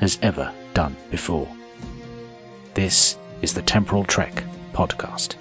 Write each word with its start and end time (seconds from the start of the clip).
has 0.00 0.18
ever 0.22 0.52
done 0.74 0.96
before. 1.10 1.48
This 2.74 3.16
is 3.42 3.54
the 3.54 3.62
Temporal 3.62 4.04
Trek 4.04 4.44
podcast. 4.72 5.36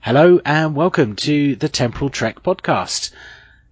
Hello 0.00 0.40
and 0.44 0.74
welcome 0.74 1.16
to 1.16 1.56
the 1.56 1.68
Temporal 1.68 2.10
Trek 2.10 2.42
podcast. 2.42 3.12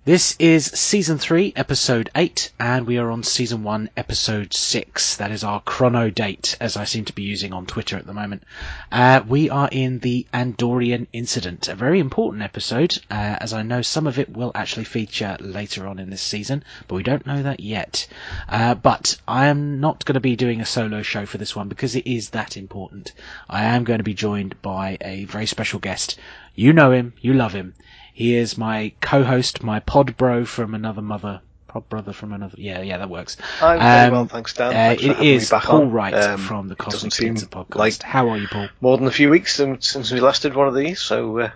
This 0.06 0.34
is 0.38 0.64
season 0.64 1.18
3, 1.18 1.52
episode 1.56 2.08
8, 2.14 2.52
and 2.58 2.86
we 2.86 2.96
are 2.96 3.10
on 3.10 3.22
season 3.22 3.62
1, 3.64 3.90
episode 3.98 4.54
6. 4.54 5.16
That 5.16 5.30
is 5.30 5.44
our 5.44 5.60
chrono 5.60 6.08
date, 6.08 6.56
as 6.58 6.74
I 6.74 6.84
seem 6.84 7.04
to 7.04 7.12
be 7.12 7.24
using 7.24 7.52
on 7.52 7.66
Twitter 7.66 7.98
at 7.98 8.06
the 8.06 8.14
moment. 8.14 8.44
Uh, 8.90 9.20
we 9.28 9.50
are 9.50 9.68
in 9.70 9.98
the 9.98 10.26
Andorian 10.32 11.06
incident, 11.12 11.68
a 11.68 11.74
very 11.74 12.00
important 12.00 12.42
episode, 12.42 12.96
uh, 13.10 13.36
as 13.40 13.52
I 13.52 13.60
know 13.60 13.82
some 13.82 14.06
of 14.06 14.18
it 14.18 14.34
will 14.34 14.52
actually 14.54 14.84
feature 14.84 15.36
later 15.38 15.86
on 15.86 15.98
in 15.98 16.08
this 16.08 16.22
season, 16.22 16.64
but 16.88 16.94
we 16.94 17.02
don't 17.02 17.26
know 17.26 17.42
that 17.42 17.60
yet. 17.60 18.06
Uh, 18.48 18.74
but 18.74 19.18
I 19.28 19.48
am 19.48 19.80
not 19.80 20.06
going 20.06 20.14
to 20.14 20.20
be 20.20 20.34
doing 20.34 20.62
a 20.62 20.66
solo 20.66 21.02
show 21.02 21.26
for 21.26 21.36
this 21.36 21.54
one 21.54 21.68
because 21.68 21.94
it 21.94 22.06
is 22.06 22.30
that 22.30 22.56
important. 22.56 23.12
I 23.50 23.64
am 23.64 23.84
going 23.84 23.98
to 23.98 24.04
be 24.04 24.14
joined 24.14 24.62
by 24.62 24.96
a 25.02 25.26
very 25.26 25.44
special 25.44 25.78
guest. 25.78 26.18
You 26.54 26.72
know 26.72 26.90
him, 26.90 27.12
you 27.20 27.34
love 27.34 27.52
him. 27.52 27.74
He 28.20 28.34
is 28.34 28.58
my 28.58 28.92
co-host, 29.00 29.62
my 29.62 29.80
pod 29.80 30.14
bro 30.18 30.44
from 30.44 30.74
another 30.74 31.00
mother, 31.00 31.40
pod 31.68 31.88
brother 31.88 32.12
from 32.12 32.34
another. 32.34 32.54
Yeah, 32.58 32.82
yeah, 32.82 32.98
that 32.98 33.08
works. 33.08 33.38
I'm 33.62 33.78
very 33.78 34.10
well, 34.10 34.26
thanks, 34.26 34.52
Dan. 34.52 34.72
Uh, 34.72 34.72
Thanks 34.72 35.04
it 35.04 35.20
is 35.20 35.48
Paul 35.48 35.84
on. 35.84 35.90
Wright 35.90 36.12
Um, 36.12 36.36
from 36.38 36.68
the 36.68 36.76
Cosmic 36.76 37.14
Pizza 37.14 37.46
podcast. 37.46 37.76
like 37.76 38.02
How 38.02 38.28
are 38.28 38.36
you, 38.36 38.46
Paul? 38.46 38.68
more 38.82 38.98
than 38.98 39.06
a 39.06 39.10
few 39.10 39.30
weeks 39.30 39.54
since, 39.54 39.88
since 39.88 40.12
we 40.12 40.20
last 40.20 40.42
did 40.42 40.54
one 40.54 40.68
of 40.68 40.74
these, 40.74 41.00
so 41.00 41.38
uh, 41.38 41.50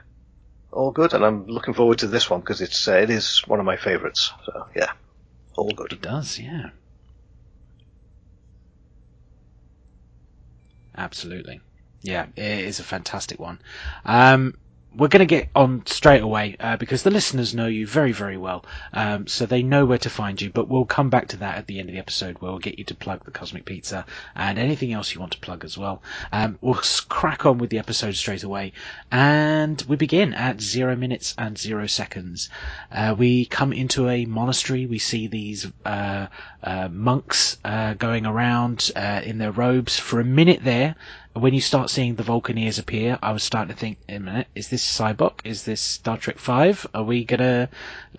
all 0.72 0.90
good. 0.90 1.12
And 1.12 1.22
I'm 1.22 1.46
looking 1.48 1.74
forward 1.74 1.98
to 1.98 2.06
this 2.06 2.30
one 2.30 2.40
because 2.40 2.62
it's 2.62 2.88
uh, 2.88 2.92
it 2.94 3.10
is 3.10 3.42
one 3.46 3.60
of 3.60 3.66
my 3.66 3.76
favourites. 3.76 4.32
So 4.46 4.66
yeah, 4.74 4.92
all 5.56 5.70
good. 5.70 5.92
It 5.92 6.00
does, 6.00 6.38
yeah. 6.38 6.70
Absolutely. 10.96 11.60
Yeah, 12.00 12.24
it 12.36 12.64
is 12.64 12.80
a 12.80 12.84
fantastic 12.84 13.38
one. 13.38 13.60
Um, 14.06 14.54
we're 14.96 15.08
going 15.08 15.26
to 15.26 15.26
get 15.26 15.48
on 15.54 15.84
straight 15.86 16.22
away 16.22 16.56
uh, 16.60 16.76
because 16.76 17.02
the 17.02 17.10
listeners 17.10 17.54
know 17.54 17.66
you 17.66 17.86
very, 17.86 18.12
very 18.12 18.36
well, 18.36 18.64
um, 18.92 19.26
so 19.26 19.46
they 19.46 19.62
know 19.62 19.84
where 19.84 19.98
to 19.98 20.10
find 20.10 20.40
you. 20.40 20.50
But 20.50 20.68
we'll 20.68 20.84
come 20.84 21.10
back 21.10 21.28
to 21.28 21.36
that 21.38 21.58
at 21.58 21.66
the 21.66 21.80
end 21.80 21.88
of 21.88 21.94
the 21.94 21.98
episode, 21.98 22.40
where 22.40 22.50
we'll 22.50 22.60
get 22.60 22.78
you 22.78 22.84
to 22.84 22.94
plug 22.94 23.24
the 23.24 23.30
Cosmic 23.30 23.64
Pizza 23.64 24.06
and 24.34 24.58
anything 24.58 24.92
else 24.92 25.14
you 25.14 25.20
want 25.20 25.32
to 25.32 25.40
plug 25.40 25.64
as 25.64 25.76
well. 25.76 26.02
Um, 26.32 26.58
we'll 26.60 26.80
crack 27.08 27.46
on 27.46 27.58
with 27.58 27.70
the 27.70 27.78
episode 27.78 28.14
straight 28.14 28.44
away, 28.44 28.72
and 29.10 29.82
we 29.88 29.96
begin 29.96 30.34
at 30.34 30.60
zero 30.60 30.96
minutes 30.96 31.34
and 31.38 31.58
zero 31.58 31.86
seconds. 31.86 32.48
Uh, 32.90 33.14
we 33.16 33.46
come 33.46 33.72
into 33.72 34.08
a 34.08 34.24
monastery. 34.26 34.86
We 34.86 34.98
see 34.98 35.26
these 35.26 35.70
uh, 35.84 36.26
uh, 36.62 36.88
monks 36.88 37.58
uh, 37.64 37.94
going 37.94 38.26
around 38.26 38.90
uh, 38.96 39.20
in 39.24 39.38
their 39.38 39.52
robes 39.52 39.98
for 39.98 40.20
a 40.20 40.24
minute 40.24 40.62
there. 40.64 40.94
When 41.36 41.52
you 41.52 41.60
start 41.60 41.90
seeing 41.90 42.14
the 42.14 42.22
Vulcaneers 42.22 42.78
appear, 42.78 43.18
I 43.20 43.32
was 43.32 43.42
starting 43.42 43.74
to 43.74 43.78
think, 43.78 43.98
"In 44.06 44.16
a 44.16 44.20
minute, 44.20 44.46
is 44.54 44.68
this 44.68 44.84
Sybok? 44.84 45.40
Is 45.42 45.64
this 45.64 45.80
Star 45.80 46.16
Trek 46.16 46.38
Five? 46.38 46.86
Are 46.94 47.02
we 47.02 47.24
gonna 47.24 47.68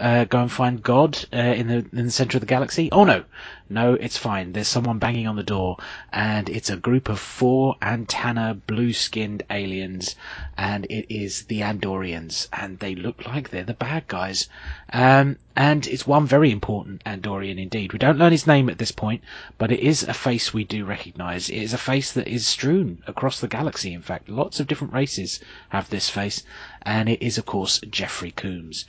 uh, 0.01 0.25
go 0.25 0.41
and 0.41 0.51
find 0.51 0.83
God 0.83 1.25
uh, 1.31 1.37
in 1.37 1.69
the 1.69 1.85
in 1.97 2.07
the 2.07 2.11
center 2.11 2.35
of 2.35 2.41
the 2.41 2.45
galaxy?" 2.45 2.89
Oh 2.91 3.05
no, 3.05 3.23
no, 3.69 3.93
it's 3.93 4.17
fine. 4.17 4.51
There's 4.51 4.67
someone 4.67 4.99
banging 4.99 5.27
on 5.27 5.37
the 5.37 5.43
door, 5.43 5.77
and 6.11 6.49
it's 6.49 6.69
a 6.69 6.75
group 6.75 7.07
of 7.07 7.17
four 7.19 7.77
antenna, 7.81 8.53
blue-skinned 8.53 9.43
aliens, 9.49 10.15
and 10.57 10.85
it 10.85 11.05
is 11.09 11.43
the 11.43 11.61
Andorians, 11.61 12.49
and 12.51 12.79
they 12.79 12.95
look 12.95 13.25
like 13.25 13.49
they're 13.49 13.63
the 13.63 13.73
bad 13.73 14.07
guys. 14.07 14.49
Um, 14.91 15.37
and 15.55 15.87
it's 15.87 16.05
one 16.05 16.27
very 16.27 16.51
important 16.51 17.01
Andorian 17.05 17.57
indeed. 17.57 17.93
We 17.93 17.99
don't 17.99 18.19
learn 18.19 18.33
his 18.33 18.45
name 18.45 18.69
at 18.69 18.77
this 18.77 18.91
point, 18.91 19.23
but 19.57 19.71
it 19.71 19.79
is 19.79 20.03
a 20.03 20.13
face 20.13 20.53
we 20.53 20.65
do 20.65 20.83
recognize. 20.83 21.49
It 21.49 21.63
is 21.63 21.73
a 21.73 21.77
face 21.77 22.11
that 22.11 22.27
is 22.27 22.45
strewn 22.45 23.01
across 23.07 23.39
the 23.39 23.47
galaxy, 23.47 23.93
in 23.93 24.01
fact. 24.01 24.29
Lots 24.29 24.59
of 24.59 24.67
different 24.67 24.93
races 24.93 25.39
have 25.69 25.89
this 25.89 26.09
face, 26.09 26.43
and 26.81 27.09
it 27.09 27.21
is, 27.21 27.37
of 27.37 27.45
course, 27.45 27.79
Jeffrey 27.89 28.31
Combs. 28.31 28.85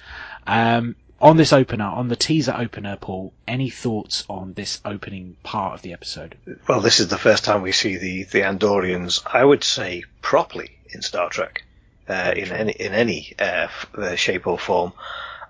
Um, 0.47 0.97
on 1.21 1.37
this 1.37 1.53
opener, 1.53 1.85
on 1.87 2.09
the 2.09 2.17
teaser 2.17 2.55
opener, 2.57 2.97
Paul, 2.97 3.33
any 3.49 3.71
thoughts 3.71 4.25
on 4.29 4.53
this 4.53 4.81
opening 4.85 5.37
part 5.43 5.75
of 5.75 5.83
the 5.83 5.93
episode? 5.93 6.37
Well, 6.69 6.81
this 6.81 7.01
is 7.01 7.09
the 7.09 7.19
first 7.19 7.45
time 7.45 7.63
we 7.63 7.73
see 7.73 7.97
the 7.97 8.25
the 8.25 8.41
Andorians. 8.41 9.23
I 9.27 9.45
would 9.45 9.65
say 9.65 10.05
properly 10.21 10.77
in 10.91 11.03
Star 11.03 11.31
Trek, 11.31 11.65
uh, 12.09 12.33
in 12.37 12.53
any 12.53 12.73
in 12.73 12.93
any 12.93 13.35
uh, 13.39 13.69
f- 13.69 13.87
uh, 13.97 14.17
shape 14.17 14.47
or 14.47 14.59
form. 14.59 14.93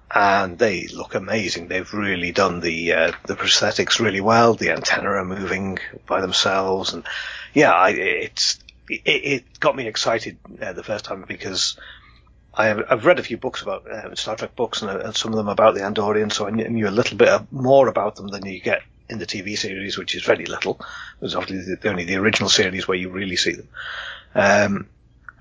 And 0.09 0.57
they 0.57 0.87
look 0.87 1.17
amazing. 1.17 1.67
They've 1.67 1.93
really 1.93 2.31
done 2.31 2.61
the 2.61 2.93
uh, 2.93 3.13
the 3.27 3.35
prosthetics 3.35 3.99
really 3.99 4.21
well. 4.21 4.55
The 4.55 4.71
antenna 4.71 5.11
are 5.11 5.25
moving 5.25 5.81
by 6.07 6.21
themselves, 6.21 6.93
and 6.93 7.05
yeah, 7.57 7.73
I, 7.73 7.89
it's 7.89 8.59
it, 8.87 9.01
it 9.07 9.61
got 9.61 9.75
me 9.75 9.87
excited 9.87 10.37
uh, 10.61 10.75
the 10.75 10.83
first 10.83 11.07
time 11.07 11.25
because 11.27 11.79
I 12.53 12.67
have, 12.67 12.85
I've 12.91 13.07
read 13.07 13.19
a 13.19 13.23
few 13.23 13.39
books 13.39 13.63
about 13.63 13.91
uh, 13.91 14.15
Star 14.15 14.37
Trek 14.37 14.55
books, 14.55 14.83
and, 14.83 14.91
uh, 14.91 15.13
some 15.13 15.33
of 15.33 15.39
them 15.39 15.49
about 15.49 15.75
the 15.75 15.81
Andorians, 15.81 16.35
so 16.35 16.47
I 16.47 16.51
knew, 16.51 16.87
a 16.87 16.91
little 16.91 17.17
bit 17.17 17.51
more 17.51 17.89
about 17.89 18.17
them 18.17 18.29
than 18.29 18.45
you 18.45 18.61
get 18.61 18.83
in 19.09 19.19
the 19.19 19.25
TV 19.25 19.57
series, 19.57 19.97
which 19.97 20.15
is 20.15 20.23
very 20.23 20.45
little. 20.45 20.79
There's 21.19 21.35
obviously 21.35 21.77
the, 21.77 21.89
only 21.89 22.05
the 22.05 22.17
original 22.17 22.51
series 22.51 22.87
where 22.87 22.99
you 22.99 23.09
really 23.09 23.37
see 23.37 23.53
them. 23.53 23.69
Um, 24.35 24.89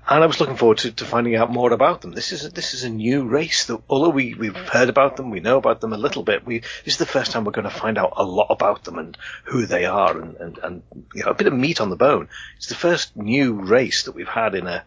and 0.08 0.22
I 0.22 0.26
was 0.26 0.40
looking 0.40 0.56
forward 0.56 0.78
to, 0.78 0.92
to 0.92 1.04
finding 1.04 1.34
out 1.34 1.50
more 1.50 1.72
about 1.72 2.00
them. 2.00 2.12
This 2.12 2.32
is 2.32 2.44
a, 2.44 2.48
this 2.48 2.74
is 2.74 2.84
a 2.84 2.90
new 2.90 3.24
race 3.24 3.66
that, 3.66 3.80
although 3.88 4.10
we 4.10 4.34
we've 4.34 4.56
heard 4.56 4.88
about 4.88 5.16
them, 5.16 5.30
we 5.30 5.40
know 5.40 5.58
about 5.58 5.80
them 5.80 5.92
a 5.92 5.98
little 5.98 6.22
bit. 6.22 6.46
We 6.46 6.60
this 6.60 6.94
is 6.94 6.96
the 6.98 7.06
first 7.06 7.32
time 7.32 7.44
we're 7.44 7.52
going 7.52 7.68
to 7.68 7.70
find 7.70 7.98
out 7.98 8.12
a 8.16 8.24
lot 8.24 8.46
about 8.50 8.84
them 8.84 8.98
and 8.98 9.16
who 9.44 9.66
they 9.66 9.84
are, 9.84 10.16
and, 10.16 10.36
and, 10.36 10.58
and 10.58 10.82
you 11.14 11.24
know 11.24 11.30
a 11.30 11.34
bit 11.34 11.48
of 11.48 11.52
meat 11.52 11.80
on 11.80 11.90
the 11.90 11.96
bone. 11.96 12.28
It's 12.56 12.68
the 12.68 12.74
first 12.74 13.16
new 13.16 13.54
race 13.54 14.04
that 14.04 14.12
we've 14.12 14.28
had 14.28 14.54
in 14.54 14.66
a 14.66 14.84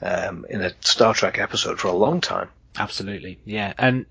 um, 0.00 0.46
in 0.48 0.62
a 0.62 0.72
Star 0.80 1.14
Trek 1.14 1.38
episode 1.38 1.78
for 1.78 1.88
a 1.88 1.92
long 1.92 2.20
time. 2.20 2.48
Absolutely, 2.76 3.38
yeah. 3.44 3.72
And 3.76 4.06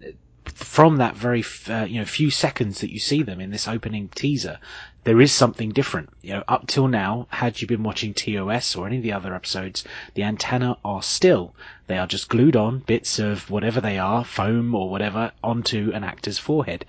from 0.49 0.97
that 0.97 1.15
very 1.15 1.43
uh, 1.69 1.85
you 1.85 1.99
know 1.99 2.05
few 2.05 2.29
seconds 2.29 2.81
that 2.81 2.91
you 2.91 2.99
see 2.99 3.23
them 3.23 3.39
in 3.39 3.51
this 3.51 3.67
opening 3.67 4.09
teaser, 4.09 4.59
there 5.03 5.21
is 5.21 5.31
something 5.31 5.69
different. 5.71 6.09
You 6.21 6.33
know, 6.33 6.43
up 6.47 6.67
till 6.67 6.87
now, 6.87 7.27
had 7.29 7.61
you 7.61 7.67
been 7.67 7.83
watching 7.83 8.13
TOS 8.13 8.75
or 8.75 8.87
any 8.87 8.97
of 8.97 9.03
the 9.03 9.11
other 9.11 9.35
episodes, 9.35 9.83
the 10.13 10.23
antenna 10.23 10.77
are 10.83 11.03
still. 11.03 11.53
They 11.87 11.97
are 11.97 12.07
just 12.07 12.29
glued 12.29 12.55
on 12.55 12.79
bits 12.79 13.19
of 13.19 13.49
whatever 13.49 13.81
they 13.81 13.97
are, 13.97 14.23
foam 14.23 14.73
or 14.73 14.89
whatever, 14.89 15.31
onto 15.43 15.91
an 15.93 16.03
actor's 16.03 16.39
forehead. 16.39 16.85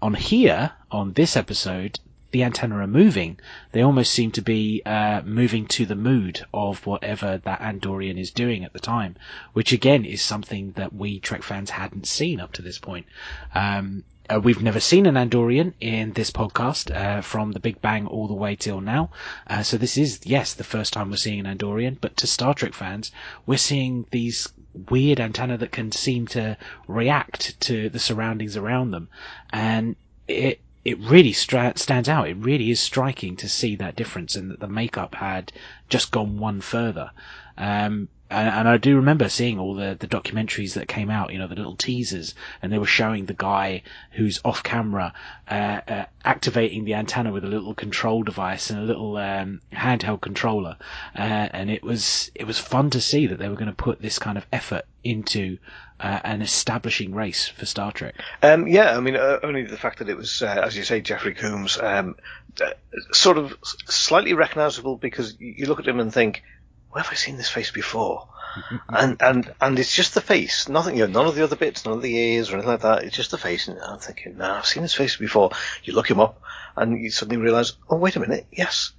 On 0.00 0.14
here, 0.14 0.72
on 0.90 1.14
this 1.14 1.36
episode, 1.36 1.98
the 2.36 2.44
antenna 2.44 2.76
are 2.76 2.86
moving. 2.86 3.40
They 3.72 3.80
almost 3.80 4.12
seem 4.12 4.30
to 4.32 4.42
be 4.42 4.82
uh, 4.84 5.22
moving 5.24 5.64
to 5.68 5.86
the 5.86 5.94
mood 5.94 6.44
of 6.52 6.86
whatever 6.86 7.38
that 7.38 7.60
Andorian 7.60 8.18
is 8.18 8.30
doing 8.30 8.62
at 8.62 8.74
the 8.74 8.78
time, 8.78 9.16
which 9.54 9.72
again 9.72 10.04
is 10.04 10.20
something 10.20 10.72
that 10.72 10.92
we 10.92 11.18
Trek 11.18 11.42
fans 11.42 11.70
hadn't 11.70 12.06
seen 12.06 12.38
up 12.38 12.52
to 12.52 12.60
this 12.60 12.78
point. 12.78 13.06
Um, 13.54 14.04
uh, 14.28 14.38
we've 14.38 14.62
never 14.62 14.80
seen 14.80 15.06
an 15.06 15.14
Andorian 15.14 15.72
in 15.80 16.12
this 16.12 16.30
podcast 16.30 16.94
uh, 16.94 17.22
from 17.22 17.52
the 17.52 17.60
Big 17.60 17.80
Bang 17.80 18.06
all 18.06 18.28
the 18.28 18.34
way 18.34 18.54
till 18.54 18.82
now. 18.82 19.12
Uh, 19.46 19.62
so 19.62 19.78
this 19.78 19.96
is, 19.96 20.20
yes, 20.24 20.52
the 20.52 20.62
first 20.62 20.92
time 20.92 21.08
we're 21.08 21.16
seeing 21.16 21.40
an 21.40 21.56
Andorian, 21.56 21.96
but 21.98 22.18
to 22.18 22.26
Star 22.26 22.52
Trek 22.52 22.74
fans, 22.74 23.12
we're 23.46 23.56
seeing 23.56 24.04
these 24.10 24.52
weird 24.90 25.20
antenna 25.20 25.56
that 25.56 25.72
can 25.72 25.90
seem 25.90 26.26
to 26.26 26.58
react 26.86 27.58
to 27.60 27.88
the 27.88 27.98
surroundings 27.98 28.58
around 28.58 28.90
them. 28.90 29.08
And 29.48 29.96
it, 30.28 30.60
it 30.86 31.00
really 31.00 31.32
stra- 31.32 31.72
stands 31.76 32.08
out. 32.08 32.28
It 32.28 32.36
really 32.36 32.70
is 32.70 32.78
striking 32.78 33.34
to 33.36 33.48
see 33.48 33.74
that 33.76 33.96
difference 33.96 34.36
and 34.36 34.50
that 34.52 34.60
the 34.60 34.68
makeup 34.68 35.16
had 35.16 35.52
just 35.88 36.12
gone 36.12 36.38
one 36.38 36.60
further. 36.60 37.10
Um, 37.58 38.08
and, 38.30 38.48
and 38.48 38.68
I 38.68 38.76
do 38.76 38.94
remember 38.94 39.28
seeing 39.28 39.58
all 39.58 39.74
the, 39.74 39.96
the 39.98 40.06
documentaries 40.06 40.74
that 40.74 40.86
came 40.86 41.10
out, 41.10 41.32
you 41.32 41.38
know, 41.38 41.48
the 41.48 41.56
little 41.56 41.74
teasers, 41.74 42.36
and 42.62 42.72
they 42.72 42.78
were 42.78 42.86
showing 42.86 43.26
the 43.26 43.34
guy 43.34 43.82
who's 44.12 44.40
off 44.44 44.62
camera, 44.62 45.12
uh, 45.50 45.80
uh, 45.88 46.04
activating 46.24 46.84
the 46.84 46.94
antenna 46.94 47.32
with 47.32 47.44
a 47.44 47.48
little 47.48 47.74
control 47.74 48.22
device 48.22 48.70
and 48.70 48.78
a 48.78 48.84
little, 48.84 49.16
um, 49.16 49.60
handheld 49.72 50.20
controller. 50.20 50.76
Uh, 51.18 51.48
and 51.50 51.68
it 51.68 51.82
was, 51.82 52.30
it 52.36 52.46
was 52.46 52.58
fun 52.58 52.90
to 52.90 53.00
see 53.00 53.26
that 53.26 53.40
they 53.40 53.48
were 53.48 53.56
going 53.56 53.66
to 53.66 53.74
put 53.74 54.00
this 54.00 54.20
kind 54.20 54.38
of 54.38 54.46
effort 54.52 54.84
into, 55.02 55.58
uh, 56.00 56.20
an 56.24 56.42
establishing 56.42 57.14
race 57.14 57.48
for 57.48 57.66
Star 57.66 57.92
Trek. 57.92 58.14
Um, 58.42 58.68
yeah, 58.68 58.96
I 58.96 59.00
mean, 59.00 59.16
uh, 59.16 59.38
only 59.42 59.64
the 59.64 59.76
fact 59.76 59.98
that 59.98 60.08
it 60.08 60.16
was, 60.16 60.42
uh, 60.42 60.62
as 60.64 60.76
you 60.76 60.84
say, 60.84 61.00
Jeffrey 61.00 61.34
Combs, 61.34 61.78
um, 61.78 62.16
uh, 62.60 62.70
sort 63.12 63.38
of 63.38 63.56
slightly 63.86 64.34
recognizable 64.34 64.96
because 64.96 65.36
you 65.38 65.66
look 65.66 65.78
at 65.78 65.88
him 65.88 66.00
and 66.00 66.12
think, 66.12 66.42
where 66.90 67.02
have 67.02 67.12
I 67.12 67.16
seen 67.16 67.36
this 67.36 67.50
face 67.50 67.70
before? 67.70 68.28
and 68.88 69.20
and 69.20 69.52
and 69.60 69.78
it's 69.78 69.94
just 69.94 70.14
the 70.14 70.20
face, 70.20 70.68
nothing, 70.68 70.96
you 70.96 71.06
know, 71.06 71.12
none 71.12 71.26
of 71.26 71.34
the 71.34 71.44
other 71.44 71.56
bits, 71.56 71.84
none 71.84 71.94
of 71.94 72.02
the 72.02 72.16
ears 72.16 72.50
or 72.50 72.54
anything 72.54 72.70
like 72.70 72.80
that. 72.80 73.04
It's 73.04 73.16
just 73.16 73.30
the 73.30 73.38
face, 73.38 73.68
and 73.68 73.78
I'm 73.80 73.98
thinking, 73.98 74.38
no, 74.38 74.54
I've 74.54 74.66
seen 74.66 74.82
this 74.82 74.94
face 74.94 75.16
before. 75.16 75.50
You 75.84 75.92
look 75.92 76.10
him 76.10 76.20
up, 76.20 76.40
and 76.76 76.98
you 76.98 77.10
suddenly 77.10 77.42
realise, 77.42 77.74
oh, 77.90 77.96
wait 77.96 78.16
a 78.16 78.20
minute, 78.20 78.46
yes, 78.50 78.92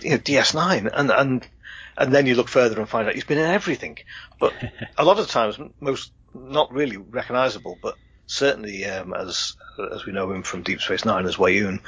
you 0.00 0.10
know, 0.10 0.18
DS9, 0.18 0.90
and 0.92 1.10
and 1.10 1.48
and 1.96 2.12
then 2.12 2.26
you 2.26 2.34
look 2.34 2.48
further 2.48 2.78
and 2.78 2.88
find 2.88 3.08
out 3.08 3.14
he's 3.14 3.24
been 3.24 3.38
in 3.38 3.50
everything. 3.50 3.98
But 4.38 4.52
a 4.98 5.04
lot 5.04 5.18
of 5.18 5.28
times, 5.28 5.58
most 5.80 6.12
not 6.34 6.72
really 6.72 6.96
recognisable, 6.96 7.78
but 7.82 7.96
certainly 8.26 8.84
um, 8.84 9.14
as 9.14 9.56
as 9.92 10.06
we 10.06 10.12
know 10.12 10.30
him 10.30 10.42
from 10.42 10.62
Deep 10.62 10.80
Space 10.80 11.04
Nine 11.04 11.26
as 11.26 11.36
Weyoun, 11.36 11.80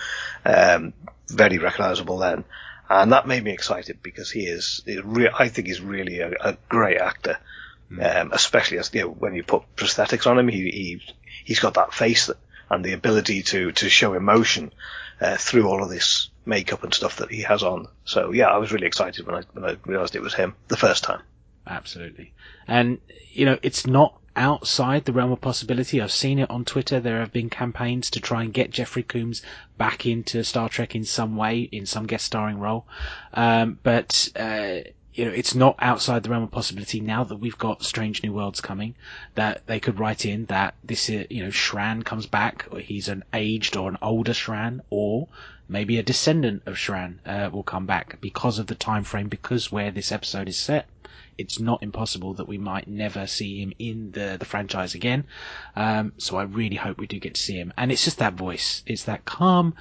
um, 0.44 0.92
very 1.28 1.58
recognisable 1.58 2.18
then 2.18 2.44
and 2.88 3.12
that 3.12 3.26
made 3.26 3.42
me 3.42 3.52
excited 3.52 4.02
because 4.02 4.30
he 4.30 4.46
is, 4.46 4.82
re- 5.04 5.30
I 5.36 5.48
think 5.48 5.66
he's 5.66 5.80
really 5.80 6.20
a, 6.20 6.32
a 6.40 6.56
great 6.68 6.98
actor, 6.98 7.38
mm. 7.90 8.20
um, 8.20 8.32
especially 8.32 8.78
as 8.78 8.90
you 8.94 9.02
know, 9.02 9.08
when 9.08 9.34
you 9.34 9.42
put 9.42 9.62
prosthetics 9.76 10.26
on 10.26 10.38
him, 10.38 10.48
he, 10.48 10.70
he 10.70 11.02
he's 11.44 11.60
got 11.60 11.74
that 11.74 11.92
face 11.92 12.26
that, 12.26 12.36
and 12.70 12.84
the 12.84 12.92
ability 12.92 13.42
to 13.42 13.72
to 13.72 13.88
show 13.88 14.14
emotion 14.14 14.72
uh, 15.20 15.36
through 15.36 15.68
all 15.68 15.82
of 15.82 15.90
this 15.90 16.30
makeup 16.44 16.84
and 16.84 16.94
stuff 16.94 17.16
that 17.16 17.30
he 17.30 17.42
has 17.42 17.62
on. 17.62 17.88
So 18.04 18.32
yeah, 18.32 18.46
I 18.46 18.58
was 18.58 18.72
really 18.72 18.86
excited 18.86 19.26
when 19.26 19.36
I 19.36 19.42
when 19.52 19.64
I 19.64 19.76
realised 19.84 20.14
it 20.14 20.22
was 20.22 20.34
him 20.34 20.54
the 20.68 20.76
first 20.76 21.02
time. 21.02 21.22
Absolutely, 21.66 22.32
and 22.68 22.98
you 23.32 23.46
know 23.46 23.58
it's 23.62 23.86
not 23.86 24.16
outside 24.36 25.04
the 25.04 25.12
realm 25.12 25.32
of 25.32 25.40
possibility. 25.40 26.00
I've 26.00 26.12
seen 26.12 26.38
it 26.38 26.50
on 26.50 26.64
Twitter. 26.64 27.00
There 27.00 27.20
have 27.20 27.32
been 27.32 27.50
campaigns 27.50 28.10
to 28.10 28.20
try 28.20 28.42
and 28.42 28.52
get 28.52 28.70
Jeffrey 28.70 29.02
Combs 29.02 29.42
back 29.78 30.06
into 30.06 30.44
Star 30.44 30.68
Trek 30.68 30.94
in 30.94 31.04
some 31.04 31.36
way, 31.36 31.60
in 31.60 31.86
some 31.86 32.06
guest 32.06 32.26
starring 32.26 32.58
role. 32.58 32.86
Um, 33.32 33.78
but, 33.82 34.28
uh, 34.36 34.80
you 35.14 35.24
know, 35.24 35.30
it's 35.30 35.54
not 35.54 35.76
outside 35.78 36.22
the 36.22 36.30
realm 36.30 36.42
of 36.42 36.50
possibility 36.50 37.00
now 37.00 37.24
that 37.24 37.36
we've 37.36 37.56
got 37.56 37.82
Strange 37.82 38.22
New 38.22 38.34
Worlds 38.34 38.60
coming, 38.60 38.94
that 39.34 39.66
they 39.66 39.80
could 39.80 39.98
write 39.98 40.26
in 40.26 40.44
that 40.46 40.74
this, 40.84 41.08
you 41.08 41.42
know, 41.42 41.48
Shran 41.48 42.04
comes 42.04 42.26
back, 42.26 42.66
or 42.70 42.80
he's 42.80 43.08
an 43.08 43.24
aged 43.32 43.76
or 43.76 43.88
an 43.88 43.96
older 44.02 44.34
Shran, 44.34 44.80
or 44.90 45.28
maybe 45.68 45.98
a 45.98 46.02
descendant 46.02 46.62
of 46.66 46.74
Shran, 46.74 47.18
uh, 47.24 47.48
will 47.50 47.62
come 47.62 47.86
back 47.86 48.20
because 48.20 48.58
of 48.58 48.66
the 48.66 48.74
time 48.74 49.04
frame, 49.04 49.28
because 49.28 49.72
where 49.72 49.90
this 49.90 50.12
episode 50.12 50.48
is 50.48 50.58
set 50.58 50.86
it's 51.38 51.60
not 51.60 51.82
impossible 51.82 52.34
that 52.34 52.48
we 52.48 52.58
might 52.58 52.88
never 52.88 53.26
see 53.26 53.62
him 53.62 53.72
in 53.78 54.12
the, 54.12 54.36
the 54.38 54.44
franchise 54.44 54.94
again. 54.94 55.24
Um, 55.74 56.12
so 56.18 56.36
I 56.36 56.44
really 56.44 56.76
hope 56.76 56.98
we 56.98 57.06
do 57.06 57.18
get 57.18 57.34
to 57.34 57.40
see 57.40 57.54
him. 57.54 57.72
And 57.76 57.92
it's 57.92 58.04
just 58.04 58.18
that 58.18 58.34
voice. 58.34 58.82
It's 58.86 59.04
that 59.04 59.24
calm, 59.24 59.74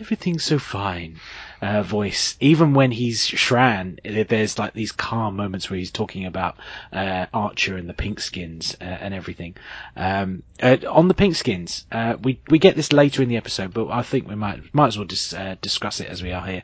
everything's 0.00 0.44
so 0.44 0.58
fine, 0.58 1.20
uh, 1.60 1.82
voice. 1.82 2.36
Even 2.40 2.72
when 2.72 2.90
he's 2.90 3.26
Shran, 3.26 3.98
there's 4.28 4.58
like 4.58 4.72
these 4.72 4.92
calm 4.92 5.36
moments 5.36 5.68
where 5.68 5.78
he's 5.78 5.90
talking 5.90 6.24
about, 6.24 6.56
uh, 6.92 7.26
Archer 7.34 7.76
and 7.76 7.88
the 7.88 7.94
pink 7.94 8.20
skins, 8.20 8.76
uh, 8.80 8.84
and 8.84 9.12
everything. 9.12 9.56
Um, 9.96 10.42
uh, 10.62 10.78
on 10.88 11.08
the 11.08 11.14
pink 11.14 11.36
skins, 11.36 11.86
uh, 11.92 12.16
we, 12.22 12.40
we 12.48 12.58
get 12.58 12.76
this 12.76 12.92
later 12.92 13.22
in 13.22 13.28
the 13.28 13.36
episode, 13.36 13.74
but 13.74 13.88
I 13.88 14.02
think 14.02 14.28
we 14.28 14.34
might, 14.34 14.74
might 14.74 14.88
as 14.88 14.98
well 14.98 15.06
just, 15.06 15.34
uh, 15.34 15.56
discuss 15.60 16.00
it 16.00 16.08
as 16.08 16.22
we 16.22 16.32
are 16.32 16.46
here. 16.46 16.62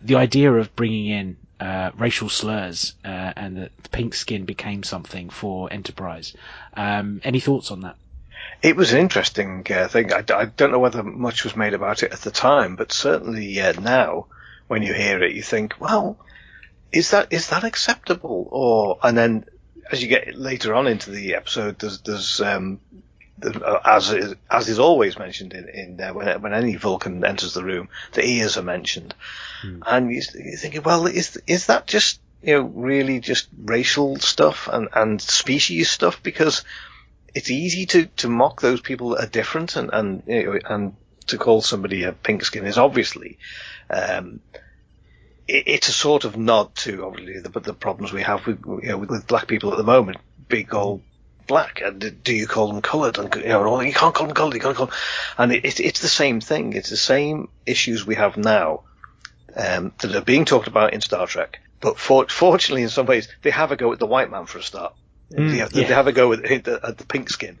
the 0.00 0.16
idea 0.16 0.52
of 0.52 0.74
bringing 0.74 1.06
in 1.06 1.36
uh, 1.60 1.90
racial 1.96 2.28
slurs 2.28 2.94
uh, 3.04 3.32
and 3.36 3.58
that 3.58 3.70
the 3.82 3.88
pink 3.90 4.14
skin 4.14 4.44
became 4.44 4.82
something 4.82 5.28
for 5.28 5.72
Enterprise. 5.72 6.34
Um, 6.74 7.20
any 7.22 7.40
thoughts 7.40 7.70
on 7.70 7.82
that? 7.82 7.96
It 8.62 8.76
was 8.76 8.92
an 8.92 9.00
interesting 9.00 9.66
uh, 9.70 9.88
thing. 9.88 10.12
I, 10.12 10.24
I, 10.34 10.44
don't 10.46 10.72
know 10.72 10.78
whether 10.78 11.02
much 11.02 11.44
was 11.44 11.56
made 11.56 11.74
about 11.74 12.02
it 12.02 12.12
at 12.12 12.20
the 12.20 12.30
time, 12.30 12.76
but 12.76 12.92
certainly 12.92 13.60
uh, 13.60 13.72
now, 13.78 14.26
when 14.68 14.82
you 14.82 14.94
hear 14.94 15.22
it, 15.22 15.32
you 15.34 15.42
think, 15.42 15.74
"Well, 15.78 16.18
is 16.92 17.10
that 17.10 17.32
is 17.32 17.48
that 17.50 17.64
acceptable?" 17.64 18.48
Or 18.50 18.98
and 19.02 19.16
then 19.16 19.44
as 19.90 20.02
you 20.02 20.08
get 20.08 20.34
later 20.34 20.74
on 20.74 20.86
into 20.86 21.10
the 21.10 21.34
episode, 21.34 21.78
there's 21.78 22.00
there's 22.00 22.40
um, 22.40 22.80
as 23.84 24.12
is, 24.12 24.34
as 24.50 24.68
is 24.68 24.78
always 24.78 25.18
mentioned 25.18 25.52
in, 25.52 25.68
in 25.68 26.00
uh, 26.00 26.12
when 26.12 26.42
when 26.42 26.54
any 26.54 26.76
Vulcan 26.76 27.24
enters 27.24 27.54
the 27.54 27.64
room, 27.64 27.88
the 28.12 28.24
ears 28.24 28.56
are 28.56 28.62
mentioned, 28.62 29.14
hmm. 29.62 29.82
and 29.86 30.10
you, 30.12 30.22
you're 30.34 30.56
thinking, 30.56 30.82
well, 30.82 31.06
is 31.06 31.40
is 31.46 31.66
that 31.66 31.86
just 31.86 32.20
you 32.42 32.54
know 32.54 32.62
really 32.62 33.20
just 33.20 33.48
racial 33.62 34.16
stuff 34.16 34.68
and 34.72 34.88
and 34.92 35.20
species 35.20 35.90
stuff 35.90 36.22
because 36.22 36.64
it's 37.34 37.50
easy 37.50 37.86
to 37.86 38.06
to 38.16 38.28
mock 38.28 38.60
those 38.60 38.80
people 38.80 39.10
that 39.10 39.24
are 39.24 39.30
different 39.30 39.76
and 39.76 39.90
and 39.92 40.22
you 40.26 40.44
know, 40.44 40.58
and 40.68 40.96
to 41.26 41.38
call 41.38 41.60
somebody 41.60 42.04
a 42.04 42.12
pink 42.12 42.44
skin 42.44 42.66
is 42.66 42.78
obviously. 42.78 43.38
Um, 43.88 44.40
it's 45.52 45.88
a 45.88 45.92
sort 45.92 46.24
of 46.24 46.36
nod 46.36 46.72
to 46.76 47.04
obviously 47.04 47.40
the, 47.40 47.48
the 47.60 47.74
problems 47.74 48.12
we 48.12 48.22
have 48.22 48.46
with, 48.46 48.64
you 48.64 48.90
know, 48.90 48.98
with, 48.98 49.10
with 49.10 49.26
black 49.26 49.48
people 49.48 49.72
at 49.72 49.78
the 49.78 49.82
moment. 49.82 50.18
Big 50.48 50.72
old 50.72 51.02
black? 51.50 51.82
And 51.82 52.22
do 52.22 52.32
you 52.32 52.46
call 52.46 52.68
them 52.68 52.80
coloured? 52.80 53.18
And 53.18 53.34
you 53.34 53.48
know, 53.48 53.80
you 53.80 53.92
can't 53.92 54.14
call 54.14 54.28
them 54.28 54.36
coloured. 54.36 54.54
You 54.54 54.60
can't 54.60 54.76
call 54.76 54.86
them. 54.86 54.94
And 55.36 55.52
it, 55.52 55.80
it's 55.80 56.00
the 56.00 56.08
same 56.22 56.40
thing. 56.40 56.74
It's 56.74 56.90
the 56.90 56.96
same 56.96 57.48
issues 57.66 58.06
we 58.06 58.14
have 58.14 58.36
now 58.36 58.84
um, 59.56 59.92
that 59.98 60.14
are 60.14 60.20
being 60.20 60.44
talked 60.44 60.68
about 60.68 60.94
in 60.94 61.00
Star 61.00 61.26
Trek. 61.26 61.60
But 61.80 61.98
for, 61.98 62.26
fortunately, 62.28 62.84
in 62.84 62.88
some 62.88 63.06
ways, 63.06 63.28
they 63.42 63.50
have 63.50 63.72
a 63.72 63.76
go 63.76 63.92
at 63.92 63.98
the 63.98 64.06
white 64.06 64.30
man 64.30 64.46
for 64.46 64.58
a 64.58 64.62
start. 64.62 64.94
Mm, 65.32 65.50
they, 65.50 65.58
have, 65.58 65.72
yeah. 65.72 65.88
they, 65.88 65.94
have, 65.94 66.06
a 66.06 66.12
go 66.12 66.32
at, 66.32 66.44
at, 66.44 66.64
the, 66.64 66.80
at 66.82 66.98
the 66.98 67.04
pink 67.04 67.28
skin. 67.30 67.58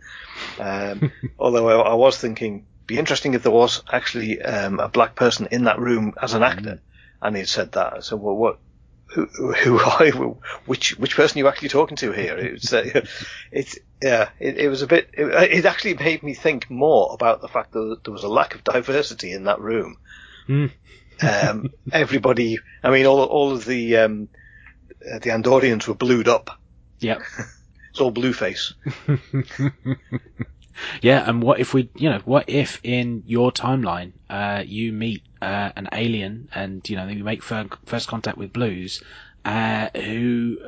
Um, 0.58 1.10
although 1.38 1.68
I, 1.68 1.90
I, 1.90 1.94
was 1.94 2.16
thinking, 2.16 2.66
be 2.86 2.98
interesting 2.98 3.34
if 3.34 3.42
there 3.42 3.52
was 3.52 3.82
actually 3.92 4.40
um, 4.40 4.78
a 4.78 4.88
black 4.88 5.16
person 5.16 5.48
in 5.50 5.64
that 5.64 5.80
room 5.80 6.14
as 6.20 6.34
an 6.34 6.42
actor, 6.42 6.76
mm. 6.76 6.80
and 7.22 7.36
he 7.36 7.44
said 7.44 7.72
that. 7.72 8.04
So, 8.04 8.16
well, 8.16 8.36
what 8.36 8.58
who, 9.12 9.26
who 9.26 9.80
you, 10.04 10.38
which 10.66 10.98
which 10.98 11.16
person 11.16 11.38
are 11.38 11.40
you 11.40 11.48
actually 11.48 11.68
talking 11.68 11.96
to 11.98 12.12
here? 12.12 12.36
It's 12.36 12.72
uh, 12.72 13.04
it's 13.52 13.78
yeah, 14.02 14.30
it, 14.38 14.58
it, 14.58 14.68
was 14.68 14.82
a 14.82 14.86
bit. 14.86 15.10
It, 15.12 15.26
it, 15.52 15.64
actually 15.66 15.94
made 15.94 16.22
me 16.22 16.34
think 16.34 16.70
more 16.70 17.10
about 17.12 17.40
the 17.40 17.48
fact 17.48 17.72
that 17.72 18.00
there 18.04 18.12
was 18.12 18.24
a 18.24 18.28
lack 18.28 18.54
of 18.54 18.64
diversity 18.64 19.32
in 19.32 19.44
that 19.44 19.60
room. 19.60 19.98
Mm. 20.48 20.70
um, 21.22 21.70
everybody, 21.92 22.58
I 22.82 22.90
mean, 22.90 23.06
all 23.06 23.22
all 23.22 23.52
of 23.52 23.64
the 23.64 23.96
um, 23.98 24.28
uh, 25.00 25.18
the 25.18 25.30
Andorians 25.30 25.86
were 25.86 25.94
blued 25.94 26.28
up. 26.28 26.58
Yep. 27.00 27.22
it's 27.90 28.00
all 28.00 28.10
blue 28.10 28.32
face. 28.32 28.74
Yeah, 31.02 31.28
and 31.28 31.42
what 31.42 31.60
if 31.60 31.74
we, 31.74 31.90
you 31.96 32.08
know, 32.08 32.20
what 32.24 32.48
if 32.48 32.80
in 32.82 33.22
your 33.26 33.52
timeline, 33.52 34.12
uh, 34.28 34.62
you 34.66 34.92
meet 34.92 35.22
uh, 35.42 35.70
an 35.76 35.88
alien 35.92 36.48
and 36.54 36.88
you 36.88 36.96
know 36.96 37.06
you 37.06 37.24
make 37.24 37.42
first 37.42 38.08
contact 38.08 38.38
with 38.38 38.52
blues, 38.52 39.02
uh, 39.44 39.88
who 39.94 40.58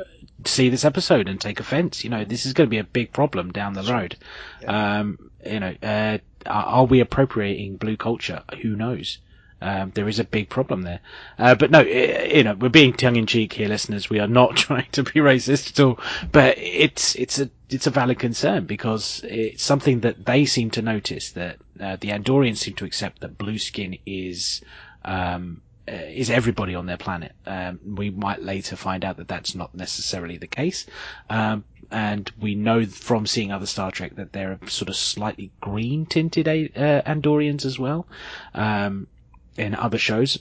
see 0.44 0.68
this 0.68 0.84
episode 0.84 1.28
and 1.28 1.40
take 1.40 1.60
offence. 1.60 2.04
You 2.04 2.10
know, 2.10 2.24
this 2.24 2.46
is 2.46 2.52
going 2.52 2.68
to 2.68 2.70
be 2.70 2.78
a 2.78 2.84
big 2.84 3.12
problem 3.12 3.52
down 3.52 3.74
the 3.74 3.82
road. 3.82 4.16
Yeah. 4.60 4.98
Um, 5.00 5.30
you 5.44 5.60
know, 5.60 5.74
uh, 5.82 6.18
are 6.46 6.84
we 6.84 7.00
appropriating 7.00 7.76
blue 7.76 7.96
culture? 7.96 8.42
Who 8.62 8.76
knows? 8.76 9.18
Um, 9.62 9.92
there 9.94 10.08
is 10.08 10.18
a 10.18 10.24
big 10.24 10.48
problem 10.48 10.82
there. 10.82 11.00
Uh, 11.38 11.54
but 11.54 11.70
no, 11.70 11.80
you 11.80 12.42
know, 12.42 12.54
we're 12.54 12.68
being 12.68 12.92
tongue 12.92 13.16
in 13.16 13.26
cheek 13.26 13.52
here, 13.52 13.68
listeners. 13.68 14.10
We 14.10 14.18
are 14.18 14.26
not 14.26 14.56
trying 14.56 14.88
to 14.92 15.02
be 15.04 15.12
racist 15.20 15.70
at 15.70 15.80
all. 15.80 15.98
But 16.32 16.58
it's 16.58 17.14
it's 17.14 17.38
a 17.38 17.48
it's 17.70 17.86
a 17.86 17.90
valid 17.90 18.18
concern 18.18 18.66
because 18.66 19.22
it's 19.24 19.62
something 19.62 20.00
that 20.00 20.26
they 20.26 20.44
seem 20.44 20.70
to 20.72 20.82
notice 20.82 21.30
that 21.32 21.56
uh, 21.80 21.96
the 22.00 22.08
Andorians 22.08 22.58
seem 22.58 22.74
to 22.74 22.84
accept 22.84 23.20
that 23.20 23.38
blue 23.38 23.58
skin 23.58 23.96
is 24.04 24.60
um, 25.04 25.62
uh, 25.88 25.92
is 25.92 26.30
everybody 26.30 26.74
on 26.74 26.86
their 26.86 26.96
planet. 26.96 27.32
Um, 27.46 27.80
we 27.84 28.10
might 28.10 28.42
later 28.42 28.76
find 28.76 29.04
out 29.04 29.16
that 29.16 29.28
that's 29.28 29.54
not 29.54 29.74
necessarily 29.74 30.38
the 30.38 30.46
case. 30.46 30.86
Um, 31.30 31.64
and 31.90 32.30
we 32.40 32.54
know 32.54 32.86
from 32.86 33.26
seeing 33.26 33.52
other 33.52 33.66
Star 33.66 33.90
Trek 33.90 34.16
that 34.16 34.32
there 34.32 34.52
are 34.52 34.68
sort 34.68 34.88
of 34.88 34.96
slightly 34.96 35.50
green 35.60 36.06
tinted 36.06 36.48
uh, 36.48 37.02
Andorians 37.02 37.66
as 37.66 37.78
well. 37.78 38.06
Um, 38.54 39.06
in 39.56 39.74
other 39.74 39.98
shows. 39.98 40.38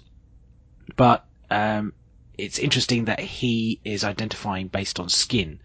But 0.95 1.25
um, 1.49 1.93
it's 2.37 2.59
interesting 2.59 3.05
that 3.05 3.19
he 3.19 3.79
is 3.83 4.03
identifying 4.03 4.67
based 4.67 4.99
on 4.99 5.09
skin 5.09 5.59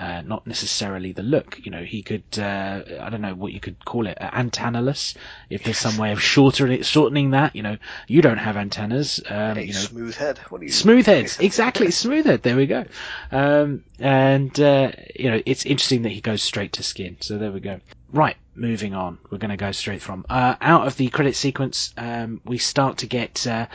uh, 0.00 0.22
not 0.22 0.46
necessarily 0.46 1.12
the 1.12 1.22
look. 1.22 1.60
You 1.62 1.70
know, 1.70 1.82
he 1.82 2.02
could, 2.02 2.24
uh, 2.38 2.82
I 3.00 3.10
don't 3.10 3.20
know 3.20 3.34
what 3.34 3.52
you 3.52 3.60
could 3.60 3.84
call 3.84 4.06
it, 4.06 4.16
uh, 4.20 4.30
antennaless. 4.30 5.14
If 5.50 5.62
there's 5.62 5.76
some 5.76 5.98
way 5.98 6.12
of 6.12 6.22
shortening 6.22 6.82
shortening 6.82 7.32
that, 7.32 7.54
you 7.54 7.62
know, 7.62 7.76
you 8.08 8.22
don't 8.22 8.38
have 8.38 8.56
antennas. 8.56 9.20
Um, 9.28 9.58
A 9.58 9.60
you 9.60 9.74
know, 9.74 9.78
smooth 9.78 10.14
head. 10.14 10.38
What 10.48 10.60
do 10.60 10.66
you? 10.66 10.72
Smooth 10.72 11.04
heads, 11.04 11.38
exactly, 11.38 11.90
smooth 11.90 12.24
head. 12.24 12.42
There 12.42 12.56
we 12.56 12.66
go. 12.66 12.86
Um, 13.30 13.84
and 13.98 14.58
uh, 14.58 14.92
you 15.14 15.30
know, 15.30 15.42
it's 15.44 15.66
interesting 15.66 16.02
that 16.02 16.12
he 16.12 16.22
goes 16.22 16.42
straight 16.42 16.72
to 16.74 16.82
skin. 16.82 17.18
So 17.20 17.36
there 17.36 17.52
we 17.52 17.60
go. 17.60 17.80
Right, 18.10 18.36
moving 18.60 18.94
on. 18.94 19.18
We're 19.30 19.38
going 19.38 19.50
to 19.50 19.56
go 19.56 19.72
straight 19.72 20.02
from 20.02 20.26
uh, 20.28 20.54
out 20.60 20.86
of 20.86 20.96
the 20.96 21.08
credit 21.08 21.34
sequence. 21.34 21.92
Um, 21.96 22.40
we 22.44 22.58
start 22.58 22.98
to 22.98 23.06
get, 23.06 23.46
uh, 23.46 23.66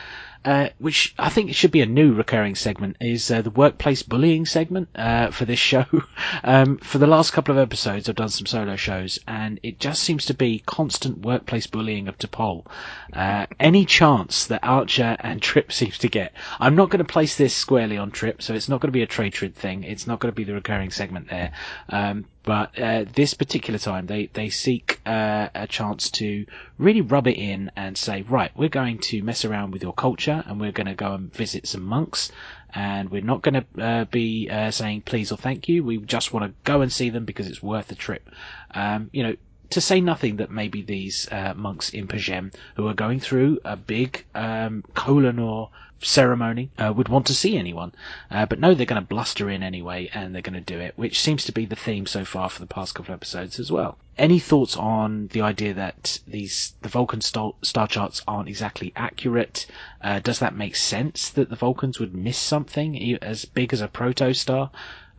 uh, 0.44 0.68
which 0.78 1.12
I 1.18 1.28
think 1.28 1.50
it 1.50 1.54
should 1.54 1.72
be 1.72 1.82
a 1.82 1.86
new 1.86 2.14
recurring 2.14 2.54
segment, 2.54 2.96
is 3.00 3.30
uh, 3.30 3.42
the 3.42 3.50
workplace 3.50 4.04
bullying 4.04 4.46
segment 4.46 4.88
uh, 4.94 5.32
for 5.32 5.44
this 5.44 5.58
show. 5.58 5.84
um, 6.44 6.78
for 6.78 6.98
the 6.98 7.06
last 7.08 7.32
couple 7.32 7.52
of 7.52 7.58
episodes, 7.58 8.08
I've 8.08 8.14
done 8.14 8.28
some 8.28 8.46
solo 8.46 8.76
shows, 8.76 9.18
and 9.26 9.58
it 9.62 9.80
just 9.80 10.04
seems 10.04 10.26
to 10.26 10.34
be 10.34 10.62
constant 10.64 11.18
workplace 11.18 11.66
bullying 11.66 12.06
of 12.06 12.16
T'Pol. 12.16 12.66
Uh, 13.12 13.46
any 13.58 13.84
chance 13.84 14.46
that 14.46 14.60
Archer 14.62 15.16
and 15.20 15.42
Trip 15.42 15.72
seems 15.80 15.98
to 15.98 16.08
get, 16.08 16.32
I'm 16.60 16.76
not 16.76 16.90
going 16.90 17.04
to 17.04 17.12
place 17.12 17.36
this 17.36 17.54
squarely 17.54 17.98
on 17.98 18.12
Trip, 18.12 18.40
so 18.40 18.54
it's 18.54 18.68
not 18.68 18.80
going 18.80 18.88
to 18.88 18.92
be 18.92 19.02
a 19.02 19.06
trade 19.06 19.26
thing. 19.56 19.82
It's 19.82 20.06
not 20.06 20.20
going 20.20 20.32
to 20.32 20.36
be 20.36 20.44
the 20.44 20.54
recurring 20.54 20.90
segment 20.90 21.28
there. 21.28 21.52
Um, 21.88 22.26
but 22.46 22.78
uh, 22.78 23.04
this 23.12 23.34
particular 23.34 23.78
time, 23.78 24.06
they 24.06 24.26
they 24.26 24.50
seek 24.50 25.00
uh, 25.04 25.48
a 25.52 25.66
chance 25.66 26.08
to 26.12 26.46
really 26.78 27.00
rub 27.00 27.26
it 27.26 27.36
in 27.36 27.72
and 27.74 27.98
say, 27.98 28.22
right, 28.22 28.52
we're 28.56 28.68
going 28.68 28.98
to 29.10 29.20
mess 29.24 29.44
around 29.44 29.72
with 29.72 29.82
your 29.82 29.92
culture, 29.92 30.44
and 30.46 30.60
we're 30.60 30.70
going 30.70 30.86
to 30.86 30.94
go 30.94 31.12
and 31.12 31.34
visit 31.34 31.66
some 31.66 31.82
monks, 31.82 32.30
and 32.72 33.10
we're 33.10 33.20
not 33.20 33.42
going 33.42 33.64
to 33.64 33.82
uh, 33.82 34.04
be 34.04 34.48
uh, 34.48 34.70
saying 34.70 35.02
please 35.02 35.32
or 35.32 35.36
thank 35.36 35.68
you. 35.68 35.82
We 35.82 35.98
just 35.98 36.32
want 36.32 36.46
to 36.46 36.54
go 36.62 36.82
and 36.82 36.92
see 36.92 37.10
them 37.10 37.24
because 37.24 37.48
it's 37.48 37.64
worth 37.64 37.88
the 37.88 37.96
trip. 37.96 38.30
Um, 38.70 39.10
you 39.12 39.24
know, 39.24 39.34
to 39.70 39.80
say 39.80 40.00
nothing 40.00 40.36
that 40.36 40.52
maybe 40.52 40.82
these 40.82 41.26
uh, 41.32 41.52
monks 41.56 41.90
in 41.90 42.06
P'Jem 42.06 42.54
who 42.76 42.86
are 42.86 42.94
going 42.94 43.18
through 43.18 43.58
a 43.64 43.76
big 43.76 44.24
um, 44.36 44.84
Kolinahr 44.94 45.70
ceremony 46.00 46.70
uh, 46.78 46.92
would 46.94 47.08
want 47.08 47.26
to 47.26 47.34
see 47.34 47.56
anyone. 47.56 47.92
Uh, 48.30 48.46
but 48.46 48.60
no, 48.60 48.74
they're 48.74 48.86
going 48.86 49.00
to 49.00 49.06
bluster 49.06 49.50
in 49.50 49.62
anyway 49.62 50.10
and 50.12 50.34
they're 50.34 50.42
going 50.42 50.54
to 50.54 50.60
do 50.60 50.78
it, 50.78 50.94
which 50.96 51.20
seems 51.20 51.44
to 51.44 51.52
be 51.52 51.66
the 51.66 51.76
theme 51.76 52.06
so 52.06 52.24
far 52.24 52.48
for 52.50 52.60
the 52.60 52.66
past 52.66 52.94
couple 52.94 53.12
of 53.12 53.18
episodes 53.18 53.58
as 53.58 53.72
well. 53.72 53.98
Any 54.18 54.38
thoughts 54.38 54.76
on 54.76 55.28
the 55.28 55.42
idea 55.42 55.74
that 55.74 56.20
these 56.26 56.74
the 56.82 56.88
Vulcan 56.88 57.20
star, 57.20 57.52
star 57.62 57.86
charts 57.86 58.22
aren't 58.26 58.48
exactly 58.48 58.92
accurate? 58.96 59.66
Uh, 60.00 60.20
does 60.20 60.38
that 60.38 60.56
make 60.56 60.76
sense 60.76 61.30
that 61.30 61.50
the 61.50 61.56
Vulcans 61.56 62.00
would 62.00 62.14
miss 62.14 62.38
something 62.38 63.18
as 63.22 63.44
big 63.44 63.72
as 63.72 63.82
a 63.82 63.88
protostar? 63.88 64.70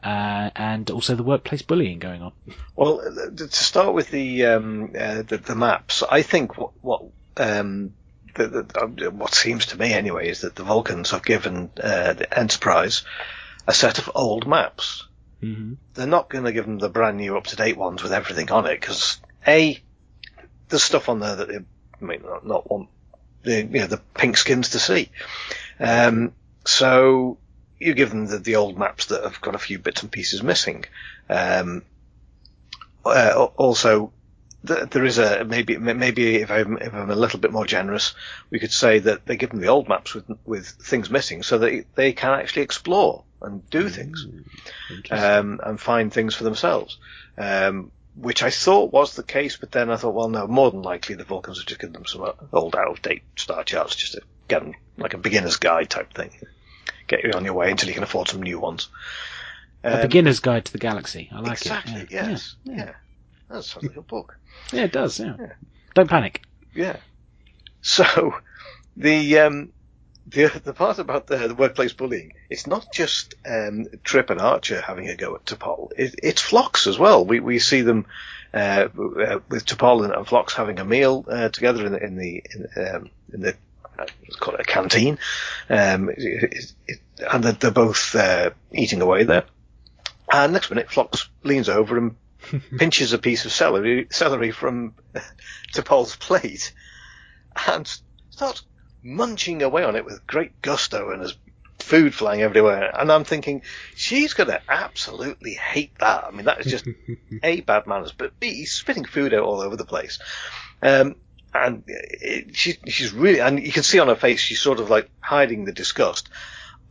Uh, 0.03 0.51
and 0.55 0.91
also 0.91 1.15
the 1.15 1.23
workplace 1.23 1.63
bullying 1.63 1.97
going 1.97 2.21
on. 2.21 2.31
Well, 2.75 2.99
to 3.35 3.47
start 3.51 3.95
with 3.95 4.11
the 4.11 4.45
um, 4.45 4.91
uh, 4.97 5.23
the, 5.23 5.37
the 5.37 5.55
maps, 5.55 6.03
I 6.09 6.21
think 6.21 6.57
what 6.57 6.71
what 6.81 7.03
um, 7.35 7.93
the, 8.37 8.63
the, 8.63 9.07
uh, 9.07 9.11
what 9.11 9.33
seems 9.33 9.67
to 9.67 9.77
me 9.77 9.93
anyway 9.93 10.29
is 10.29 10.41
that 10.41 10.55
the 10.55 10.63
Vulcans 10.63 11.11
have 11.11 11.23
given 11.23 11.69
uh, 11.81 12.13
the 12.13 12.39
Enterprise 12.39 13.03
a 13.67 13.73
set 13.73 13.97
of 13.97 14.11
old 14.15 14.47
maps. 14.47 15.07
Mm-hmm. 15.41 15.73
They're 15.93 16.07
not 16.07 16.29
going 16.29 16.45
to 16.45 16.51
give 16.51 16.65
them 16.65 16.79
the 16.79 16.89
brand 16.89 17.17
new, 17.17 17.37
up 17.37 17.47
to 17.47 17.55
date 17.55 17.77
ones 17.77 18.01
with 18.01 18.13
everything 18.13 18.51
on 18.51 18.65
it 18.65 18.79
because 18.79 19.19
a 19.45 19.81
there's 20.69 20.83
stuff 20.83 21.09
on 21.09 21.19
there 21.19 21.35
that 21.35 21.47
they 21.47 21.59
may 21.99 22.17
not, 22.17 22.45
not 22.45 22.69
want 22.69 22.89
the 23.43 23.63
you 23.63 23.79
know 23.79 23.87
the 23.87 24.01
pink 24.15 24.37
skins 24.37 24.69
to 24.69 24.79
see. 24.79 25.09
Um, 25.79 26.33
so 26.65 27.37
you 27.79 27.93
give 27.93 28.09
them 28.09 28.25
the, 28.25 28.39
the 28.39 28.55
old 28.55 28.77
maps 28.77 29.07
that 29.07 29.23
have 29.23 29.41
got 29.41 29.55
a 29.55 29.59
few 29.59 29.79
bits 29.79 30.01
and 30.01 30.11
pieces 30.11 30.41
missing. 30.41 30.85
Um, 31.29 31.83
uh, 33.05 33.47
also, 33.55 34.11
there 34.63 35.05
is 35.05 35.17
a 35.17 35.45
maybe 35.45 35.77
maybe 35.77 36.37
if 36.37 36.51
I'm 36.51 36.77
if 36.77 36.93
I'm 36.93 37.09
a 37.09 37.15
little 37.15 37.39
bit 37.39 37.51
more 37.51 37.65
generous, 37.65 38.15
we 38.49 38.59
could 38.59 38.71
say 38.71 38.99
that 38.99 39.25
they 39.25 39.37
give 39.37 39.51
them 39.51 39.61
the 39.61 39.67
old 39.67 39.87
maps 39.87 40.13
with 40.13 40.25
with 40.45 40.67
things 40.67 41.09
missing, 41.09 41.43
so 41.43 41.57
that 41.59 41.85
they 41.95 42.13
can 42.13 42.31
actually 42.31 42.63
explore 42.63 43.23
and 43.41 43.69
do 43.69 43.87
things 43.87 44.25
um, 45.11 45.59
and 45.63 45.79
find 45.79 46.11
things 46.11 46.35
for 46.35 46.43
themselves. 46.43 46.97
Um, 47.37 47.91
which 48.15 48.41
I 48.41 48.49
thought 48.49 48.91
was 48.91 49.15
the 49.15 49.21
case, 49.21 49.57
but 49.57 49.71
then 49.71 49.91
I 49.91 49.95
thought, 49.95 50.15
well, 50.15 50.27
no, 50.27 50.47
more 50.47 50.71
than 50.71 50.81
likely 50.81 51.13
the 51.13 51.23
Vulcans 51.23 51.59
have 51.59 51.67
just 51.67 51.79
given 51.79 51.93
them 51.93 52.07
some 52.07 52.25
old 52.51 52.75
out 52.75 52.87
of 52.87 53.01
date 53.03 53.21
star 53.35 53.63
charts 53.63 53.95
just 53.95 54.13
to 54.13 54.21
get 54.47 54.63
them 54.63 54.73
like 54.97 55.13
a 55.13 55.19
beginner's 55.19 55.57
guide 55.57 55.91
type 55.91 56.11
thing 56.13 56.31
get 57.07 57.23
you 57.23 57.31
on 57.31 57.45
your 57.45 57.53
way 57.53 57.71
until 57.71 57.87
you 57.87 57.93
can 57.93 58.03
afford 58.03 58.27
some 58.27 58.43
new 58.43 58.59
ones. 58.59 58.89
Um, 59.83 59.99
a 59.99 60.01
beginner's 60.01 60.39
guide 60.39 60.65
to 60.65 60.71
the 60.71 60.77
galaxy. 60.77 61.29
I 61.31 61.39
like 61.39 61.53
exactly, 61.53 62.01
it. 62.01 62.11
Yeah. 62.11 62.29
Yes. 62.29 62.55
Yeah. 62.63 62.75
yeah. 62.75 62.93
That 63.49 63.63
sounds 63.63 63.87
like 63.87 63.97
a 63.97 64.01
book. 64.01 64.37
Yeah, 64.71 64.83
it 64.83 64.91
does. 64.91 65.19
Yeah. 65.19 65.35
yeah. 65.39 65.53
Don't 65.93 66.09
panic. 66.09 66.43
Yeah. 66.75 66.97
So 67.81 68.35
the 68.97 69.39
um, 69.39 69.71
the 70.27 70.47
the 70.63 70.73
part 70.73 70.99
about 70.99 71.27
the, 71.27 71.47
the 71.47 71.55
workplace 71.55 71.93
bullying, 71.93 72.33
it's 72.49 72.67
not 72.67 72.91
just 72.91 73.35
um, 73.45 73.87
Trip 74.03 74.29
and 74.29 74.41
Archer 74.41 74.81
having 74.81 75.07
a 75.07 75.15
go 75.15 75.35
at 75.35 75.45
T'Pol. 75.45 75.91
It, 75.97 76.15
it's 76.21 76.41
Phlox 76.41 76.87
as 76.87 76.99
well. 76.99 77.25
We 77.25 77.39
we 77.39 77.59
see 77.59 77.81
them 77.81 78.05
uh, 78.53 78.89
with 78.93 79.65
T'Pol 79.65 80.03
and, 80.03 80.13
and 80.13 80.27
Phlox 80.27 80.53
having 80.53 80.79
a 80.79 80.85
meal 80.85 81.25
uh, 81.29 81.49
together 81.49 81.85
in 81.85 81.93
the 81.93 82.03
in 82.03 82.17
the 82.17 82.43
in, 82.53 82.85
um, 82.85 83.09
in 83.31 83.41
the 83.41 83.55
let's 83.97 84.35
call 84.39 84.53
it 84.53 84.61
a 84.61 84.63
canteen, 84.63 85.17
um, 85.69 86.09
it, 86.09 86.73
it, 86.87 86.99
and 87.31 87.43
they're, 87.43 87.53
they're 87.53 87.71
both 87.71 88.15
uh, 88.15 88.51
eating 88.71 89.01
away 89.01 89.23
there. 89.23 89.45
And 90.31 90.53
next 90.53 90.69
minute, 90.69 90.91
Phlox 90.91 91.29
leans 91.43 91.69
over 91.69 91.97
and 91.97 92.15
pinches 92.77 93.13
a 93.13 93.17
piece 93.17 93.45
of 93.45 93.51
celery, 93.51 94.07
celery 94.09 94.51
from 94.51 94.93
T'Pol's 95.73 96.15
plate, 96.15 96.73
and 97.67 97.87
starts 98.29 98.63
munching 99.03 99.61
away 99.61 99.83
on 99.83 99.95
it 99.95 100.05
with 100.05 100.25
great 100.27 100.61
gusto, 100.61 101.11
and 101.11 101.21
there's 101.21 101.37
food 101.79 102.13
flying 102.13 102.41
everywhere. 102.41 102.91
And 102.99 103.11
I'm 103.11 103.23
thinking, 103.23 103.61
she's 103.95 104.33
going 104.33 104.49
to 104.49 104.61
absolutely 104.67 105.53
hate 105.53 105.97
that. 105.99 106.25
I 106.25 106.31
mean, 106.31 106.45
that 106.45 106.59
is 106.59 106.71
just 106.71 106.87
a 107.43 107.61
bad 107.61 107.87
manners, 107.87 108.13
but 108.17 108.39
b 108.39 108.65
spitting 108.65 109.05
food 109.05 109.33
out 109.33 109.43
all 109.43 109.61
over 109.61 109.75
the 109.75 109.85
place. 109.85 110.19
Um, 110.81 111.15
and 111.53 111.83
it, 111.87 112.55
she, 112.55 112.77
she's 112.87 113.13
really, 113.13 113.39
and 113.39 113.59
you 113.59 113.71
can 113.71 113.83
see 113.83 113.99
on 113.99 114.09
her 114.09 114.15
face, 114.15 114.39
she's 114.39 114.59
sort 114.59 114.79
of 114.79 114.89
like 114.89 115.09
hiding 115.19 115.65
the 115.65 115.71
disgust 115.71 116.29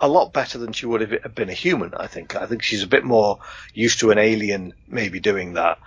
a 0.00 0.08
lot 0.08 0.32
better 0.32 0.58
than 0.58 0.72
she 0.72 0.86
would 0.86 1.00
have 1.00 1.34
been 1.34 1.48
a 1.48 1.54
human. 1.54 1.94
I 1.94 2.06
think. 2.06 2.36
I 2.36 2.46
think 2.46 2.62
she's 2.62 2.82
a 2.82 2.88
bit 2.88 3.04
more 3.04 3.40
used 3.74 4.00
to 4.00 4.10
an 4.10 4.18
alien 4.18 4.74
maybe 4.88 5.20
doing 5.20 5.54
that, 5.54 5.78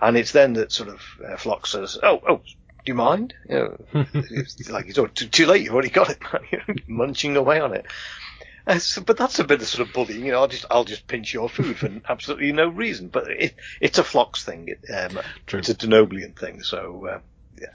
and 0.00 0.16
it's 0.16 0.32
then 0.32 0.54
that 0.54 0.72
sort 0.72 0.88
of 0.88 1.00
uh, 1.26 1.36
Phlox 1.36 1.70
says, 1.70 1.98
"Oh, 2.02 2.20
oh, 2.28 2.36
do 2.36 2.42
you 2.84 2.94
mind?" 2.94 3.34
You 3.48 3.54
know, 3.92 4.04
it's 4.14 4.68
like 4.68 4.86
it's 4.88 4.98
too, 5.14 5.28
too 5.28 5.46
late. 5.46 5.62
You've 5.62 5.74
already 5.74 5.90
got 5.90 6.10
it, 6.10 6.18
munching 6.88 7.36
away 7.36 7.60
on 7.60 7.74
it. 7.74 7.86
Uh, 8.66 8.78
so, 8.78 9.00
but 9.00 9.16
that's 9.16 9.38
a 9.38 9.44
bit 9.44 9.62
of 9.62 9.68
sort 9.68 9.88
of 9.88 9.94
bullying. 9.94 10.24
You 10.24 10.32
know, 10.32 10.40
I'll 10.40 10.48
just 10.48 10.66
I'll 10.70 10.84
just 10.84 11.06
pinch 11.06 11.32
your 11.32 11.48
food 11.48 11.78
for 11.78 11.90
absolutely 12.08 12.52
no 12.52 12.68
reason. 12.68 13.08
But 13.08 13.30
it 13.30 13.54
it's 13.80 13.98
a 13.98 14.04
Phlox 14.04 14.44
thing. 14.44 14.68
It, 14.68 14.90
um, 14.92 15.18
it's 15.52 15.68
a 15.68 15.74
Denobulan 15.74 16.38
thing. 16.38 16.62
So. 16.62 17.06
Uh, 17.06 17.20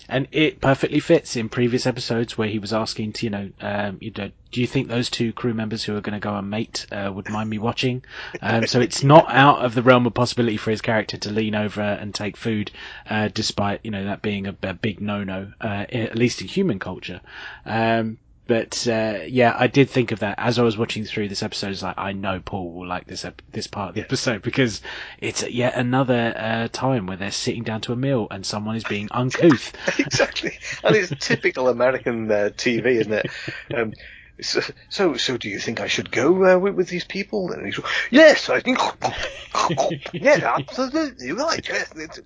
And 0.08 0.28
it 0.32 0.62
perfectly 0.62 1.00
fits 1.00 1.36
in 1.36 1.50
previous 1.50 1.86
episodes 1.86 2.38
where 2.38 2.48
he 2.48 2.60
was 2.60 2.74
asking 2.74 3.14
to, 3.14 3.26
you 3.26 3.30
know, 3.30 3.50
um, 3.62 3.98
you 4.02 4.12
know, 4.16 4.32
do 4.52 4.62
you 4.62 4.68
think 4.68 4.88
those 4.88 5.10
two 5.10 5.32
crew 5.34 5.54
members 5.54 5.84
who 5.84 5.96
are 5.96 6.02
going 6.02 6.14
to 6.14 6.20
go 6.20 6.36
and 6.36 6.50
mate 6.50 6.86
uh, 6.92 7.12
would 7.14 7.30
mind 7.30 7.50
me 7.50 7.58
watching? 7.58 8.04
Um, 8.42 8.68
so 8.68 8.82
it's 8.82 9.04
not 9.04 9.26
out 9.30 9.64
of 9.64 9.74
the 9.74 9.82
realm 9.82 10.06
of 10.06 10.14
possibility 10.14 10.58
for 10.58 10.72
his 10.72 10.82
character 10.82 11.18
to 11.18 11.32
lean 11.32 11.56
over 11.56 11.82
and 11.82 12.14
take 12.14 12.38
food, 12.38 12.72
uh, 13.10 13.30
despite 13.34 13.80
you 13.84 13.92
know 13.92 14.04
that 14.06 14.22
being 14.22 14.48
a, 14.48 14.56
a 14.64 14.74
big 14.74 15.02
no-no, 15.02 15.54
uh, 15.62 15.86
at 15.90 16.16
least 16.16 16.42
in 16.42 16.48
human 16.48 16.80
culture. 16.80 17.22
Um, 17.66 18.18
but 18.48 18.88
uh, 18.88 19.20
yeah, 19.28 19.56
I 19.58 19.68
did 19.68 19.90
think 19.90 20.12
of 20.12 20.20
that 20.20 20.36
as 20.38 20.60
I 20.60 20.64
was 20.64 20.78
watching 20.78 21.06
through 21.06 21.30
this 21.30 21.44
episode. 21.44 21.72
It's 21.72 21.84
like 21.84 21.98
I 21.98 22.12
know 22.12 22.42
Paul 22.44 22.72
will 22.74 22.88
like 22.88 23.06
this 23.08 23.24
ep- 23.24 23.42
this 23.52 23.68
part 23.68 23.90
of 23.90 23.96
the 23.96 24.02
episode 24.02 24.42
because 24.42 24.82
it's 25.20 25.48
yet 25.50 25.76
another 25.76 26.34
uh, 26.36 26.68
time 26.72 27.08
where 27.08 27.18
they're 27.18 27.32
sitting 27.32 27.64
down 27.64 27.82
to 27.82 27.94
a 27.94 27.96
meal 27.96 28.28
and 28.32 28.46
someone 28.46 28.76
is 28.76 28.84
being 28.84 29.08
uncouth. 29.12 29.74
exactly, 30.00 30.58
and 30.84 30.96
it's 30.96 31.14
typical 31.20 31.70
American 31.70 32.30
uh, 32.32 32.50
TV, 32.56 32.86
isn't 33.00 33.14
it? 33.14 33.26
Um, 33.74 33.94
so, 34.40 35.16
so, 35.16 35.38
do 35.38 35.50
you 35.50 35.60
think 35.60 35.80
I 35.80 35.88
should 35.88 36.12
go 36.12 36.46
uh, 36.46 36.58
with, 36.58 36.76
with, 36.76 36.88
these 36.88 37.04
people? 37.04 37.52
And 37.52 37.66
he's, 37.66 37.80
yes, 38.10 38.50
I 38.50 38.60
think. 38.60 38.80
yeah, 40.14 40.56
absolutely 40.58 41.32
right. 41.32 41.68
Yes, 41.68 42.22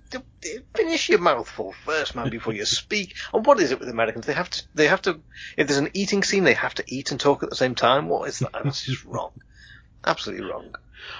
finish 0.74 1.08
your 1.08 1.18
mouthful 1.18 1.72
first, 1.84 2.14
man, 2.14 2.30
before 2.30 2.52
you 2.52 2.64
speak. 2.64 3.16
And 3.32 3.44
what 3.44 3.60
is 3.60 3.72
it 3.72 3.80
with 3.80 3.88
Americans? 3.88 4.26
They 4.26 4.32
have 4.32 4.50
to. 4.50 4.62
They 4.74 4.88
have 4.88 5.02
to. 5.02 5.20
If 5.56 5.66
there's 5.66 5.78
an 5.78 5.90
eating 5.94 6.22
scene, 6.22 6.44
they 6.44 6.54
have 6.54 6.74
to 6.74 6.84
eat 6.86 7.10
and 7.10 7.20
talk 7.20 7.42
at 7.42 7.50
the 7.50 7.56
same 7.56 7.74
time. 7.74 8.08
What 8.08 8.28
is 8.28 8.38
that? 8.40 8.52
That's 8.52 8.84
just 8.84 9.04
wrong. 9.04 9.32
Absolutely 10.04 10.48
wrong. 10.48 10.74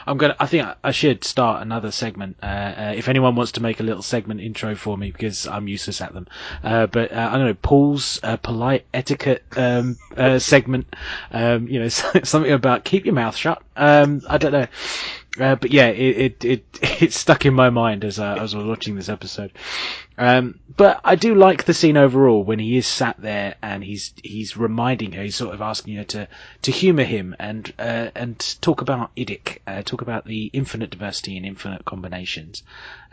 I'm 0.06 0.16
gonna. 0.16 0.36
I 0.38 0.46
think 0.46 0.68
I 0.82 0.90
should 0.90 1.24
start 1.24 1.62
another 1.62 1.90
segment. 1.90 2.36
Uh, 2.42 2.46
uh, 2.46 2.94
if 2.96 3.08
anyone 3.08 3.34
wants 3.36 3.52
to 3.52 3.62
make 3.62 3.80
a 3.80 3.82
little 3.82 4.02
segment 4.02 4.40
intro 4.40 4.74
for 4.74 4.96
me, 4.96 5.10
because 5.10 5.46
I'm 5.46 5.68
useless 5.68 6.00
at 6.00 6.12
them. 6.12 6.26
Uh, 6.62 6.86
but 6.86 7.12
uh, 7.12 7.30
I 7.32 7.36
don't 7.36 7.46
know 7.46 7.54
Paul's 7.54 8.20
uh, 8.22 8.36
polite 8.36 8.86
etiquette 8.94 9.44
um, 9.56 9.96
uh, 10.16 10.38
segment. 10.38 10.94
Um, 11.30 11.68
you 11.68 11.80
know, 11.80 11.88
something 11.88 12.52
about 12.52 12.84
keep 12.84 13.04
your 13.04 13.14
mouth 13.14 13.36
shut. 13.36 13.62
Um, 13.76 14.22
I 14.28 14.38
don't 14.38 14.52
know. 14.52 14.66
But 15.38 15.70
yeah, 15.70 15.88
it, 15.88 16.16
it, 16.16 16.44
it, 16.44 16.64
it 17.02 17.12
stuck 17.12 17.44
in 17.44 17.52
my 17.52 17.68
mind 17.68 18.04
as, 18.04 18.18
uh, 18.18 18.36
as 18.40 18.54
I 18.54 18.58
was 18.58 18.66
watching 18.66 18.96
this 18.96 19.10
episode. 19.10 19.52
Um, 20.18 20.60
but 20.76 21.00
I 21.04 21.14
do 21.14 21.34
like 21.34 21.64
the 21.64 21.74
scene 21.74 21.96
overall 21.96 22.42
when 22.42 22.58
he 22.58 22.76
is 22.76 22.86
sat 22.86 23.20
there 23.20 23.56
and 23.62 23.84
he's, 23.84 24.14
he's 24.22 24.56
reminding 24.56 25.12
her, 25.12 25.22
he's 25.22 25.36
sort 25.36 25.54
of 25.54 25.60
asking 25.60 25.96
her 25.96 26.04
to, 26.04 26.28
to 26.62 26.70
humour 26.72 27.04
him 27.04 27.36
and, 27.38 27.72
uh, 27.78 28.10
and 28.14 28.38
talk 28.60 28.80
about 28.80 29.14
IDIC, 29.16 29.58
uh, 29.66 29.82
talk 29.82 30.00
about 30.00 30.24
the 30.24 30.46
infinite 30.52 30.90
diversity 30.90 31.36
and 31.36 31.44
infinite 31.44 31.84
combinations, 31.84 32.62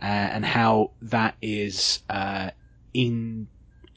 uh, 0.02 0.06
and 0.06 0.46
how 0.46 0.92
that 1.02 1.36
is, 1.42 2.00
uh, 2.10 2.52
in 2.94 3.48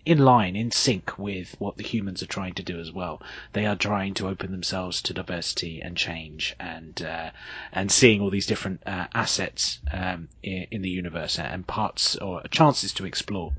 in 0.06 0.18
line, 0.18 0.54
in 0.54 0.70
sync 0.70 1.18
with 1.18 1.56
what 1.58 1.76
the 1.76 1.82
humans 1.82 2.22
are 2.22 2.26
trying 2.26 2.54
to 2.54 2.62
do 2.62 2.78
as 2.78 2.92
well. 2.92 3.20
They 3.54 3.66
are 3.66 3.74
trying 3.74 4.14
to 4.14 4.28
open 4.28 4.52
themselves 4.52 5.02
to 5.02 5.12
diversity 5.12 5.80
and 5.82 5.96
change, 5.96 6.54
and 6.60 7.02
uh, 7.02 7.30
and 7.72 7.90
seeing 7.90 8.20
all 8.20 8.30
these 8.30 8.46
different 8.46 8.84
uh, 8.86 9.08
assets 9.14 9.80
um, 9.92 10.28
in, 10.44 10.68
in, 10.70 10.82
the 10.82 10.88
universe 10.88 11.40
and 11.40 11.66
parts 11.66 12.14
or 12.16 12.40
chances 12.52 12.92
to 12.94 13.04
explore, 13.04 13.52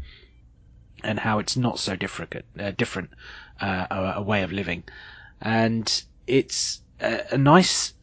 and 1.04 1.20
how 1.20 1.38
it's 1.38 1.58
not 1.58 1.80
so 1.80 1.98
different, 1.98 2.34
uh, 2.58 2.72
different 2.72 3.10
uh, 3.60 3.88
a, 3.92 4.14
a, 4.16 4.22
way 4.22 4.42
of 4.42 4.54
living, 4.54 4.86
and 5.42 6.04
it's 6.26 6.82
a, 7.02 7.24
a 7.32 7.38
nice. 7.38 7.94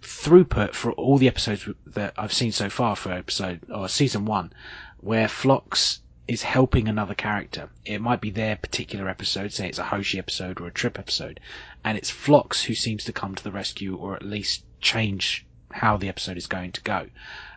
Throughput 0.00 0.74
for 0.74 0.92
all 0.92 1.16
the 1.16 1.28
episodes 1.28 1.66
that 1.86 2.12
I've 2.18 2.32
seen 2.32 2.52
so 2.52 2.68
far 2.68 2.94
for 2.94 3.10
episode 3.10 3.60
or 3.70 3.88
season 3.88 4.26
one, 4.26 4.52
where 4.98 5.28
Phlox 5.28 6.00
is 6.26 6.42
helping 6.42 6.88
another 6.88 7.14
character. 7.14 7.68
It 7.84 8.00
might 8.00 8.20
be 8.20 8.30
their 8.30 8.56
particular 8.56 9.08
episode, 9.08 9.52
say 9.52 9.68
it's 9.68 9.78
a 9.78 9.84
Hoshi 9.84 10.18
episode 10.18 10.60
or 10.60 10.66
a 10.66 10.72
Trip 10.72 10.98
episode, 10.98 11.40
and 11.84 11.98
it's 11.98 12.10
Phlox 12.10 12.62
who 12.62 12.74
seems 12.74 13.04
to 13.04 13.12
come 13.12 13.34
to 13.34 13.44
the 13.44 13.52
rescue 13.52 13.96
or 13.96 14.14
at 14.14 14.22
least 14.22 14.64
change 14.80 15.46
how 15.70 15.96
the 15.96 16.08
episode 16.08 16.36
is 16.36 16.46
going 16.46 16.72
to 16.72 16.82
go. 16.82 17.08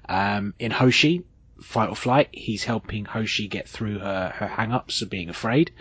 Um, 0.09 0.53
in 0.59 0.71
Hoshi, 0.71 1.23
Fight 1.61 1.89
or 1.89 1.95
Flight, 1.95 2.29
he's 2.31 2.63
helping 2.63 3.05
Hoshi 3.05 3.47
get 3.47 3.67
through 3.67 3.99
her, 3.99 4.33
her 4.35 4.47
hang-ups 4.47 5.01
of 5.01 5.09
being 5.09 5.29
afraid. 5.29 5.71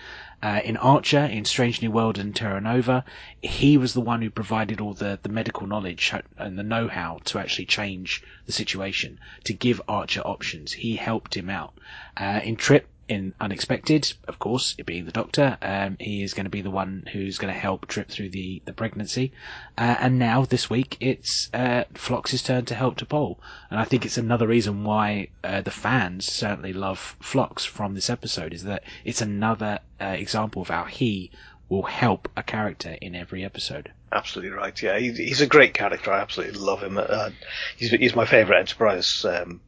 Uh, 0.46 0.60
in 0.60 0.76
Archer, 0.76 1.24
in 1.24 1.44
Strange 1.44 1.82
New 1.82 1.90
World 1.90 2.18
and 2.18 2.32
Terra 2.32 2.60
Nova, 2.60 3.04
he 3.42 3.76
was 3.76 3.94
the 3.94 4.00
one 4.00 4.22
who 4.22 4.30
provided 4.30 4.80
all 4.80 4.94
the, 4.94 5.18
the 5.24 5.28
medical 5.28 5.66
knowledge 5.66 6.14
and 6.38 6.56
the 6.56 6.62
know-how 6.62 7.18
to 7.24 7.40
actually 7.40 7.66
change 7.66 8.22
the 8.44 8.52
situation, 8.52 9.18
to 9.42 9.52
give 9.52 9.82
Archer 9.88 10.20
options. 10.20 10.74
He 10.74 10.94
helped 10.94 11.36
him 11.36 11.50
out. 11.50 11.74
Uh, 12.16 12.40
in 12.44 12.54
Trip, 12.54 12.86
in 13.08 13.34
Unexpected, 13.40 14.12
of 14.26 14.38
course, 14.38 14.74
it 14.78 14.86
being 14.86 15.04
the 15.04 15.12
Doctor, 15.12 15.56
um, 15.62 15.96
he 16.00 16.22
is 16.22 16.34
going 16.34 16.44
to 16.44 16.50
be 16.50 16.62
the 16.62 16.70
one 16.70 17.08
who's 17.12 17.38
going 17.38 17.52
to 17.52 17.58
help 17.58 17.86
Trip 17.86 18.08
through 18.08 18.30
the, 18.30 18.62
the 18.64 18.72
pregnancy. 18.72 19.32
Uh, 19.78 19.96
and 20.00 20.18
now, 20.18 20.44
this 20.44 20.68
week, 20.68 20.96
it's 21.00 21.48
uh, 21.54 21.84
Phlox's 21.94 22.42
turn 22.42 22.64
to 22.66 22.74
help 22.74 22.96
to 22.96 23.06
T'Pol. 23.06 23.38
And 23.70 23.78
I 23.78 23.84
think 23.84 24.04
it's 24.04 24.18
another 24.18 24.46
reason 24.46 24.84
why 24.84 25.28
uh, 25.44 25.60
the 25.60 25.70
fans 25.70 26.26
certainly 26.26 26.72
love 26.72 27.16
Phlox 27.20 27.64
from 27.64 27.94
this 27.94 28.10
episode, 28.10 28.52
is 28.52 28.64
that 28.64 28.82
it's 29.04 29.22
another 29.22 29.78
uh, 30.00 30.04
example 30.04 30.62
of 30.62 30.68
how 30.68 30.84
he 30.84 31.30
will 31.68 31.82
help 31.82 32.28
a 32.36 32.42
character 32.42 32.96
in 33.00 33.14
every 33.14 33.44
episode. 33.44 33.90
Absolutely 34.12 34.56
right. 34.56 34.80
Yeah, 34.80 34.98
he's 34.98 35.40
a 35.40 35.46
great 35.46 35.74
character. 35.74 36.12
I 36.12 36.20
absolutely 36.20 36.60
love 36.60 36.82
him. 36.82 36.96
Uh, 36.96 37.30
he's, 37.76 37.90
he's 37.90 38.14
my 38.14 38.24
favourite 38.24 38.60
Enterprise 38.60 39.24
um, 39.24 39.60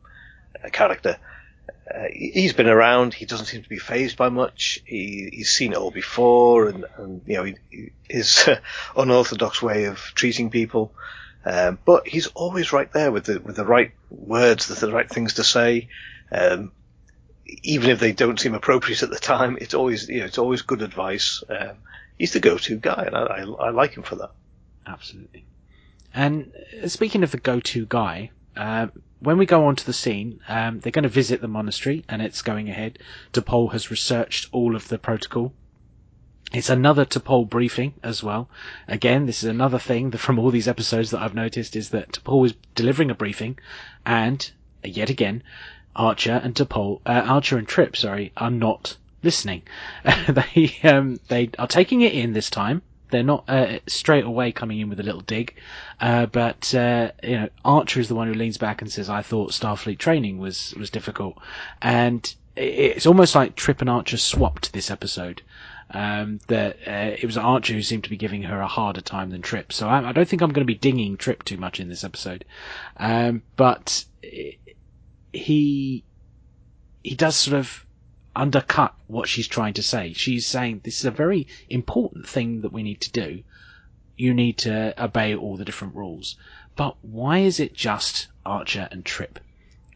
character. 0.70 1.18
Uh, 1.92 2.04
he's 2.12 2.52
been 2.52 2.68
around. 2.68 3.14
He 3.14 3.24
doesn't 3.24 3.46
seem 3.46 3.62
to 3.62 3.68
be 3.68 3.78
phased 3.78 4.16
by 4.16 4.28
much. 4.28 4.80
He, 4.84 5.30
he's 5.32 5.50
seen 5.50 5.72
it 5.72 5.78
all 5.78 5.90
before, 5.90 6.68
and, 6.68 6.84
and 6.96 7.22
you 7.26 7.36
know 7.36 7.44
he, 7.44 7.92
his 8.08 8.46
uh, 8.46 8.60
unorthodox 8.96 9.62
way 9.62 9.84
of 9.84 9.98
treating 9.98 10.50
people. 10.50 10.92
Um, 11.44 11.78
but 11.84 12.06
he's 12.06 12.26
always 12.28 12.72
right 12.72 12.92
there 12.92 13.10
with 13.10 13.24
the 13.24 13.40
with 13.40 13.56
the 13.56 13.64
right 13.64 13.92
words, 14.10 14.66
the, 14.66 14.74
the 14.74 14.92
right 14.92 15.08
things 15.08 15.34
to 15.34 15.44
say. 15.44 15.88
Um, 16.30 16.72
even 17.62 17.90
if 17.90 18.00
they 18.00 18.12
don't 18.12 18.38
seem 18.38 18.54
appropriate 18.54 19.02
at 19.02 19.10
the 19.10 19.18
time, 19.18 19.56
it's 19.60 19.74
always 19.74 20.08
you 20.08 20.20
know 20.20 20.26
it's 20.26 20.38
always 20.38 20.62
good 20.62 20.82
advice. 20.82 21.42
Um, 21.48 21.76
he's 22.18 22.32
the 22.32 22.40
go-to 22.40 22.76
guy, 22.76 23.04
and 23.06 23.16
I, 23.16 23.22
I, 23.22 23.68
I 23.68 23.70
like 23.70 23.96
him 23.96 24.02
for 24.02 24.16
that. 24.16 24.32
Absolutely. 24.86 25.44
And 26.12 26.52
uh, 26.82 26.88
speaking 26.88 27.22
of 27.22 27.30
the 27.30 27.38
go-to 27.38 27.86
guy, 27.86 28.30
uh, 28.58 28.88
when 29.20 29.38
we 29.38 29.46
go 29.46 29.66
onto 29.66 29.84
the 29.84 29.92
scene, 29.92 30.40
um, 30.48 30.80
they're 30.80 30.92
going 30.92 31.04
to 31.04 31.08
visit 31.08 31.40
the 31.40 31.48
monastery, 31.48 32.04
and 32.08 32.20
it's 32.20 32.42
going 32.42 32.68
ahead. 32.68 32.98
T'Pol 33.32 33.72
has 33.72 33.90
researched 33.90 34.48
all 34.52 34.76
of 34.76 34.88
the 34.88 34.98
protocol. 34.98 35.52
It's 36.52 36.68
another 36.68 37.04
T'Pol 37.04 37.48
briefing 37.48 37.94
as 38.02 38.22
well. 38.22 38.50
Again, 38.88 39.26
this 39.26 39.42
is 39.42 39.48
another 39.48 39.78
thing 39.78 40.10
that 40.10 40.18
from 40.18 40.38
all 40.38 40.50
these 40.50 40.68
episodes 40.68 41.10
that 41.10 41.22
I've 41.22 41.34
noticed 41.34 41.76
is 41.76 41.90
that 41.90 42.12
T'Pol 42.12 42.46
is 42.46 42.54
delivering 42.74 43.10
a 43.10 43.14
briefing, 43.14 43.58
and 44.04 44.50
yet 44.82 45.08
again, 45.08 45.42
Archer 45.94 46.40
and 46.42 46.54
T'Pol, 46.54 47.00
uh, 47.06 47.22
Archer 47.26 47.58
and 47.58 47.68
Trip, 47.68 47.96
sorry, 47.96 48.32
are 48.36 48.50
not 48.50 48.96
listening. 49.22 49.62
they 50.28 50.76
um, 50.84 51.20
they 51.28 51.50
are 51.58 51.66
taking 51.66 52.00
it 52.02 52.12
in 52.12 52.32
this 52.32 52.50
time, 52.50 52.82
they're 53.10 53.22
not 53.22 53.44
uh, 53.48 53.78
straight 53.86 54.24
away 54.24 54.52
coming 54.52 54.80
in 54.80 54.88
with 54.88 55.00
a 55.00 55.02
little 55.02 55.20
dig, 55.20 55.54
uh, 56.00 56.26
but 56.26 56.74
uh, 56.74 57.12
you 57.22 57.38
know 57.38 57.48
Archer 57.64 58.00
is 58.00 58.08
the 58.08 58.14
one 58.14 58.28
who 58.28 58.34
leans 58.34 58.58
back 58.58 58.82
and 58.82 58.90
says, 58.90 59.08
"I 59.08 59.22
thought 59.22 59.52
Starfleet 59.52 59.98
training 59.98 60.38
was 60.38 60.74
was 60.78 60.90
difficult," 60.90 61.38
and 61.82 62.34
it's 62.56 63.06
almost 63.06 63.34
like 63.34 63.54
Trip 63.54 63.80
and 63.80 63.90
Archer 63.90 64.16
swapped 64.16 64.72
this 64.72 64.90
episode. 64.90 65.42
Um, 65.90 66.38
that 66.48 66.76
uh, 66.86 67.16
it 67.18 67.24
was 67.24 67.38
Archer 67.38 67.72
who 67.72 67.80
seemed 67.80 68.04
to 68.04 68.10
be 68.10 68.18
giving 68.18 68.42
her 68.42 68.60
a 68.60 68.66
harder 68.66 69.00
time 69.00 69.30
than 69.30 69.40
Trip. 69.40 69.72
So 69.72 69.88
I, 69.88 70.10
I 70.10 70.12
don't 70.12 70.28
think 70.28 70.42
I'm 70.42 70.52
going 70.52 70.66
to 70.66 70.70
be 70.70 70.74
dinging 70.74 71.16
Trip 71.16 71.42
too 71.44 71.56
much 71.56 71.80
in 71.80 71.88
this 71.88 72.04
episode, 72.04 72.44
um, 72.98 73.42
but 73.56 74.04
he 75.32 76.04
he 77.02 77.14
does 77.14 77.36
sort 77.36 77.56
of 77.58 77.86
undercut 78.38 78.94
what 79.08 79.28
she's 79.28 79.48
trying 79.48 79.74
to 79.74 79.82
say. 79.82 80.12
She's 80.12 80.46
saying 80.46 80.80
this 80.84 81.00
is 81.00 81.04
a 81.04 81.10
very 81.10 81.48
important 81.68 82.26
thing 82.28 82.60
that 82.62 82.72
we 82.72 82.84
need 82.84 83.00
to 83.02 83.12
do. 83.12 83.42
You 84.16 84.32
need 84.32 84.58
to 84.58 84.94
obey 85.02 85.34
all 85.34 85.56
the 85.56 85.64
different 85.64 85.96
rules. 85.96 86.36
But 86.76 86.96
why 87.02 87.38
is 87.38 87.58
it 87.58 87.74
just 87.74 88.28
Archer 88.46 88.88
and 88.92 89.04
Trip? 89.04 89.40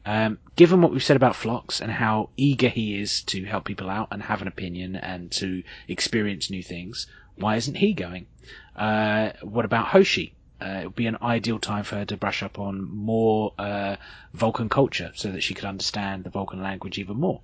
Um, 0.05 0.39
given 0.57 0.83
what 0.83 0.91
we've 0.91 1.03
said 1.03 1.17
about 1.17 1.37
Phlox 1.37 1.81
and 1.81 1.93
how 1.93 2.31
eager 2.37 2.69
he 2.69 3.01
is 3.01 3.23
to 3.25 3.45
help 3.45 3.65
people 3.65 3.89
out 3.89 4.09
and 4.11 4.25
have 4.25 4.43
an 4.43 4.49
opinion 4.49 4.97
and 4.97 5.31
to 5.33 5.63
experience 5.87 6.51
new 6.51 6.63
things, 6.63 7.07
why 7.37 7.55
isn't 7.55 7.77
he 7.77 7.93
going? 7.93 8.27
Uh, 8.75 9.31
what 9.43 9.65
about 9.65 9.87
Hoshi? 9.87 10.35
Uh, 10.63 10.81
it 10.83 10.85
would 10.85 10.95
be 10.95 11.07
an 11.07 11.19
ideal 11.23 11.59
time 11.59 11.83
for 11.83 11.97
her 11.97 12.05
to 12.05 12.17
brush 12.17 12.41
up 12.43 12.57
on 12.57 12.89
more 12.89 13.53
uh, 13.59 13.97
Vulcan 14.33 14.69
culture 14.69 15.11
so 15.15 15.33
that 15.33 15.43
she 15.43 15.55
could 15.55 15.65
understand 15.65 16.23
the 16.23 16.31
Vulcan 16.31 16.63
language 16.63 16.99
even 16.99 17.17
more. 17.17 17.41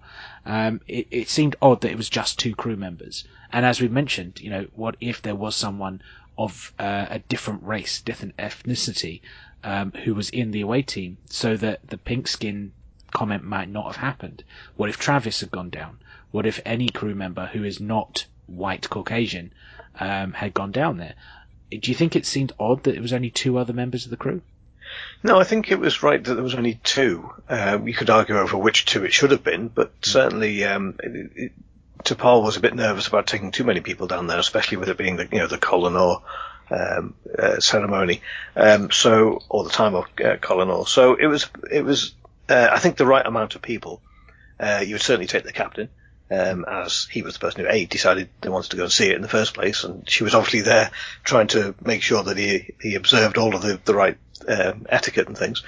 Um, 0.47 0.81
it, 0.87 1.09
it, 1.11 1.29
seemed 1.29 1.57
odd 1.61 1.81
that 1.81 1.91
it 1.91 1.97
was 1.97 2.09
just 2.09 2.39
two 2.39 2.55
crew 2.55 2.77
members. 2.77 3.27
And 3.53 3.67
as 3.67 3.81
we 3.81 3.89
mentioned, 3.89 4.41
you 4.41 4.51
know, 4.51 4.67
what 4.75 4.97
if 5.01 5.21
there 5.23 5.35
was 5.35 5.57
someone 5.57 6.01
of 6.37 6.73
uh, 6.79 7.07
a 7.11 7.19
different 7.19 7.65
race, 7.65 8.01
different 8.01 8.37
ethnicity, 8.37 9.21
um, 9.65 9.91
who 10.05 10.15
was 10.15 10.31
in 10.31 10.53
the 10.53 10.61
away 10.61 10.83
team, 10.83 11.19
so 11.27 11.57
that 11.57 11.89
the 11.89 11.99
pink 11.99 12.29
skin 12.29 12.71
comment 13.11 13.43
might 13.43 13.69
not 13.69 13.87
have 13.87 13.97
happened? 13.97 14.45
What 14.77 14.91
if 14.91 14.97
Travis 14.97 15.41
had 15.41 15.51
gone 15.51 15.71
down? 15.71 15.99
What 16.31 16.47
if 16.47 16.61
any 16.65 16.89
crew 16.89 17.17
member 17.17 17.47
who 17.47 17.65
is 17.65 17.81
not 17.81 18.27
white 18.47 18.89
Caucasian 18.89 19.53
um, 19.99 20.35
had 20.35 20.55
gone 20.55 20.71
down 20.71 20.99
there? 20.99 21.15
Do 21.71 21.91
you 21.91 21.95
think 21.95 22.17
it 22.17 22.27
seemed 22.27 22.53
odd 22.59 22.85
that 22.85 22.95
it 22.95 23.03
was 23.03 23.13
only 23.13 23.31
two 23.31 23.59
other 23.59 23.73
members 23.73 24.05
of 24.05 24.11
the 24.11 24.17
crew? 24.17 24.43
No, 25.23 25.39
I 25.39 25.45
think 25.45 25.71
it 25.71 25.79
was 25.79 26.03
right 26.03 26.23
that 26.23 26.35
there 26.35 26.43
was 26.43 26.55
only 26.55 26.81
two. 26.83 27.31
Uh, 27.49 27.79
you 27.85 27.93
could 27.93 28.11
argue 28.11 28.39
over 28.39 28.57
which 28.57 28.87
two 28.87 29.05
it 29.05 29.13
should 29.13 29.33
have 29.33 29.45
been, 29.45 29.69
but 29.69 30.01
mm. 30.01 30.05
certainly 30.05 30.65
um, 30.65 30.95
it, 31.03 31.31
it, 31.35 31.53
was 32.43 32.57
a 32.57 32.61
bit 32.61 32.75
nervous 32.75 33.09
about 33.09 33.27
taking 33.27 33.51
too 33.51 33.65
many 33.65 33.81
people 33.81 34.07
down 34.07 34.27
there, 34.27 34.39
especially 34.39 34.79
with 34.79 34.89
it 34.89 34.97
being 34.97 35.17
the 35.17 35.29
you 35.31 35.39
know 35.39 35.47
the 35.47 35.59
Kolinahr 35.59 36.23
um, 36.71 37.15
uh, 37.39 37.61
ceremony, 37.61 38.23
um, 38.57 38.91
so 38.91 39.43
or 39.49 39.65
the 39.65 39.71
time 39.71 39.95
of 39.95 40.07
uh. 40.17 40.87
So 40.87 41.15
it 41.15 41.27
was 41.27 41.49
it 41.71 41.85
was 41.85 42.15
uh, 42.49 42.69
I 42.71 42.79
think 42.79 42.97
the 42.97 43.07
right 43.07 43.27
amount 43.27 43.57
of 43.57 43.63
people. 43.63 44.01
Uh, 44.61 44.83
you 44.85 44.95
would 44.95 45.03
certainly 45.03 45.29
take 45.29 45.45
the 45.45 45.53
captain 45.53 45.89
um, 46.31 46.65
as 46.69 47.07
he 47.11 47.23
was 47.23 47.35
the 47.35 47.41
person 47.41 47.63
who 47.63 47.71
a 47.71 47.87
decided 47.87 48.29
they 48.41 48.49
wanted 48.49 48.71
to 48.71 48.77
go 48.77 48.85
and 48.85 48.93
see 48.93 49.09
it 49.09 49.17
in 49.17 49.23
the 49.23 49.29
first 49.29 49.55
place, 49.55 49.85
and 49.85 50.09
she 50.09 50.25
was 50.25 50.35
obviously 50.35 50.61
there 50.61 50.91
trying 51.25 51.47
to 51.49 51.75
make 51.85 52.03
sure 52.03 52.23
that 52.23 52.37
he 52.37 52.75
he 52.81 52.95
observed 52.95 53.39
all 53.39 53.55
of 53.55 53.63
the 53.63 53.81
the 53.85 53.95
right 53.95 54.19
um, 54.47 54.87
etiquette 54.89 55.29
and 55.29 55.39
things. 55.39 55.63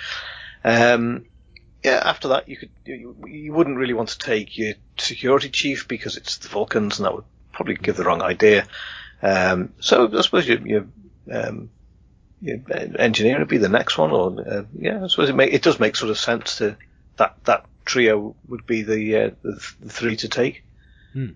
Um, 0.64 1.26
yeah, 1.82 2.02
after 2.04 2.28
that, 2.28 2.48
you 2.48 2.58
could 2.58 2.70
you, 2.84 3.16
you, 3.26 3.52
wouldn't 3.52 3.78
really 3.78 3.94
want 3.94 4.10
to 4.10 4.18
take 4.18 4.58
your 4.58 4.74
security 4.98 5.48
chief 5.48 5.88
because 5.88 6.16
it's 6.16 6.36
the 6.38 6.48
Vulcans, 6.48 6.98
and 6.98 7.06
that 7.06 7.14
would 7.14 7.24
probably 7.52 7.76
give 7.76 7.96
the 7.96 8.04
wrong 8.04 8.20
idea. 8.20 8.66
Um, 9.22 9.72
so 9.80 10.10
I 10.16 10.20
suppose 10.20 10.46
your, 10.46 10.66
your, 10.66 10.86
um, 11.30 11.70
your 12.42 12.58
engineer 12.98 13.38
would 13.38 13.48
be 13.48 13.58
the 13.58 13.68
next 13.70 13.96
one, 13.96 14.10
or 14.10 14.38
uh, 14.46 14.62
yeah, 14.78 15.04
I 15.04 15.06
suppose 15.06 15.30
it 15.30 15.38
it 15.38 15.62
does 15.62 15.80
make 15.80 15.96
sort 15.96 16.10
of 16.10 16.18
sense 16.18 16.58
to 16.58 16.76
that 17.16 17.36
that 17.44 17.64
trio 17.84 18.36
would 18.48 18.66
be 18.66 18.82
the, 18.82 19.16
uh, 19.16 19.30
the, 19.42 19.72
the 19.80 19.90
three 19.90 20.16
to 20.16 20.28
take. 20.28 20.64
Hmm. 21.12 21.30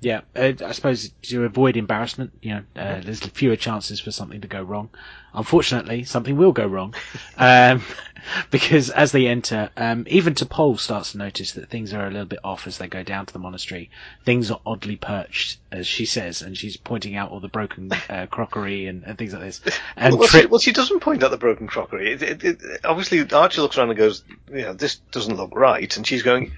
Yeah, 0.00 0.22
uh, 0.34 0.52
I 0.64 0.72
suppose 0.72 1.10
to 1.22 1.44
avoid 1.44 1.76
embarrassment, 1.76 2.32
you 2.40 2.54
know, 2.54 2.62
uh, 2.74 3.00
there's 3.00 3.20
fewer 3.20 3.56
chances 3.56 4.00
for 4.00 4.10
something 4.10 4.40
to 4.40 4.48
go 4.48 4.62
wrong. 4.62 4.88
Unfortunately, 5.34 6.04
something 6.04 6.38
will 6.38 6.52
go 6.52 6.66
wrong, 6.66 6.94
um, 7.36 7.82
because 8.50 8.88
as 8.88 9.12
they 9.12 9.26
enter, 9.26 9.68
um, 9.76 10.04
even 10.08 10.34
T'Pol 10.34 10.78
starts 10.78 11.12
to 11.12 11.18
notice 11.18 11.52
that 11.52 11.68
things 11.68 11.92
are 11.92 12.06
a 12.06 12.10
little 12.10 12.26
bit 12.26 12.38
off 12.42 12.66
as 12.66 12.78
they 12.78 12.88
go 12.88 13.02
down 13.02 13.26
to 13.26 13.32
the 13.32 13.38
monastery. 13.38 13.90
Things 14.24 14.50
are 14.50 14.60
oddly 14.64 14.96
perched, 14.96 15.58
as 15.70 15.86
she 15.86 16.06
says, 16.06 16.40
and 16.40 16.56
she's 16.56 16.78
pointing 16.78 17.14
out 17.14 17.30
all 17.30 17.40
the 17.40 17.48
broken 17.48 17.92
uh, 18.08 18.26
crockery 18.30 18.86
and, 18.86 19.04
and, 19.04 19.18
things 19.18 19.34
like 19.34 19.42
this. 19.42 19.60
And 19.96 20.18
well, 20.18 20.28
Trip, 20.28 20.42
she, 20.42 20.46
well, 20.46 20.60
she 20.60 20.72
doesn't 20.72 21.00
point 21.00 21.22
out 21.22 21.30
the 21.30 21.36
broken 21.36 21.66
crockery. 21.66 22.12
It, 22.12 22.22
it, 22.22 22.44
it, 22.44 22.60
obviously, 22.84 23.30
Archer 23.30 23.60
looks 23.60 23.76
around 23.76 23.90
and 23.90 23.98
goes, 23.98 24.24
"You 24.48 24.62
know, 24.62 24.72
this 24.72 24.96
doesn't 25.12 25.36
look 25.36 25.54
right," 25.54 25.94
and 25.96 26.06
she's 26.06 26.22
going, 26.22 26.52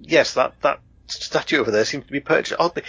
"Yes, 0.00 0.34
that 0.34 0.60
that." 0.62 0.80
Statue 1.10 1.58
over 1.58 1.70
there 1.70 1.84
seems 1.84 2.06
to 2.06 2.12
be 2.12 2.20
perched 2.20 2.52
oddly. 2.58 2.82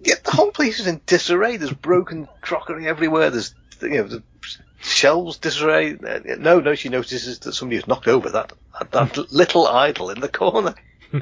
Yet 0.00 0.24
the 0.24 0.32
whole 0.32 0.50
place 0.50 0.80
is 0.80 0.86
in 0.86 1.00
disarray. 1.06 1.56
There's 1.56 1.72
broken 1.72 2.28
crockery 2.40 2.86
everywhere. 2.86 3.30
There's 3.30 3.54
you 3.82 3.90
know 3.90 4.04
the 4.04 4.22
shelves 4.80 5.38
disarray. 5.38 5.96
No, 6.38 6.60
no, 6.60 6.74
she 6.74 6.88
notices 6.88 7.38
that 7.40 7.52
somebody 7.52 7.76
has 7.76 7.86
knocked 7.86 8.08
over 8.08 8.30
that 8.30 8.52
that, 8.78 8.92
that 8.92 9.32
little 9.32 9.66
idol 9.66 10.10
in 10.10 10.20
the 10.20 10.28
corner. 10.28 10.74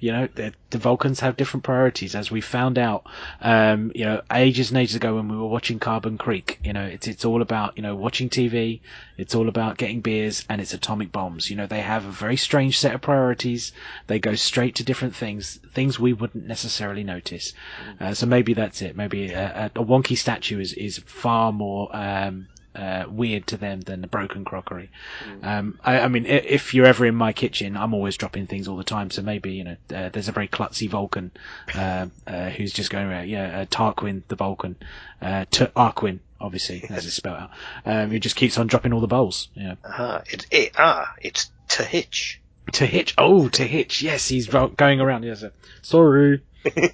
You 0.00 0.12
know, 0.12 0.28
the, 0.34 0.78
Vulcans 0.78 1.20
have 1.20 1.36
different 1.36 1.64
priorities, 1.64 2.14
as 2.14 2.30
we 2.30 2.40
found 2.40 2.78
out, 2.78 3.04
um, 3.40 3.90
you 3.94 4.04
know, 4.04 4.22
ages 4.32 4.70
and 4.70 4.78
ages 4.78 4.96
ago 4.96 5.16
when 5.16 5.28
we 5.28 5.36
were 5.36 5.46
watching 5.46 5.78
Carbon 5.78 6.18
Creek. 6.18 6.58
You 6.62 6.72
know, 6.72 6.84
it's 6.84 7.06
it's 7.06 7.24
all 7.24 7.42
about 7.42 7.76
you 7.76 7.82
know 7.82 7.94
watching 7.94 8.28
TV, 8.28 8.80
it's 9.16 9.34
all 9.34 9.48
about 9.48 9.78
getting 9.78 10.00
beers, 10.00 10.44
and 10.48 10.60
it's 10.60 10.74
atomic 10.74 11.10
bombs. 11.12 11.50
You 11.50 11.56
know, 11.56 11.66
they 11.66 11.80
have 11.80 12.04
a 12.04 12.10
very 12.10 12.36
strange 12.36 12.78
set 12.78 12.94
of 12.94 13.00
priorities. 13.00 13.72
They 14.06 14.18
go 14.18 14.34
straight 14.34 14.74
to 14.76 14.84
different 14.84 15.14
things, 15.14 15.58
things 15.72 15.98
we 15.98 16.12
wouldn't 16.12 16.46
necessarily 16.46 17.04
notice. 17.04 17.52
Uh, 18.00 18.14
so 18.14 18.26
maybe 18.26 18.54
that's 18.54 18.82
it. 18.82 18.96
Maybe 18.96 19.30
a, 19.30 19.70
a, 19.74 19.84
wonky 19.84 20.16
statue 20.16 20.60
is 20.60 20.72
is 20.74 20.98
far 20.98 21.52
more 21.52 21.88
um, 21.96 22.48
uh, 22.78 23.04
weird 23.08 23.46
to 23.48 23.56
them 23.56 23.80
than 23.80 24.00
the 24.00 24.06
broken 24.06 24.44
crockery. 24.44 24.88
Mm. 25.24 25.44
Um, 25.44 25.80
I, 25.84 26.00
I, 26.00 26.08
mean, 26.08 26.26
if 26.26 26.74
you're 26.74 26.86
ever 26.86 27.04
in 27.04 27.14
my 27.16 27.32
kitchen, 27.32 27.76
I'm 27.76 27.92
always 27.92 28.16
dropping 28.16 28.46
things 28.46 28.68
all 28.68 28.76
the 28.76 28.84
time. 28.84 29.10
So 29.10 29.20
maybe 29.22 29.52
you 29.52 29.64
know, 29.64 29.76
uh, 29.94 30.08
there's 30.10 30.28
a 30.28 30.32
very 30.32 30.46
klutzy 30.46 30.88
Vulcan 30.88 31.32
uh, 31.74 32.06
uh 32.26 32.50
who's 32.50 32.72
just 32.72 32.90
going 32.90 33.06
around. 33.06 33.28
Yeah, 33.28 33.60
uh, 33.60 33.64
Tarquin 33.64 34.22
the 34.28 34.36
Vulcan, 34.36 34.76
uh, 35.20 35.44
T- 35.50 35.66
Arquin, 35.66 36.20
obviously, 36.40 36.84
as 36.90 37.04
it's 37.04 37.16
spelled 37.16 37.38
out. 37.38 37.50
Um, 37.84 38.10
he 38.12 38.20
just 38.20 38.36
keeps 38.36 38.56
on 38.58 38.68
dropping 38.68 38.92
all 38.92 39.00
the 39.00 39.08
bowls. 39.08 39.48
Yeah. 39.54 39.74
Ah, 39.84 40.22
it's 40.26 40.46
it, 40.50 40.72
ah, 40.78 41.12
it's 41.20 41.50
to 41.70 41.82
hitch. 41.82 42.40
To 42.72 42.86
hitch. 42.86 43.14
Oh, 43.18 43.48
to 43.48 43.64
hitch. 43.64 44.02
Yes, 44.02 44.28
he's 44.28 44.46
going 44.46 45.00
around. 45.00 45.24
Yes, 45.24 45.42
sorry, 45.82 46.42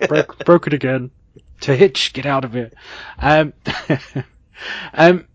broke, 0.08 0.38
broke 0.46 0.66
it 0.66 0.72
again. 0.72 1.10
To 1.62 1.76
hitch, 1.76 2.12
get 2.12 2.26
out 2.26 2.44
of 2.44 2.52
here. 2.52 2.70
Um, 3.18 3.52
um, 4.94 5.26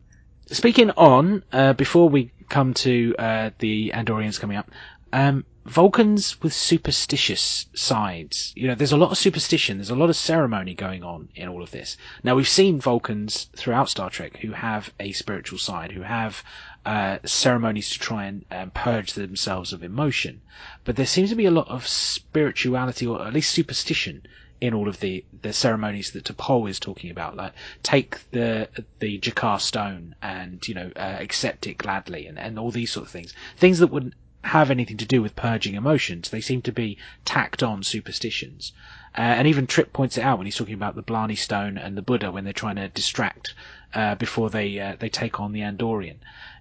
speaking 0.51 0.91
on, 0.91 1.43
uh, 1.51 1.73
before 1.73 2.09
we 2.09 2.31
come 2.49 2.73
to 2.73 3.15
uh, 3.17 3.51
the 3.59 3.91
Andorians 3.93 4.39
coming 4.39 4.57
up, 4.57 4.71
um, 5.13 5.45
Vulcans 5.65 6.41
with 6.41 6.51
superstitious 6.51 7.67
sides. 7.75 8.53
You 8.55 8.67
know, 8.67 8.75
there's 8.75 8.91
a 8.91 8.97
lot 8.97 9.11
of 9.11 9.17
superstition, 9.19 9.77
there's 9.77 9.91
a 9.91 9.95
lot 9.95 10.09
of 10.09 10.15
ceremony 10.15 10.73
going 10.73 11.03
on 11.03 11.29
in 11.35 11.47
all 11.47 11.61
of 11.61 11.69
this. 11.69 11.95
Now, 12.23 12.35
we've 12.35 12.47
seen 12.47 12.81
Vulcans 12.81 13.49
throughout 13.55 13.89
Star 13.89 14.09
Trek 14.09 14.37
who 14.37 14.53
have 14.53 14.91
a 14.99 15.11
spiritual 15.11 15.59
side, 15.59 15.91
who 15.91 16.01
have 16.01 16.43
uh, 16.85 17.19
ceremonies 17.23 17.91
to 17.91 17.99
try 17.99 18.25
and 18.25 18.45
um, 18.49 18.71
purge 18.71 19.13
themselves 19.13 19.71
of 19.73 19.83
emotion. 19.83 20.41
But 20.85 20.95
there 20.95 21.05
seems 21.05 21.29
to 21.29 21.35
be 21.35 21.45
a 21.45 21.51
lot 21.51 21.67
of 21.67 21.87
spirituality, 21.87 23.05
or 23.05 23.25
at 23.27 23.33
least 23.33 23.51
superstition, 23.51 24.23
in 24.61 24.73
all 24.73 24.87
of 24.87 24.99
the, 24.99 25.23
the 25.41 25.53
ceremonies 25.53 26.11
that 26.11 26.25
T'Pol 26.25 26.69
is 26.69 26.79
talking 26.79 27.11
about. 27.11 27.35
Like, 27.35 27.53
take 27.83 28.29
the, 28.31 28.67
the 28.99 29.19
G'Kar 29.19 29.59
stone 29.61 30.15
and, 30.21 30.65
you 30.67 30.73
know, 30.73 30.91
uh, 30.95 31.17
accept 31.19 31.67
it 31.67 31.77
gladly 31.77 32.27
and, 32.27 32.37
and 32.37 32.59
all 32.59 32.71
these 32.71 32.91
sort 32.91 33.05
of 33.05 33.11
things. 33.11 33.33
Things 33.57 33.79
that 33.79 33.87
wouldn't 33.87 34.15
have 34.43 34.71
anything 34.71 34.97
to 34.97 35.05
do 35.05 35.21
with 35.21 35.35
purging 35.35 35.75
emotions. 35.75 36.29
They 36.29 36.41
seem 36.41 36.61
to 36.63 36.71
be 36.71 36.97
tacked 37.25 37.63
on 37.63 37.83
superstitions. 37.83 38.73
Uh, 39.17 39.21
and 39.21 39.47
even 39.47 39.67
Trip 39.67 39.91
points 39.91 40.17
it 40.17 40.21
out 40.21 40.37
when 40.37 40.47
he's 40.47 40.55
talking 40.55 40.75
about 40.75 40.95
the 40.95 41.01
Blarney 41.01 41.35
stone 41.35 41.77
and 41.77 41.97
the 41.97 42.01
Buddha 42.01 42.31
when 42.31 42.43
they're 42.43 42.53
trying 42.53 42.77
to 42.77 42.89
distract, 42.89 43.53
uh, 43.93 44.15
before 44.15 44.49
they, 44.49 44.79
uh, 44.79 44.95
they 44.99 45.09
take 45.09 45.39
on 45.39 45.51
the 45.51 45.61
Andorian. 45.61 46.17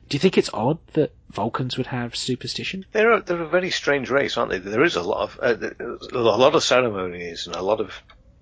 Do 0.08 0.14
you 0.14 0.18
think 0.18 0.38
it's 0.38 0.50
odd 0.52 0.78
that 0.94 1.12
Vulcans 1.30 1.76
would 1.76 1.86
have 1.88 2.16
superstition? 2.16 2.86
They're 2.92 3.12
a, 3.12 3.22
they're 3.22 3.42
a 3.42 3.48
very 3.48 3.70
strange 3.70 4.10
race, 4.10 4.36
aren't 4.36 4.50
they? 4.50 4.58
There 4.58 4.84
is 4.84 4.96
a 4.96 5.02
lot 5.02 5.22
of 5.22 5.38
uh, 5.42 5.70
a 6.12 6.18
lot 6.18 6.54
of 6.54 6.62
ceremonies 6.62 7.46
and 7.46 7.54
a 7.54 7.62
lot 7.62 7.80
of 7.80 7.92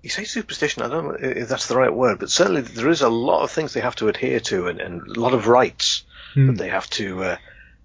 you 0.01 0.09
say 0.09 0.23
superstition. 0.23 0.83
I 0.83 0.87
don't 0.87 1.05
know 1.05 1.17
if 1.19 1.49
that's 1.49 1.67
the 1.67 1.75
right 1.75 1.93
word, 1.93 2.19
but 2.19 2.29
certainly 2.29 2.61
there 2.61 2.89
is 2.89 3.01
a 3.01 3.09
lot 3.09 3.43
of 3.43 3.51
things 3.51 3.73
they 3.73 3.81
have 3.81 3.95
to 3.97 4.07
adhere 4.07 4.39
to 4.41 4.67
and, 4.67 4.79
and 4.79 5.01
a 5.17 5.19
lot 5.19 5.33
of 5.33 5.47
rites 5.47 6.03
hmm. 6.33 6.47
that 6.47 6.57
they 6.57 6.69
have 6.69 6.89
to 6.91 7.23
uh, 7.23 7.37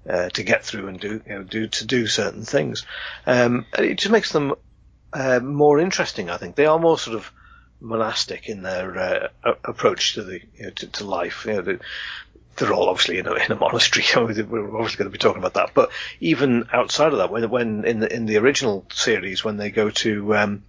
uh, 0.08 0.28
to 0.30 0.42
get 0.42 0.64
through 0.64 0.88
and 0.88 1.00
do 1.00 1.20
you 1.26 1.34
know, 1.34 1.42
do 1.42 1.66
to 1.66 1.84
do 1.84 2.06
certain 2.06 2.44
things. 2.44 2.86
Um, 3.26 3.66
it 3.78 3.98
just 3.98 4.12
makes 4.12 4.32
them 4.32 4.54
uh, 5.12 5.40
more 5.40 5.78
interesting. 5.78 6.30
I 6.30 6.36
think 6.36 6.54
they 6.54 6.66
are 6.66 6.78
more 6.78 6.98
sort 6.98 7.16
of 7.16 7.32
monastic 7.80 8.48
in 8.48 8.62
their 8.62 8.98
uh, 9.44 9.54
approach 9.64 10.14
to 10.14 10.22
the 10.22 10.40
you 10.54 10.64
know, 10.64 10.70
to, 10.70 10.86
to, 10.86 11.04
life. 11.04 11.44
You 11.46 11.62
know, 11.62 11.78
they're 12.56 12.72
all 12.72 12.88
obviously 12.88 13.18
in 13.18 13.26
a, 13.26 13.34
in 13.34 13.52
a 13.52 13.56
monastery. 13.56 14.04
we're 14.16 14.76
obviously 14.76 14.98
going 14.98 15.10
to 15.10 15.10
be 15.10 15.18
talking 15.18 15.38
about 15.38 15.54
that. 15.54 15.70
But 15.74 15.90
even 16.20 16.68
outside 16.72 17.12
of 17.12 17.18
that, 17.18 17.30
when, 17.30 17.48
when 17.50 17.84
in 17.84 18.00
the 18.00 18.14
in 18.14 18.26
the 18.26 18.38
original 18.38 18.84
series, 18.92 19.44
when 19.44 19.56
they 19.56 19.70
go 19.70 19.90
to 19.90 20.34
um, 20.36 20.62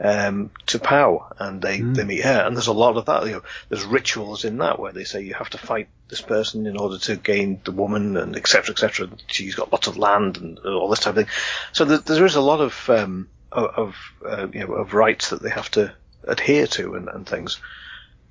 um, 0.00 0.50
to 0.66 0.78
Pao 0.78 1.32
and 1.38 1.62
they, 1.62 1.78
mm. 1.78 1.94
they 1.94 2.04
meet 2.04 2.24
her, 2.24 2.44
and 2.46 2.56
there's 2.56 2.66
a 2.66 2.72
lot 2.72 2.96
of 2.96 3.06
that. 3.06 3.26
You 3.26 3.32
know, 3.32 3.42
there's 3.68 3.84
rituals 3.84 4.44
in 4.44 4.58
that 4.58 4.78
where 4.78 4.92
they 4.92 5.04
say 5.04 5.22
you 5.22 5.34
have 5.34 5.50
to 5.50 5.58
fight 5.58 5.88
this 6.08 6.20
person 6.20 6.66
in 6.66 6.76
order 6.76 6.98
to 6.98 7.16
gain 7.16 7.60
the 7.64 7.72
woman, 7.72 8.16
and 8.16 8.36
etc. 8.36 8.72
etc. 8.72 9.08
She's 9.28 9.54
got 9.54 9.72
lots 9.72 9.86
of 9.86 9.96
land 9.96 10.38
and 10.38 10.58
all 10.58 10.88
this 10.88 11.00
type 11.00 11.16
of 11.16 11.24
thing. 11.24 11.34
So 11.72 11.84
there, 11.84 11.98
there 11.98 12.26
is 12.26 12.34
a 12.34 12.40
lot 12.40 12.60
of 12.60 12.90
um, 12.90 13.28
of 13.52 13.96
uh, 14.26 14.48
you 14.52 14.66
know 14.66 14.74
of 14.74 14.92
rites 14.92 15.30
that 15.30 15.42
they 15.42 15.50
have 15.50 15.70
to 15.72 15.94
adhere 16.24 16.66
to 16.66 16.94
and, 16.94 17.08
and 17.08 17.26
things. 17.26 17.60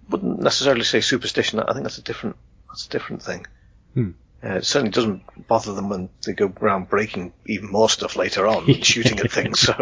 Wouldn't 0.09 0.41
necessarily 0.41 0.83
say 0.83 0.99
superstition. 0.99 1.59
I 1.59 1.71
think 1.73 1.83
that's 1.83 1.97
a 1.97 2.03
different 2.03 2.35
that's 2.71 2.85
a 2.85 2.89
different 2.89 3.21
thing. 3.21 3.45
Hmm. 3.93 4.11
Uh, 4.43 4.55
it 4.55 4.65
certainly 4.65 4.91
doesn't 4.91 5.47
bother 5.47 5.73
them 5.73 5.89
when 5.89 6.09
they 6.25 6.33
go 6.33 6.51
around 6.61 6.89
breaking 6.89 7.31
even 7.45 7.71
more 7.71 7.89
stuff 7.89 8.15
later 8.15 8.47
on 8.47 8.67
and 8.69 8.83
shooting 8.83 9.19
at 9.19 9.31
things. 9.31 9.59
So, 9.59 9.75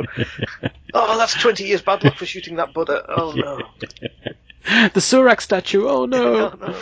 oh, 0.93 1.17
that's 1.17 1.39
20 1.39 1.63
years 1.63 1.81
bad 1.81 2.03
luck 2.03 2.15
for 2.15 2.25
shooting 2.25 2.57
that 2.57 2.73
Buddha. 2.73 3.05
Oh 3.07 3.31
no. 3.31 3.61
the 4.89 4.99
Surak 4.99 5.39
statue. 5.39 5.87
Oh 5.87 6.05
no. 6.05 6.51
oh, 6.61 6.67
no. 6.67 6.75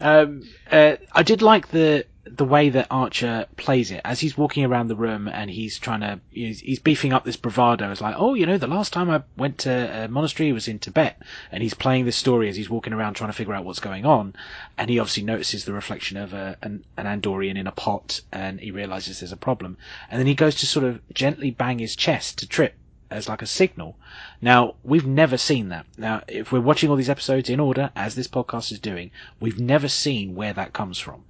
Um, 0.00 0.42
uh, 0.70 0.96
I 1.12 1.22
did 1.22 1.40
like 1.40 1.68
the 1.68 2.04
the 2.36 2.44
way 2.44 2.68
that 2.68 2.86
Archer 2.90 3.46
plays 3.56 3.90
it 3.90 4.00
as 4.04 4.20
he's 4.20 4.36
walking 4.36 4.64
around 4.64 4.88
the 4.88 4.96
room 4.96 5.28
and 5.28 5.50
he's 5.50 5.78
trying 5.78 6.00
to 6.00 6.20
he's, 6.30 6.60
he's, 6.60 6.78
beefing 6.78 7.12
up 7.12 7.24
this 7.24 7.36
bravado. 7.36 7.90
It's 7.90 8.00
like, 8.00 8.16
oh, 8.18 8.34
you 8.34 8.46
know, 8.46 8.58
the 8.58 8.66
last 8.66 8.92
time 8.92 9.10
I 9.10 9.22
went 9.36 9.58
to 9.58 10.04
a 10.04 10.08
monastery 10.08 10.52
was 10.52 10.66
in 10.66 10.78
Tibet, 10.78 11.20
and 11.52 11.62
he's 11.62 11.74
playing 11.74 12.04
this 12.04 12.16
story 12.16 12.48
as 12.48 12.56
he's 12.56 12.70
walking 12.70 12.92
around 12.92 13.14
trying 13.14 13.30
to 13.30 13.36
figure 13.36 13.54
out 13.54 13.64
what's 13.64 13.80
going 13.80 14.04
on, 14.04 14.34
and 14.76 14.90
he 14.90 14.98
obviously 14.98 15.22
notices 15.22 15.64
the 15.64 15.72
reflection 15.72 16.16
of 16.16 16.34
a, 16.34 16.56
an, 16.62 16.84
an 16.96 17.06
Andorian 17.06 17.56
in 17.56 17.66
a 17.66 17.72
pot, 17.72 18.20
and 18.32 18.58
he 18.60 18.70
realizes 18.70 19.20
there's 19.20 19.32
a 19.32 19.36
problem, 19.36 19.76
and 20.10 20.18
then 20.18 20.26
he 20.26 20.34
goes 20.34 20.56
to 20.56 20.66
sort 20.66 20.84
of 20.84 21.00
gently 21.14 21.50
bang 21.50 21.78
his 21.78 21.94
chest 21.94 22.38
to 22.38 22.48
trip 22.48 22.74
as 23.10 23.28
like 23.28 23.42
a 23.42 23.46
signal. 23.46 23.96
Now, 24.40 24.74
we've 24.82 25.06
never 25.06 25.36
seen 25.36 25.68
that. 25.68 25.86
Now, 25.96 26.22
if 26.26 26.50
we're 26.50 26.60
watching 26.60 26.90
all 26.90 26.96
these 26.96 27.10
episodes 27.10 27.48
in 27.48 27.60
order, 27.60 27.90
as 27.94 28.14
this 28.14 28.28
podcast 28.28 28.72
is 28.72 28.80
doing, 28.80 29.10
we've 29.40 29.60
never 29.60 29.88
seen 29.88 30.34
where 30.34 30.52
that 30.52 30.72
comes 30.72 30.98
from. 30.98 31.24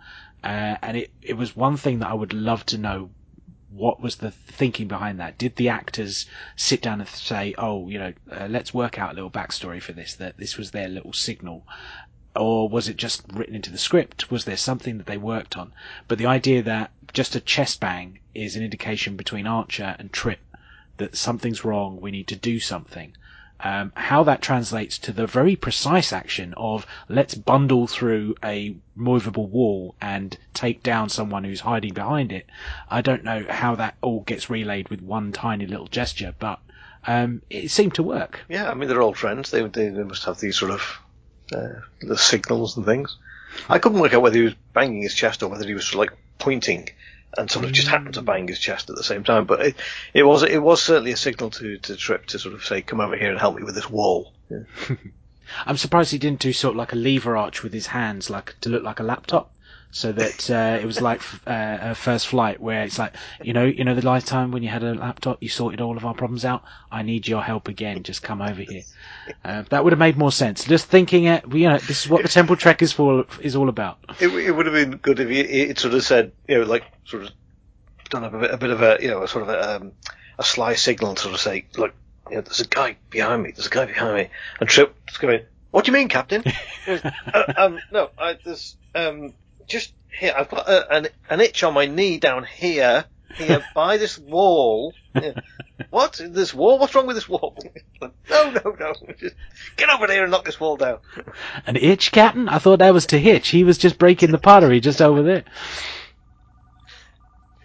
Uh, 0.45 0.77
and 0.83 0.99
it, 0.99 1.11
it 1.23 1.39
was 1.39 1.57
one 1.57 1.79
thing 1.79 2.01
that 2.01 2.11
I 2.11 2.15
would 2.15 2.35
love 2.35 2.67
to 2.67 2.77
know 2.77 3.11
what 3.71 4.01
was 4.01 4.17
the 4.17 4.31
thinking 4.31 4.87
behind 4.87 5.19
that? 5.19 5.39
Did 5.39 5.57
the 5.57 5.71
actors 5.71 6.27
sit 6.55 6.83
down 6.83 7.01
and 7.01 7.09
say, 7.09 7.55
"Oh, 7.59 7.89
you 7.89 7.99
know, 7.99 8.13
uh, 8.31 8.47
let's 8.49 8.75
work 8.75 8.99
out 8.99 9.13
a 9.13 9.15
little 9.15 9.31
backstory 9.31 9.81
for 9.83 9.93
this. 9.93 10.15
That 10.15 10.37
this 10.37 10.59
was 10.59 10.71
their 10.71 10.87
little 10.89 11.15
signal," 11.15 11.67
or 12.37 12.69
was 12.69 12.89
it 12.89 12.99
just 12.99 13.23
written 13.33 13.55
into 13.57 13.73
the 13.73 13.79
script? 13.79 14.31
Was 14.31 14.45
there 14.45 14.59
something 14.59 14.99
that 14.99 15.07
they 15.07 15.17
worked 15.17 15.57
on? 15.57 15.73
But 16.09 16.19
the 16.19 16.27
idea 16.27 16.63
that 16.63 16.93
just 17.15 17.35
a 17.35 17.41
chest 17.41 17.81
bang 17.81 18.19
is 18.35 18.55
an 18.55 18.63
indication 18.63 19.17
between 19.17 19.47
Archer 19.47 19.97
and 19.99 20.13
Trip 20.13 20.41
that 20.99 21.17
something's 21.17 21.65
wrong. 21.65 22.01
We 22.01 22.11
need 22.11 22.29
to 22.29 22.37
do 22.37 22.61
something. 22.61 23.17
Um, 23.65 23.93
how 23.97 24.25
that 24.25 24.43
translates 24.43 24.99
to 24.99 25.13
the 25.13 25.27
very 25.27 25.57
precise 25.57 26.13
action 26.13 26.53
of 26.55 26.87
let's 27.09 27.35
bundle 27.35 27.87
through 27.87 28.35
a 28.45 28.77
movable 28.95 29.47
wall 29.47 29.95
and 30.03 30.37
take 30.53 30.83
down 30.83 31.09
someone 31.09 31.45
who's 31.45 31.61
hiding 31.61 31.95
behind 31.95 32.31
it. 32.31 32.47
I 32.91 33.01
don't 33.01 33.25
know 33.25 33.47
how 33.49 33.75
that 33.77 33.97
all 34.03 34.21
gets 34.21 34.51
relayed 34.51 34.91
with 34.91 35.01
one 35.01 35.33
tiny 35.33 35.67
little 35.67 35.87
gesture, 35.87 36.35
but 36.39 36.61
um, 37.07 37.41
it 37.49 37.71
seemed 37.71 37.95
to 37.95 38.03
work. 38.03 38.41
Yeah, 38.51 38.71
I 38.71 38.75
mean 38.75 38.91
they're 38.91 39.01
old 39.01 39.17
friends. 39.17 39.51
They 39.51 39.63
they, 39.63 39.89
they 39.89 40.03
must 40.03 40.25
have 40.25 40.41
these 40.41 40.59
sort 40.59 40.73
of 40.73 40.99
uh, 41.51 41.81
the 42.03 42.19
signals 42.19 42.77
and 42.77 42.85
things. 42.85 43.17
I 43.71 43.79
couldn't 43.79 44.01
work 44.01 44.13
out 44.13 44.21
whether 44.21 44.37
he 44.37 44.45
was 44.45 44.55
banging 44.75 45.01
his 45.01 45.15
chest 45.15 45.43
or 45.43 45.49
whether 45.49 45.67
he 45.67 45.75
was 45.75 45.95
like 45.95 46.13
pointing 46.39 46.91
and 47.37 47.51
sort 47.51 47.65
of 47.65 47.73
just 47.73 47.89
happened 47.89 48.15
to 48.15 48.23
mm. 48.23 48.27
bang 48.27 48.49
his 48.49 48.59
chest 48.59 48.91
at 48.91 48.97
the 48.97 49.05
same 49.05 49.25
time. 49.25 49.45
But 49.45 49.61
it, 49.67 49.77
it 50.13 50.23
was 50.23 50.43
it 50.43 50.63
was 50.63 50.83
certainly 50.83 51.13
a 51.13 51.17
signal 51.17 51.51
to 51.51 51.79
to 51.79 51.97
Trip 51.97 52.27
to 52.27 52.39
sort 52.39 52.55
of 52.55 52.65
say, 52.65 52.83
"Come 52.83 53.01
over 53.01 53.17
here 53.17 53.31
and 53.31 53.39
help 53.39 53.57
me 53.57 53.63
with 53.63 53.75
this 53.75 53.91
wall." 53.91 54.33
Yeah. 54.51 54.61
I'm 55.67 55.77
surprised 55.77 56.11
he 56.11 56.19
didn't 56.19 56.41
do 56.41 56.53
sort 56.53 56.73
of 56.73 56.77
like 56.77 56.93
a 56.93 56.97
lever 56.97 57.37
arch 57.37 57.63
with 57.63 57.73
his 57.73 57.87
hands, 57.87 58.31
like 58.31 58.57
to 58.63 58.71
look 58.71 58.83
like 58.83 59.01
a 59.01 59.05
laptop, 59.05 59.53
so 59.95 60.11
that 60.11 60.51
uh, 60.51 60.77
it 60.83 60.85
was 60.85 61.01
like 61.01 61.23
uh, 61.47 61.79
a 61.81 61.95
first 61.95 62.27
flight, 62.27 62.61
where 62.61 62.83
it's 62.83 62.99
like, 62.99 63.15
you 63.41 63.53
know, 63.53 63.65
you 63.65 63.85
know, 63.85 63.95
the 63.95 64.05
lifetime 64.05 64.51
when 64.51 64.65
you 64.65 64.69
had 64.69 64.83
a 64.83 64.93
laptop, 64.93 65.41
you 65.41 65.49
sorted 65.49 65.81
all 65.81 65.97
of 65.97 66.05
our 66.05 66.15
problems 66.15 66.45
out. 66.45 66.65
I 66.91 67.03
need 67.03 67.29
your 67.29 67.43
help 67.43 67.69
again. 67.69 68.03
Just 68.03 68.23
come 68.23 68.43
over 68.43 68.61
here. 68.61 68.83
Uh, 69.43 69.63
that 69.71 69.83
would 69.83 69.93
have 69.93 69.99
made 69.99 70.19
more 70.19 70.31
sense. 70.31 70.65
Just 70.65 70.87
thinking 70.87 71.25
it, 71.25 71.45
you 71.51 71.67
know, 71.67 71.79
this 71.79 72.05
is 72.05 72.11
what 72.11 72.23
the 72.23 72.29
Temporal 72.29 72.59
Trek 72.59 72.83
is 72.83 72.93
for, 72.93 73.25
is 73.41 73.57
all 73.57 73.71
about. 73.71 73.99
It, 74.21 74.29
it 74.29 74.51
would 74.51 74.67
have 74.67 74.75
been 74.75 74.99
good 74.99 75.19
if 75.19 75.31
he, 75.31 75.41
it 75.41 75.79
sort 75.79 75.95
of 75.95 76.05
said, 76.05 76.33
you 76.47 76.59
know, 76.59 76.65
like 76.65 76.85
sort 77.07 77.23
of 77.23 77.31
done 78.11 78.25
a 78.25 78.31
bit, 78.31 78.51
a 78.51 78.57
bit 78.59 78.69
of 78.69 78.83
a, 78.83 78.99
you 79.01 79.09
know, 79.09 79.23
a 79.23 79.29
sort 79.29 79.45
of 79.45 79.49
a, 79.49 79.77
um, 79.77 79.93
a 80.39 80.45
sly 80.45 80.75
signal 80.75 81.15
to 81.15 81.23
sort 81.23 81.35
of 81.35 81.41
say, 81.41 81.65
look, 81.79 81.95
you 82.29 82.37
know, 82.37 82.43
there's 82.43 82.61
a 82.61 82.67
guy 82.67 82.97
behind 83.09 83.43
me. 83.43 83.53
There's 83.53 83.67
a 83.67 83.71
guy 83.71 83.87
behind 83.87 84.15
me. 84.15 84.29
And 84.61 84.69
Trip's 84.69 85.17
going, 85.17 85.41
what 85.71 85.87
do 85.87 85.93
you 85.93 85.97
mean, 85.97 86.09
Captain? 86.09 86.45
uh, 86.87 87.53
um, 87.57 87.79
no, 87.91 88.11
I, 88.19 88.37
there's, 88.45 88.77
um, 88.95 89.33
just 89.67 89.93
here. 90.19 90.35
I've 90.37 90.49
got 90.49 90.69
a, 90.69 90.93
an, 90.93 91.09
an 91.29 91.41
itch 91.41 91.63
on 91.63 91.75
my 91.75 91.87
knee 91.87 92.19
down 92.19 92.45
here, 92.45 93.05
here 93.35 93.65
by 93.75 93.97
this 93.97 94.19
wall. 94.19 94.95
Yeah. 95.15 95.41
What? 95.91 96.21
This 96.25 96.55
wall? 96.55 96.79
What's 96.79 96.95
wrong 96.95 97.07
with 97.07 97.17
this 97.17 97.29
wall? 97.29 97.57
no, 98.03 98.11
no, 98.51 98.77
no. 98.79 98.95
Just 99.19 99.37
get 99.77 99.91
over 99.91 100.07
there 100.07 100.23
and 100.23 100.31
knock 100.31 100.45
this 100.45 100.61
wall 100.61 100.77
down. 100.77 100.99
An 101.67 101.77
itch, 101.77 102.13
Captain? 102.13 102.49
I 102.49 102.59
thought 102.59 102.81
that 102.81 102.95
was 102.95 103.07
to 103.07 103.19
hitch. 103.19 103.49
He 103.49 103.65
was 103.65 103.79
just 103.79 103.99
breaking 103.99 104.31
the 104.31 104.39
pottery 104.39 104.81
just 104.81 105.03
over 105.03 105.23
there. 105.23 105.45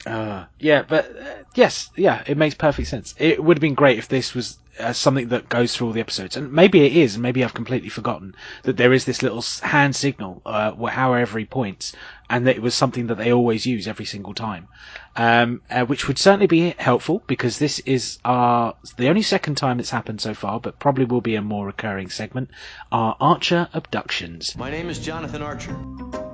Uh, 0.09 0.45
yeah, 0.59 0.83
but 0.87 1.05
uh, 1.05 1.43
yes, 1.53 1.91
yeah, 1.95 2.23
it 2.25 2.35
makes 2.35 2.55
perfect 2.55 2.87
sense. 2.87 3.13
It 3.19 3.43
would 3.43 3.57
have 3.57 3.61
been 3.61 3.75
great 3.75 3.99
if 3.99 4.07
this 4.07 4.33
was 4.33 4.57
uh, 4.79 4.91
something 4.91 5.27
that 5.27 5.49
goes 5.49 5.75
through 5.75 5.87
all 5.87 5.93
the 5.93 5.99
episodes, 5.99 6.35
and 6.35 6.51
maybe 6.51 6.83
it 6.83 6.95
is, 6.95 7.15
and 7.15 7.21
maybe 7.21 7.43
I've 7.43 7.53
completely 7.53 7.89
forgotten 7.89 8.33
that 8.63 8.77
there 8.77 8.91
is 8.91 9.05
this 9.05 9.21
little 9.21 9.43
hand 9.61 9.95
signal, 9.95 10.41
uh, 10.47 10.73
however 10.87 11.37
he 11.37 11.45
points, 11.45 11.93
and 12.27 12.47
that 12.47 12.55
it 12.55 12.61
was 12.63 12.73
something 12.73 13.05
that 13.07 13.19
they 13.19 13.31
always 13.31 13.67
use 13.67 13.87
every 13.87 14.05
single 14.05 14.33
time, 14.33 14.67
um, 15.15 15.61
uh, 15.69 15.85
which 15.85 16.07
would 16.07 16.17
certainly 16.17 16.47
be 16.47 16.73
helpful 16.79 17.21
because 17.27 17.59
this 17.59 17.77
is 17.79 18.17
our 18.25 18.75
the 18.97 19.09
only 19.09 19.21
second 19.21 19.55
time 19.55 19.79
it's 19.79 19.91
happened 19.91 20.21
so 20.21 20.33
far, 20.33 20.59
but 20.59 20.79
probably 20.79 21.05
will 21.05 21.21
be 21.21 21.35
a 21.35 21.41
more 21.41 21.67
recurring 21.67 22.09
segment. 22.09 22.49
Our 22.91 23.15
Archer 23.19 23.69
abductions. 23.73 24.57
My 24.57 24.71
name 24.71 24.89
is 24.89 24.97
Jonathan 24.97 25.43
Archer. 25.43 26.28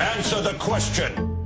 Answer 0.00 0.42
the 0.42 0.56
question. 0.58 1.39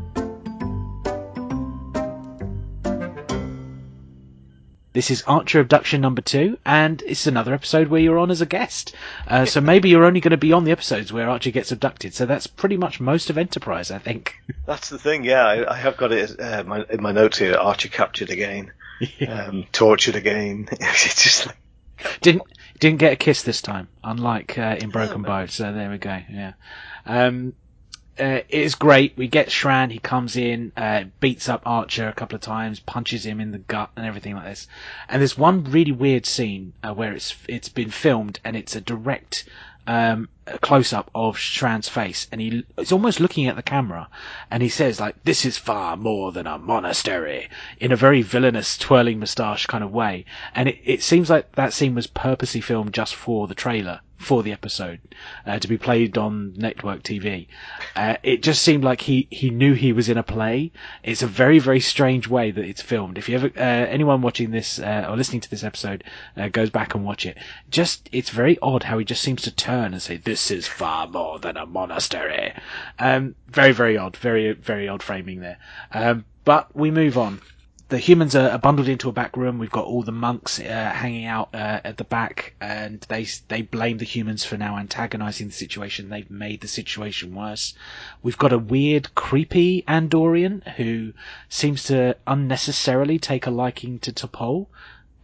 This 4.94 5.10
is 5.10 5.24
Archer 5.26 5.58
Abduction 5.58 6.00
number 6.00 6.22
two, 6.22 6.56
and 6.64 7.02
it's 7.02 7.26
another 7.26 7.52
episode 7.52 7.88
where 7.88 8.00
you're 8.00 8.20
on 8.20 8.30
as 8.30 8.40
a 8.40 8.46
guest. 8.46 8.94
Uh, 9.26 9.44
so 9.44 9.60
maybe 9.60 9.88
you're 9.88 10.04
only 10.04 10.20
going 10.20 10.30
to 10.30 10.36
be 10.36 10.52
on 10.52 10.62
the 10.62 10.70
episodes 10.70 11.12
where 11.12 11.28
Archer 11.28 11.50
gets 11.50 11.72
abducted. 11.72 12.14
So 12.14 12.26
that's 12.26 12.46
pretty 12.46 12.76
much 12.76 13.00
most 13.00 13.28
of 13.28 13.36
Enterprise, 13.36 13.90
I 13.90 13.98
think. 13.98 14.36
That's 14.66 14.90
the 14.90 14.98
thing, 14.98 15.24
yeah. 15.24 15.44
I, 15.44 15.72
I 15.72 15.76
have 15.76 15.96
got 15.96 16.12
it 16.12 16.40
uh, 16.40 16.62
my, 16.62 16.84
in 16.88 17.02
my 17.02 17.10
notes 17.10 17.38
here. 17.38 17.56
Archer 17.56 17.88
captured 17.88 18.30
again, 18.30 18.72
um, 19.28 19.66
tortured 19.72 20.14
again. 20.14 20.68
it's 20.70 21.24
just 21.24 21.46
like, 21.46 21.56
didn't 22.20 22.42
didn't 22.78 23.00
get 23.00 23.14
a 23.14 23.16
kiss 23.16 23.42
this 23.42 23.62
time, 23.62 23.88
unlike 24.04 24.56
uh, 24.56 24.76
in 24.78 24.90
Broken 24.90 25.22
Bow. 25.22 25.46
So 25.46 25.72
there 25.72 25.90
we 25.90 25.98
go. 25.98 26.20
Yeah. 26.30 26.52
Um, 27.04 27.54
uh, 28.18 28.40
it 28.48 28.60
is 28.60 28.74
great. 28.76 29.16
We 29.16 29.26
get 29.26 29.48
Shran. 29.48 29.90
He 29.90 29.98
comes 29.98 30.36
in, 30.36 30.72
uh, 30.76 31.04
beats 31.18 31.48
up 31.48 31.62
Archer 31.66 32.08
a 32.08 32.12
couple 32.12 32.36
of 32.36 32.42
times, 32.42 32.78
punches 32.78 33.26
him 33.26 33.40
in 33.40 33.50
the 33.50 33.58
gut, 33.58 33.90
and 33.96 34.06
everything 34.06 34.34
like 34.36 34.44
this. 34.44 34.68
And 35.08 35.20
there's 35.20 35.36
one 35.36 35.64
really 35.64 35.92
weird 35.92 36.24
scene 36.24 36.74
uh, 36.82 36.94
where 36.94 37.12
it's 37.12 37.34
it's 37.48 37.68
been 37.68 37.90
filmed, 37.90 38.38
and 38.44 38.56
it's 38.56 38.76
a 38.76 38.80
direct 38.80 39.44
um, 39.88 40.28
close 40.60 40.92
up 40.92 41.10
of 41.14 41.36
Shran's 41.36 41.88
face, 41.88 42.28
and 42.30 42.40
he 42.40 42.64
is 42.78 42.92
almost 42.92 43.18
looking 43.18 43.48
at 43.48 43.56
the 43.56 43.62
camera, 43.62 44.08
and 44.48 44.62
he 44.62 44.68
says 44.68 45.00
like, 45.00 45.24
"This 45.24 45.44
is 45.44 45.58
far 45.58 45.96
more 45.96 46.30
than 46.30 46.46
a 46.46 46.56
monastery," 46.56 47.48
in 47.80 47.90
a 47.90 47.96
very 47.96 48.22
villainous, 48.22 48.78
twirling 48.78 49.18
moustache 49.18 49.66
kind 49.66 49.82
of 49.82 49.90
way. 49.90 50.24
And 50.54 50.68
it, 50.68 50.78
it 50.84 51.02
seems 51.02 51.30
like 51.30 51.50
that 51.56 51.72
scene 51.72 51.96
was 51.96 52.06
purposely 52.06 52.60
filmed 52.60 52.94
just 52.94 53.16
for 53.16 53.48
the 53.48 53.56
trailer 53.56 54.00
for 54.16 54.42
the 54.42 54.52
episode 54.52 55.00
uh, 55.46 55.58
to 55.58 55.68
be 55.68 55.76
played 55.76 56.16
on 56.16 56.54
network 56.54 57.02
TV. 57.02 57.46
Uh, 57.94 58.16
it 58.22 58.42
just 58.42 58.62
seemed 58.62 58.84
like 58.84 59.02
he, 59.02 59.26
he 59.30 59.50
knew 59.50 59.74
he 59.74 59.92
was 59.92 60.08
in 60.08 60.16
a 60.16 60.22
play. 60.22 60.72
It's 61.02 61.22
a 61.22 61.26
very 61.26 61.58
very 61.58 61.80
strange 61.80 62.28
way 62.28 62.50
that 62.50 62.64
it's 62.64 62.82
filmed. 62.82 63.18
If 63.18 63.28
you 63.28 63.36
ever 63.36 63.46
uh, 63.56 63.60
anyone 63.60 64.22
watching 64.22 64.50
this 64.50 64.78
uh, 64.78 65.06
or 65.08 65.16
listening 65.16 65.40
to 65.42 65.50
this 65.50 65.64
episode 65.64 66.04
uh, 66.36 66.48
goes 66.48 66.70
back 66.70 66.94
and 66.94 67.04
watch 67.04 67.26
it, 67.26 67.36
just 67.70 68.08
it's 68.12 68.30
very 68.30 68.58
odd 68.60 68.84
how 68.84 68.98
he 68.98 69.04
just 69.04 69.22
seems 69.22 69.42
to 69.42 69.50
turn 69.50 69.92
and 69.92 70.02
say, 70.02 70.16
"This 70.16 70.50
is 70.50 70.66
far 70.66 71.06
more 71.06 71.38
than 71.38 71.56
a 71.56 71.66
monastery." 71.66 72.52
Um, 72.98 73.34
very 73.48 73.72
very 73.72 73.96
odd, 73.96 74.16
very 74.16 74.52
very 74.52 74.88
odd 74.88 75.02
framing 75.02 75.40
there. 75.40 75.58
Um, 75.92 76.24
but 76.44 76.74
we 76.74 76.90
move 76.90 77.16
on 77.18 77.40
the 77.94 78.00
humans 78.00 78.34
are, 78.34 78.58
bundled 78.58 78.88
into 78.88 79.08
a 79.08 79.12
back 79.12 79.36
room. 79.36 79.60
We've 79.60 79.70
got 79.70 79.84
all 79.84 80.02
the 80.02 80.10
monks 80.10 80.58
uh, 80.58 80.64
hanging 80.92 81.26
out 81.26 81.50
uh, 81.54 81.78
at 81.84 81.96
the 81.96 82.02
back, 82.02 82.54
and 82.60 83.00
they 83.02 83.24
they 83.46 83.62
blame 83.62 83.98
the 83.98 84.04
humans 84.04 84.44
for 84.44 84.56
now 84.56 84.78
antagonizing 84.78 85.46
the 85.46 85.54
situation. 85.54 86.08
They've 86.08 86.28
made 86.28 86.60
the 86.60 86.66
situation 86.66 87.36
worse. 87.36 87.72
We've 88.20 88.36
got 88.36 88.52
a 88.52 88.58
weird, 88.58 89.14
creepy 89.14 89.84
Andorian 89.86 90.66
who 90.70 91.12
seems 91.48 91.84
to 91.84 92.16
unnecessarily 92.26 93.20
take 93.20 93.46
a 93.46 93.52
liking 93.52 94.00
to 94.00 94.12
T'Pol. 94.12 94.66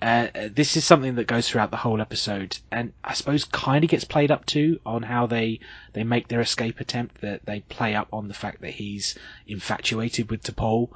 Uh, 0.01 0.29
this 0.53 0.77
is 0.77 0.85
something 0.85 1.17
that 1.17 1.27
goes 1.27 1.49
throughout 1.49 1.73
the 1.73 1.77
whole 1.77 2.01
episode, 2.01 2.57
and 2.71 2.93
I 3.03 3.15
suppose 3.15 3.45
kind 3.47 3.83
of 3.83 3.91
gets 3.91 4.05
played 4.05 4.31
up 4.31 4.47
to 4.47 4.79
on 4.87 5.03
how 5.03 5.27
they 5.27 5.59
they 5.93 6.05
make 6.05 6.29
their 6.29 6.41
escape 6.41 6.79
attempt. 6.79 7.21
That 7.21 7.47
they 7.47 7.63
play 7.63 7.97
up 7.97 8.07
on 8.13 8.29
the 8.29 8.35
fact 8.35 8.61
that 8.61 8.75
he's 8.75 9.19
infatuated 9.49 10.31
with 10.31 10.45
T'Pol, 10.45 10.91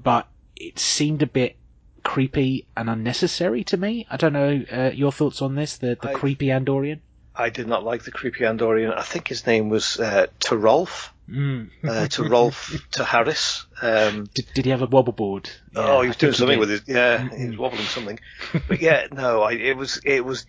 but 0.00 0.28
it 0.56 0.78
seemed 0.78 1.22
a 1.22 1.26
bit 1.26 1.56
creepy 2.02 2.66
and 2.76 2.88
unnecessary 2.88 3.64
to 3.64 3.76
me. 3.76 4.06
I 4.10 4.16
don't 4.16 4.32
know 4.32 4.64
uh, 4.72 4.90
your 4.94 5.12
thoughts 5.12 5.42
on 5.42 5.54
this, 5.54 5.78
the, 5.78 5.98
the 6.00 6.10
I- 6.10 6.14
creepy 6.14 6.46
Andorian. 6.46 7.00
I 7.38 7.50
did 7.50 7.66
not 7.66 7.84
like 7.84 8.02
the 8.04 8.10
creepy 8.10 8.44
Andorian. 8.44 8.96
I 8.96 9.02
think 9.02 9.28
his 9.28 9.46
name 9.46 9.68
was 9.68 10.00
uh, 10.00 10.26
Rolf. 10.50 11.12
Mm. 11.28 11.68
Uh, 11.86 12.06
to 12.08 12.22
Rolf 12.22 12.72
to 12.92 13.04
Harris. 13.04 13.66
Um, 13.82 14.26
Did, 14.34 14.46
did 14.54 14.64
he 14.64 14.70
have 14.70 14.80
a 14.82 14.86
wobble 14.86 15.12
board? 15.12 15.50
oh, 15.74 16.00
he 16.00 16.06
I 16.06 16.08
was 16.08 16.16
doing 16.16 16.32
something 16.32 16.58
with 16.60 16.70
his 16.70 16.82
yeah, 16.86 17.28
he 17.36 17.48
was 17.48 17.58
wobbling 17.58 17.82
something. 17.82 18.20
But 18.68 18.80
yeah, 18.80 19.08
no, 19.12 19.42
I, 19.42 19.52
it 19.52 19.76
was 19.76 20.00
it 20.04 20.24
was, 20.24 20.46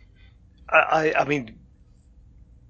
I 0.70 0.78
I, 1.16 1.22
I 1.22 1.26
mean, 1.26 1.58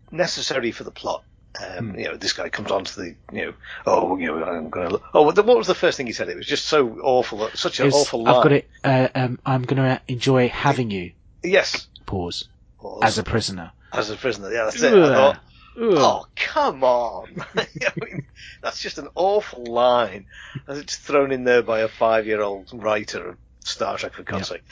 necessary 0.09 0.71
for 0.71 0.85
the 0.85 0.91
plot. 0.91 1.23
Um, 1.65 1.91
Hmm. 1.91 1.99
You 1.99 2.05
know, 2.05 2.17
this 2.17 2.33
guy 2.33 2.49
comes 2.49 2.71
onto 2.71 3.01
the, 3.01 3.15
you 3.31 3.47
know, 3.47 3.53
oh, 3.85 4.17
you 4.17 4.27
know, 4.27 4.43
I'm 4.43 4.69
going 4.69 4.89
to. 4.89 5.01
Oh, 5.13 5.23
what 5.23 5.45
was 5.45 5.67
the 5.67 5.75
first 5.75 5.97
thing 5.97 6.07
he 6.07 6.13
said? 6.13 6.29
It 6.29 6.37
was 6.37 6.45
just 6.45 6.65
so 6.65 6.99
awful, 7.01 7.49
such 7.55 7.79
an 7.79 7.87
was, 7.87 7.95
awful 7.95 8.23
line. 8.23 8.35
I've 8.35 8.43
got 8.43 8.51
it. 8.51 8.69
Uh, 8.83 9.07
um, 9.15 9.39
I'm 9.45 9.63
going 9.63 9.81
to 9.81 10.01
enjoy 10.07 10.49
having 10.49 10.91
you. 10.91 11.13
Yes, 11.43 11.87
Pause. 12.05 12.49
Pause. 12.79 13.03
As 13.03 13.17
a 13.17 13.23
prisoner. 13.23 13.71
as 13.93 14.09
a 14.09 14.15
prisoner. 14.15 14.51
Yeah, 14.51 14.65
that's 14.65 14.81
it. 14.81 14.93
I 14.93 15.13
thought, 15.13 15.39
Oh, 15.79 16.25
come 16.35 16.83
on. 16.83 17.43
I 17.55 17.67
mean, 18.03 18.25
that's 18.61 18.81
just 18.81 18.97
an 18.97 19.09
awful 19.13 19.63
line. 19.65 20.25
And 20.67 20.77
It's 20.79 20.97
thrown 20.97 21.31
in 21.31 21.43
there 21.43 21.61
by 21.61 21.81
a 21.81 21.87
five 21.87 22.25
year 22.25 22.41
old 22.41 22.69
writer 22.73 23.29
of 23.29 23.37
Star 23.63 23.97
Trek, 23.97 24.13
for 24.13 24.23
God's 24.23 24.47
sake. 24.47 24.63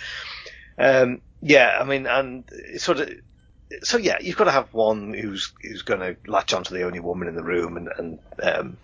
Um, 0.79 1.21
yeah, 1.41 1.77
I 1.79 1.83
mean, 1.83 2.07
and 2.07 2.43
it's 2.51 2.83
sort 2.83 2.99
of. 2.99 3.09
So 3.83 3.97
yeah, 3.97 4.17
you've 4.21 4.37
got 4.37 4.45
to 4.45 4.51
have 4.51 4.73
one 4.73 5.13
who's 5.13 5.51
who's 5.61 5.81
going 5.81 5.99
to 5.99 6.15
latch 6.29 6.53
onto 6.53 6.73
the 6.73 6.83
only 6.83 6.99
woman 6.99 7.27
in 7.27 7.35
the 7.35 7.43
room, 7.43 7.77
and, 7.77 7.89
and 7.97 8.19
um, 8.43 8.77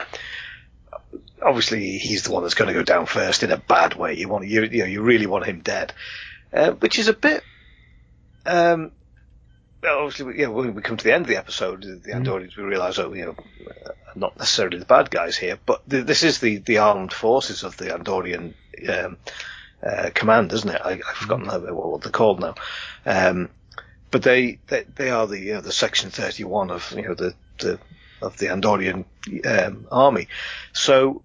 obviously 1.41 1.97
he's 1.97 2.23
the 2.23 2.31
one 2.31 2.43
that's 2.43 2.55
going 2.55 2.67
to 2.67 2.73
go 2.73 2.83
down 2.83 3.05
first 3.05 3.43
in 3.43 3.51
a 3.51 3.57
bad 3.57 3.95
way. 3.95 4.15
You 4.15 4.27
want 4.27 4.47
you 4.47 4.63
you 4.63 4.79
know 4.79 4.85
you 4.85 5.01
really 5.01 5.27
want 5.27 5.45
him 5.45 5.61
dead, 5.61 5.93
uh, 6.53 6.71
which 6.71 6.97
is 6.99 7.07
a 7.07 7.13
bit. 7.13 7.43
Um, 8.45 8.91
obviously, 9.87 10.39
you 10.39 10.45
know, 10.45 10.51
when 10.51 10.73
we 10.73 10.81
come 10.81 10.97
to 10.97 11.03
the 11.03 11.13
end 11.13 11.23
of 11.23 11.27
the 11.27 11.37
episode, 11.37 11.83
the 11.83 12.11
Andorians, 12.11 12.55
we 12.55 12.63
realise, 12.63 12.99
oh, 12.99 13.13
you 13.13 13.25
know, 13.25 13.35
not 14.15 14.37
necessarily 14.37 14.77
the 14.77 14.85
bad 14.85 15.09
guys 15.09 15.37
here, 15.37 15.57
but 15.65 15.87
th- 15.89 16.05
this 16.05 16.23
is 16.23 16.39
the, 16.39 16.57
the 16.57 16.79
armed 16.79 17.13
forces 17.13 17.63
of 17.63 17.77
the 17.77 17.85
Andorian 17.85 18.53
um, 18.89 19.17
uh, 19.83 20.09
command, 20.13 20.51
isn't 20.53 20.69
it? 20.69 20.81
I, 20.83 20.93
I've 20.93 21.17
forgotten 21.17 21.47
they, 21.47 21.71
what 21.71 22.01
they're 22.01 22.11
called 22.11 22.39
now. 22.39 22.55
Um, 23.05 23.49
but 24.11 24.23
they, 24.23 24.59
they 24.67 24.83
they 24.95 25.09
are 25.09 25.25
the 25.27 25.39
you 25.39 25.53
know, 25.53 25.61
the 25.61 25.71
section 25.71 26.09
thirty 26.09 26.43
one 26.43 26.69
of 26.69 26.91
you 26.95 27.03
know 27.03 27.13
the 27.15 27.33
the 27.59 27.79
of 28.21 28.37
the 28.37 28.47
Andorian 28.47 29.05
um, 29.45 29.87
army. 29.91 30.27
So 30.73 31.23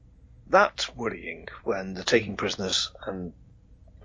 that's 0.49 0.95
worrying 0.97 1.49
when 1.65 1.95
they're 1.95 2.05
taking 2.05 2.37
prisoners 2.37 2.91
and 3.07 3.33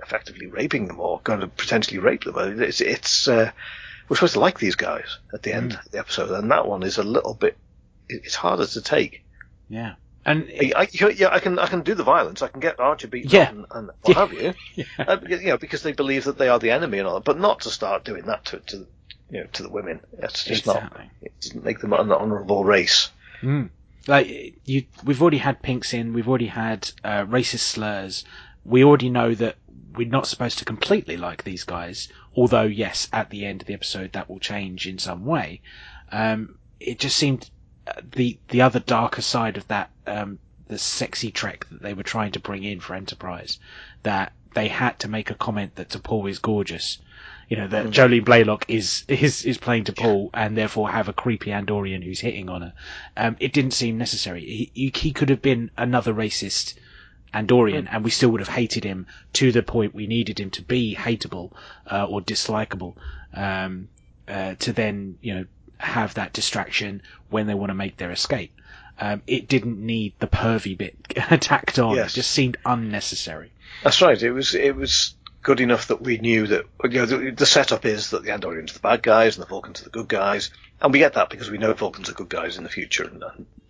effectively 0.04 0.48
raping 0.48 0.88
them 0.88 1.00
or 1.00 1.22
going 1.24 1.40
to 1.42 1.48
potentially 1.48 2.00
rape 2.00 2.24
them. 2.24 2.62
It's, 2.62 2.82
it's 2.82 3.28
uh, 3.28 3.52
we're 4.10 4.16
supposed 4.18 4.34
to 4.34 4.40
like 4.40 4.60
these 4.60 4.76
guys 4.76 5.20
at 5.34 5.44
the 5.44 5.54
end 5.54 5.72
Mm. 5.72 5.86
of 5.86 5.92
the 5.92 6.00
episode, 6.00 6.32
and 6.32 6.52
that 6.52 6.68
one 6.68 6.84
is 6.84 6.98
a 6.98 7.04
little 7.04 7.34
bit 7.34 7.56
it's 8.10 8.36
harder 8.36 8.66
to 8.66 8.82
take. 8.82 9.24
Yeah. 9.70 9.94
And 10.26 10.50
I, 10.62 10.74
I- 10.76 11.10
yeah, 11.10 11.30
I 11.32 11.40
can 11.40 11.58
I 11.60 11.68
can 11.68 11.82
do 11.82 11.96
the 11.96 12.04
violence. 12.04 12.42
I 12.42 12.48
can 12.48 12.60
get 12.60 12.80
Archer 12.80 13.08
beaten 13.08 13.30
Yeah. 13.32 13.44
up 13.44 13.52
and, 13.52 13.66
and 13.72 13.90
what 14.04 14.16
Yeah. 14.16 14.20
have 14.20 14.34
you. 14.34 14.54
Yeah. 14.76 14.86
Uh, 15.08 15.16
because, 15.16 15.42
you 15.42 15.50
know, 15.50 15.58
because 15.58 15.84
they 15.84 15.94
believe 15.94 16.26
that 16.26 16.38
they 16.38 16.48
are 16.50 16.60
the 16.60 16.72
enemy 16.72 17.00
and 17.00 17.08
all, 17.08 17.16
that, 17.16 17.24
but 17.24 17.40
not 17.40 17.62
to 17.62 17.70
start 17.70 18.04
doing 18.06 18.26
that 18.26 18.46
to, 18.46 18.60
to 18.60 18.88
you 19.30 19.40
know 19.42 19.48
to 19.54 19.64
the 19.64 19.70
women. 19.70 20.02
It's 20.20 20.44
just 20.44 20.66
not. 20.68 20.92
It 21.22 21.34
doesn't 21.42 21.64
make 21.64 21.80
them 21.80 21.94
an 21.94 22.12
honourable 22.12 22.64
race. 22.64 23.10
Mm. 23.42 23.70
Like 24.08 24.56
you, 24.66 24.86
we've 25.04 25.22
already 25.22 25.38
had 25.38 25.62
pinks 25.62 25.94
in. 25.94 26.14
We've 26.14 26.28
already 26.28 26.48
had 26.48 26.90
uh, 27.04 27.26
racist 27.26 27.60
slurs. 27.60 28.26
We 28.66 28.84
already 28.84 29.10
know 29.10 29.34
that 29.36 29.56
we're 29.96 30.08
not 30.08 30.26
supposed 30.28 30.58
to 30.60 30.66
completely 30.66 31.18
like 31.18 31.44
these 31.44 31.64
guys. 31.66 32.10
Although, 32.36 32.64
yes, 32.64 33.08
at 33.14 33.30
the 33.30 33.46
end 33.46 33.62
of 33.62 33.68
the 33.68 33.74
episode, 33.76 34.14
that 34.14 34.28
will 34.30 34.40
change 34.40 34.88
in 34.88 34.98
some 34.98 35.24
way. 35.26 35.62
Um, 36.12 36.58
it 36.80 36.98
just 37.00 37.16
seemed 37.16 37.48
uh, 37.88 37.94
the 38.12 38.40
the 38.50 38.62
other 38.64 38.80
darker 38.80 39.22
side 39.22 39.58
of 39.58 39.68
that, 39.68 39.91
um, 40.08 40.40
the 40.68 40.78
sexy 40.78 41.32
trek 41.32 41.68
that 41.72 41.82
they 41.82 41.94
were 41.94 42.04
trying 42.04 42.32
to 42.32 42.40
bring 42.40 42.64
in 42.64 42.80
for 42.80 42.96
Enterprise, 42.96 43.60
that 44.04 44.34
they 44.54 44.68
had 44.68 45.00
to 45.00 45.08
make 45.08 45.30
a 45.30 45.36
comment 45.36 45.76
that 45.76 45.90
T'Pol 45.90 46.30
is 46.30 46.40
gorgeous. 46.40 46.98
You 47.50 47.58
know 47.58 47.68
that 47.68 47.88
Mm. 47.88 47.92
Jolene 47.92 48.26
Blalock 48.26 48.64
is 48.68 49.04
is 49.08 49.44
is 49.44 49.58
playing 49.58 49.84
T'Pol 49.84 50.30
and 50.34 50.58
therefore 50.58 50.90
have 50.90 51.10
a 51.10 51.14
creepy 51.14 51.52
Andorian 51.52 52.04
who's 52.04 52.22
hitting 52.22 52.50
on 52.50 52.62
her. 52.62 52.74
Um, 53.18 53.36
it 53.40 53.52
didn't 53.52 53.72
seem 53.72 53.98
necessary. 53.98 54.42
He, 54.42 54.72
he, 54.74 54.92
he 54.96 55.12
could 55.12 55.30
have 55.30 55.42
been 55.42 55.70
another 55.78 56.14
racist 56.14 56.76
Andorian, 57.34 57.88
and 57.92 58.04
we 58.04 58.12
still 58.12 58.30
would 58.30 58.42
have 58.42 58.50
hated 58.50 58.84
him 58.84 59.08
to 59.34 59.52
the 59.52 59.64
point 59.64 59.94
we 59.94 60.08
needed 60.08 60.40
him 60.40 60.50
to 60.52 60.62
be 60.62 60.96
hateable 60.96 61.52
uh, 61.90 62.06
or 62.06 62.22
dislikable. 62.22 62.96
Um, 63.34 63.90
uh, 64.28 64.56
to 64.60 64.72
then, 64.72 65.18
you 65.22 65.34
know, 65.34 65.46
have 65.78 66.14
that 66.14 66.32
distraction 66.34 67.02
when 67.30 67.48
they 67.48 67.54
want 67.54 67.70
to 67.70 67.74
make 67.76 67.98
their 67.98 68.12
escape. 68.12 68.54
Um, 69.02 69.24
it 69.26 69.48
didn't 69.48 69.84
need 69.84 70.14
the 70.20 70.28
pervy 70.28 70.78
bit 70.78 70.96
tacked 71.42 71.80
on. 71.80 71.96
Yes. 71.96 72.12
It 72.12 72.16
just 72.18 72.32
seemed 72.32 72.58
unnecessary. 72.64 73.52
That's 73.84 74.00
right. 74.00 74.22
It 74.22 74.32
was 74.32 74.54
it 74.54 74.76
was 74.76 75.16
good 75.42 75.60
enough 75.60 75.88
that 75.88 76.02
we 76.02 76.20
knew 76.20 76.46
that 76.46 76.66
you 76.84 76.90
know 76.92 77.06
the, 77.08 77.32
the 77.32 77.48
setup 77.48 77.84
is 77.86 78.12
that 78.12 78.24
the 78.24 78.30
Andorians 78.30 78.70
are 78.70 78.74
the 78.74 78.80
bad 78.80 79.02
guys 79.02 79.36
and 79.36 79.44
the 79.44 79.50
Vulcans 79.50 79.82
are 79.82 79.86
the 79.86 79.90
good 79.90 80.08
guys, 80.08 80.52
and 80.80 80.94
we 80.94 81.00
get 81.00 81.14
that 81.14 81.32
because 81.32 81.50
we 81.50 81.58
know 81.58 81.74
Vulcans 81.74 82.10
are 82.10 82.14
good 82.14 82.30
guys 82.30 82.58
in 82.58 82.64
the 82.64 82.70
future, 82.70 83.06
and, 83.06 83.24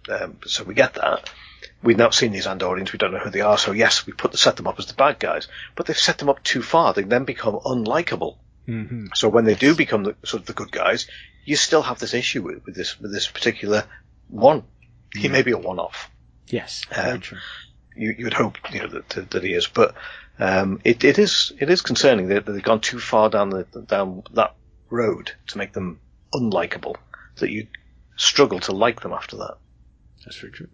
um, 0.09 0.37
so 0.45 0.65
we 0.65 0.73
get 0.73 0.95
that. 0.95 1.29
We've 1.81 1.97
not 1.97 2.13
seen 2.13 2.33
these 2.33 2.45
Andorians. 2.45 2.91
We 2.91 2.99
don't 2.99 3.13
know 3.13 3.19
who 3.19 3.29
they 3.29 3.41
are. 3.41 3.57
So 3.57 3.71
yes, 3.71 4.05
we 4.05 4.11
put 4.11 4.37
set 4.37 4.57
them 4.57 4.67
up 4.67 4.79
as 4.79 4.87
the 4.87 4.93
bad 4.95 5.17
guys, 5.17 5.47
but 5.75 5.85
they've 5.85 5.97
set 5.97 6.17
them 6.17 6.29
up 6.29 6.43
too 6.43 6.61
far. 6.61 6.93
They 6.93 7.03
then 7.03 7.23
become 7.23 7.55
unlikable. 7.55 8.35
Mm-hmm. 8.67 9.07
So 9.15 9.29
when 9.29 9.45
they 9.45 9.55
do 9.55 9.75
become 9.75 10.03
the, 10.03 10.15
sort 10.23 10.41
of 10.41 10.47
the 10.47 10.53
good 10.53 10.71
guys, 10.71 11.07
you 11.45 11.55
still 11.55 11.81
have 11.81 11.99
this 11.99 12.13
issue 12.13 12.41
with, 12.41 12.65
with 12.65 12.75
this 12.75 12.99
with 12.99 13.13
this 13.13 13.27
particular 13.29 13.85
one. 14.27 14.63
He 15.15 15.27
may 15.27 15.41
be 15.41 15.51
a 15.51 15.57
one-off. 15.57 16.09
Yes, 16.47 16.85
very 16.93 17.11
Um, 17.11 17.19
true. 17.19 17.37
You, 17.95 18.15
you 18.17 18.23
would 18.25 18.33
hope 18.33 18.57
you 18.73 18.81
know 18.81 18.87
that, 18.87 19.09
that, 19.09 19.31
that 19.31 19.43
he 19.43 19.53
is, 19.53 19.67
but 19.67 19.95
um, 20.39 20.79
it, 20.83 21.03
it 21.03 21.19
is 21.19 21.51
it 21.59 21.69
is 21.69 21.81
concerning 21.81 22.27
that 22.29 22.45
they've 22.45 22.63
gone 22.63 22.81
too 22.81 22.99
far 22.99 23.29
down 23.29 23.49
the 23.49 23.63
down 23.87 24.23
that 24.33 24.55
road 24.89 25.31
to 25.47 25.57
make 25.57 25.73
them 25.73 25.99
unlikable. 26.33 26.95
That 27.37 27.51
you 27.51 27.67
struggle 28.15 28.59
to 28.61 28.71
like 28.71 29.01
them 29.01 29.13
after 29.13 29.37
that. 29.37 29.57
That's 30.23 30.37
very 30.37 30.53
true. 30.53 30.67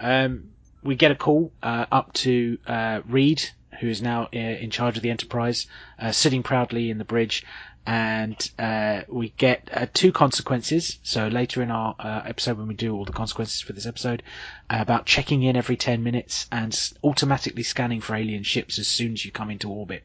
Um, 0.00 0.50
we 0.82 0.96
get 0.96 1.10
a 1.10 1.16
call 1.16 1.52
uh, 1.62 1.86
up 1.90 2.12
to 2.14 2.58
uh, 2.66 3.00
Reed, 3.06 3.42
who 3.80 3.88
is 3.88 4.02
now 4.02 4.24
uh, 4.34 4.38
in 4.38 4.70
charge 4.70 4.96
of 4.96 5.02
the 5.02 5.10
Enterprise, 5.10 5.66
uh, 5.98 6.12
sitting 6.12 6.42
proudly 6.42 6.90
in 6.90 6.98
the 6.98 7.04
bridge, 7.04 7.44
and 7.86 8.50
uh, 8.58 9.02
we 9.08 9.30
get 9.36 9.68
uh, 9.72 9.86
two 9.92 10.12
consequences. 10.12 10.98
So 11.02 11.28
later 11.28 11.62
in 11.62 11.70
our 11.70 11.94
uh, 11.98 12.22
episode, 12.24 12.58
when 12.58 12.68
we 12.68 12.74
do 12.74 12.94
all 12.94 13.04
the 13.04 13.12
consequences 13.12 13.60
for 13.60 13.72
this 13.72 13.86
episode, 13.86 14.22
uh, 14.70 14.78
about 14.80 15.06
checking 15.06 15.42
in 15.42 15.56
every 15.56 15.76
ten 15.76 16.02
minutes 16.02 16.46
and 16.50 16.78
automatically 17.02 17.62
scanning 17.62 18.00
for 18.00 18.14
alien 18.14 18.42
ships 18.42 18.78
as 18.78 18.88
soon 18.88 19.12
as 19.12 19.24
you 19.24 19.30
come 19.30 19.50
into 19.50 19.70
orbit. 19.70 20.02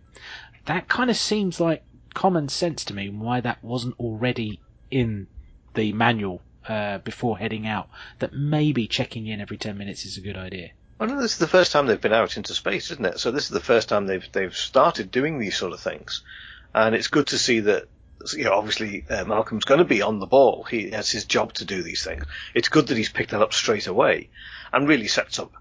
That 0.66 0.88
kind 0.88 1.10
of 1.10 1.18
seems 1.18 1.60
like 1.60 1.84
common 2.14 2.50
sense 2.50 2.84
to 2.86 2.94
me. 2.94 3.10
Why 3.10 3.42
that 3.42 3.64
wasn't 3.64 4.00
already 4.00 4.60
in 4.92 5.28
the 5.76 5.94
manual 5.94 6.42
uh, 6.68 7.00
before 7.00 7.38
heading 7.38 7.66
out 7.66 7.90
that 8.20 8.34
maybe 8.34 8.88
checking 8.88 9.28
in 9.28 9.42
every 9.42 9.58
10 9.58 9.78
minutes 9.78 10.06
is 10.06 10.18
a 10.18 10.22
good 10.22 10.38
idea. 10.38 10.72
Well, 11.00 11.10
no, 11.10 11.22
this 11.22 11.34
is 11.34 11.38
the 11.38 11.48
first 11.48 11.72
time 11.72 11.86
they've 11.86 12.02
been 12.02 12.14
out 12.14 12.36
into 12.36 12.54
space, 12.54 12.92
isn't 12.92 13.06
it? 13.06 13.20
So 13.20 13.32
this 13.32 13.46
is 13.46 13.52
the 13.52 13.62
first 13.62 13.88
time 13.88 14.06
they've 14.06 14.28
they've 14.34 14.56
started 14.56 15.12
doing 15.12 15.40
these 15.40 15.56
sort 15.56 15.72
of 15.72 15.80
things, 15.80 16.24
and 16.74 16.96
it's 16.96 17.08
good 17.08 17.28
to 17.28 17.38
see 17.38 17.62
that. 17.62 17.88
You 18.34 18.44
know, 18.44 18.54
obviously 18.54 19.06
uh, 19.10 19.24
Malcolm's 19.24 19.64
going 19.64 19.78
to 19.78 19.86
be 19.86 20.02
on 20.02 20.20
the 20.20 20.28
ball. 20.28 20.64
He 20.64 20.92
has 20.92 21.10
his 21.10 21.24
job 21.24 21.54
to 21.54 21.66
do 21.66 21.82
these 21.82 22.04
things. 22.04 22.26
It's 22.54 22.68
good 22.68 22.88
that 22.88 22.98
he's 22.98 23.08
picked 23.08 23.32
that 23.32 23.42
up 23.42 23.54
straight 23.54 23.88
away, 23.88 24.30
and 24.74 24.90
really 24.90 25.08
sets 25.08 25.40
up 25.40 25.54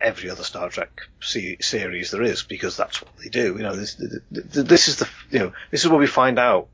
every 0.00 0.30
other 0.30 0.42
Star 0.42 0.70
Trek 0.70 1.02
se- 1.20 1.58
series 1.60 2.10
there 2.10 2.22
is 2.22 2.42
because 2.42 2.76
that's 2.76 3.02
what 3.02 3.10
they 3.18 3.28
do. 3.28 3.56
You 3.56 3.62
know, 3.62 3.76
this 3.76 3.96
this 4.30 4.88
is 4.88 4.96
the 4.96 5.08
you 5.30 5.40
know 5.40 5.52
this 5.70 5.84
is 5.84 5.90
where 5.90 6.00
we 6.00 6.06
find 6.06 6.38
out 6.38 6.68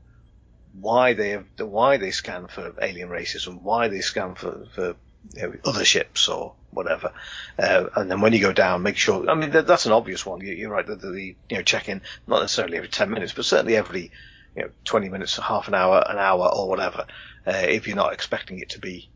why 0.79 1.13
they 1.13 1.31
have 1.31 1.45
why 1.59 1.97
they 1.97 2.11
scan 2.11 2.47
for 2.47 2.73
alien 2.81 3.09
races 3.09 3.47
and 3.47 3.63
why 3.63 3.87
they 3.87 4.01
scan 4.01 4.35
for 4.35 4.65
for 4.73 4.95
you 5.33 5.41
know, 5.41 5.53
other 5.65 5.85
ships 5.85 6.27
or 6.27 6.55
whatever. 6.71 7.13
Uh, 7.57 7.85
and 7.95 8.09
then 8.09 8.21
when 8.21 8.33
you 8.33 8.39
go 8.39 8.53
down, 8.53 8.83
make 8.83 8.97
sure. 8.97 9.29
I 9.29 9.35
mean, 9.35 9.51
that, 9.51 9.67
that's 9.67 9.85
an 9.85 9.91
obvious 9.91 10.25
one. 10.25 10.41
You, 10.41 10.53
you're 10.53 10.69
right. 10.69 10.85
that 10.85 11.01
the, 11.01 11.11
the 11.11 11.35
you 11.49 11.57
know 11.57 11.63
check 11.63 11.89
in 11.89 12.01
not 12.27 12.41
necessarily 12.41 12.77
every 12.77 12.89
ten 12.89 13.09
minutes, 13.09 13.33
but 13.33 13.45
certainly 13.45 13.75
every 13.75 14.11
you 14.55 14.63
know 14.63 14.69
twenty 14.83 15.09
minutes, 15.09 15.37
half 15.37 15.67
an 15.67 15.73
hour, 15.73 16.03
an 16.07 16.17
hour, 16.17 16.49
or 16.53 16.69
whatever. 16.69 17.05
Uh, 17.45 17.65
if 17.67 17.87
you're 17.87 17.95
not 17.95 18.13
expecting 18.13 18.59
it 18.59 18.71
to 18.71 18.79
be. 18.79 19.09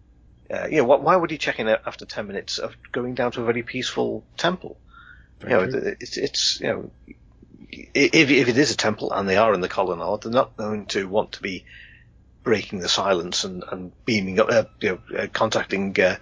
Uh, 0.49 0.67
you 0.69 0.77
know, 0.77 0.85
wh- 0.85 1.03
why 1.03 1.15
would 1.15 1.31
you 1.31 1.37
check 1.37 1.59
in 1.59 1.67
after 1.69 2.05
10 2.05 2.27
minutes 2.27 2.57
of 2.57 2.75
going 2.91 3.13
down 3.13 3.31
to 3.31 3.41
a 3.41 3.45
very 3.45 3.63
peaceful 3.63 4.25
temple? 4.35 4.77
Very 5.39 5.53
you 5.53 5.59
know, 5.59 5.71
true. 5.71 5.95
it's, 5.99 6.17
it's, 6.17 6.59
you 6.59 6.67
know, 6.67 6.91
if, 7.69 8.29
if 8.29 8.49
it 8.49 8.57
is 8.57 8.71
a 8.71 8.77
temple 8.77 9.11
and 9.11 9.27
they 9.27 9.37
are 9.37 9.53
in 9.53 9.61
the 9.61 9.69
colonnade, 9.69 10.21
they're 10.21 10.31
not 10.31 10.57
going 10.57 10.85
to 10.87 11.07
want 11.07 11.33
to 11.33 11.41
be 11.41 11.65
breaking 12.43 12.79
the 12.79 12.89
silence 12.89 13.43
and, 13.43 13.63
and 13.71 13.91
beaming 14.05 14.39
up, 14.39 14.49
uh, 14.49 14.63
you 14.79 14.89
know, 14.89 15.17
uh, 15.17 15.27
contacting, 15.27 15.95
uh, 15.99 16.17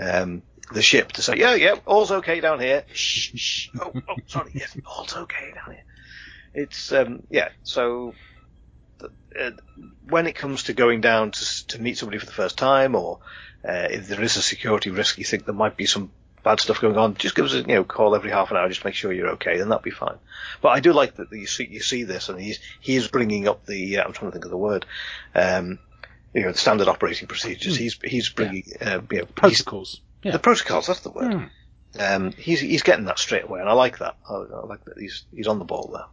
um, 0.00 0.42
the 0.72 0.82
ship 0.82 1.12
to 1.12 1.22
say, 1.22 1.36
yeah, 1.36 1.54
yeah, 1.54 1.74
all's 1.86 2.10
okay 2.10 2.40
down 2.40 2.60
here. 2.60 2.84
Shh, 2.92 3.30
shh. 3.34 3.68
Oh, 3.80 3.92
oh, 3.94 4.16
sorry, 4.26 4.50
yes, 4.54 4.76
all's 4.86 5.16
okay 5.16 5.52
down 5.54 5.74
here. 5.74 5.84
It's, 6.54 6.92
um, 6.92 7.22
yeah, 7.30 7.48
so, 7.62 8.14
uh, 9.38 9.50
when 10.08 10.26
it 10.26 10.34
comes 10.34 10.64
to 10.64 10.72
going 10.72 11.00
down 11.00 11.30
to, 11.30 11.66
to 11.68 11.80
meet 11.80 11.98
somebody 11.98 12.18
for 12.18 12.26
the 12.26 12.32
first 12.32 12.58
time 12.58 12.94
or, 12.94 13.20
uh, 13.66 13.88
if 13.90 14.08
there 14.08 14.22
is 14.22 14.36
a 14.36 14.42
security 14.42 14.90
risk, 14.90 15.18
you 15.18 15.24
think 15.24 15.44
there 15.44 15.54
might 15.54 15.76
be 15.76 15.86
some 15.86 16.12
bad 16.42 16.60
stuff 16.60 16.80
going 16.80 16.96
on, 16.96 17.14
just 17.14 17.34
give 17.34 17.44
us 17.44 17.54
a 17.54 17.58
you 17.58 17.66
know 17.74 17.84
call 17.84 18.14
every 18.14 18.30
half 18.30 18.50
an 18.50 18.56
hour, 18.56 18.68
just 18.68 18.84
make 18.84 18.94
sure 18.94 19.12
you're 19.12 19.30
okay, 19.30 19.58
then 19.58 19.68
that'll 19.68 19.82
be 19.82 19.90
fine. 19.90 20.16
But 20.60 20.70
I 20.70 20.80
do 20.80 20.92
like 20.92 21.16
that 21.16 21.32
you 21.32 21.46
see 21.46 21.66
you 21.70 21.80
see 21.80 22.04
this, 22.04 22.28
and 22.28 22.40
he's 22.40 22.58
he 22.80 22.96
is 22.96 23.08
bringing 23.08 23.48
up 23.48 23.66
the 23.66 23.98
uh, 23.98 24.04
I'm 24.04 24.12
trying 24.12 24.30
to 24.30 24.32
think 24.32 24.44
of 24.44 24.50
the 24.50 24.56
word, 24.56 24.86
um, 25.34 25.78
you 26.34 26.42
know, 26.42 26.52
the 26.52 26.58
standard 26.58 26.88
operating 26.88 27.28
procedures. 27.28 27.76
Hmm. 27.76 27.82
He's 27.82 27.98
he's 28.04 28.28
bringing 28.30 28.64
uh, 28.80 29.00
you 29.10 29.18
know, 29.18 29.24
he's- 29.24 29.62
Protocols. 29.62 30.00
Yeah. 30.22 30.32
the 30.32 30.38
protocols. 30.40 30.88
That's 30.88 31.00
the 31.00 31.10
word. 31.10 31.32
Hmm. 31.32 31.44
Um, 32.00 32.32
he's 32.32 32.60
he's 32.60 32.82
getting 32.82 33.06
that 33.06 33.18
straight 33.18 33.44
away, 33.44 33.60
and 33.60 33.68
I 33.68 33.72
like 33.72 33.98
that. 33.98 34.16
I, 34.28 34.34
I 34.34 34.66
like 34.66 34.84
that 34.84 34.98
he's 34.98 35.24
he's 35.34 35.46
on 35.46 35.58
the 35.58 35.64
ball 35.64 35.90
there. 35.92 36.06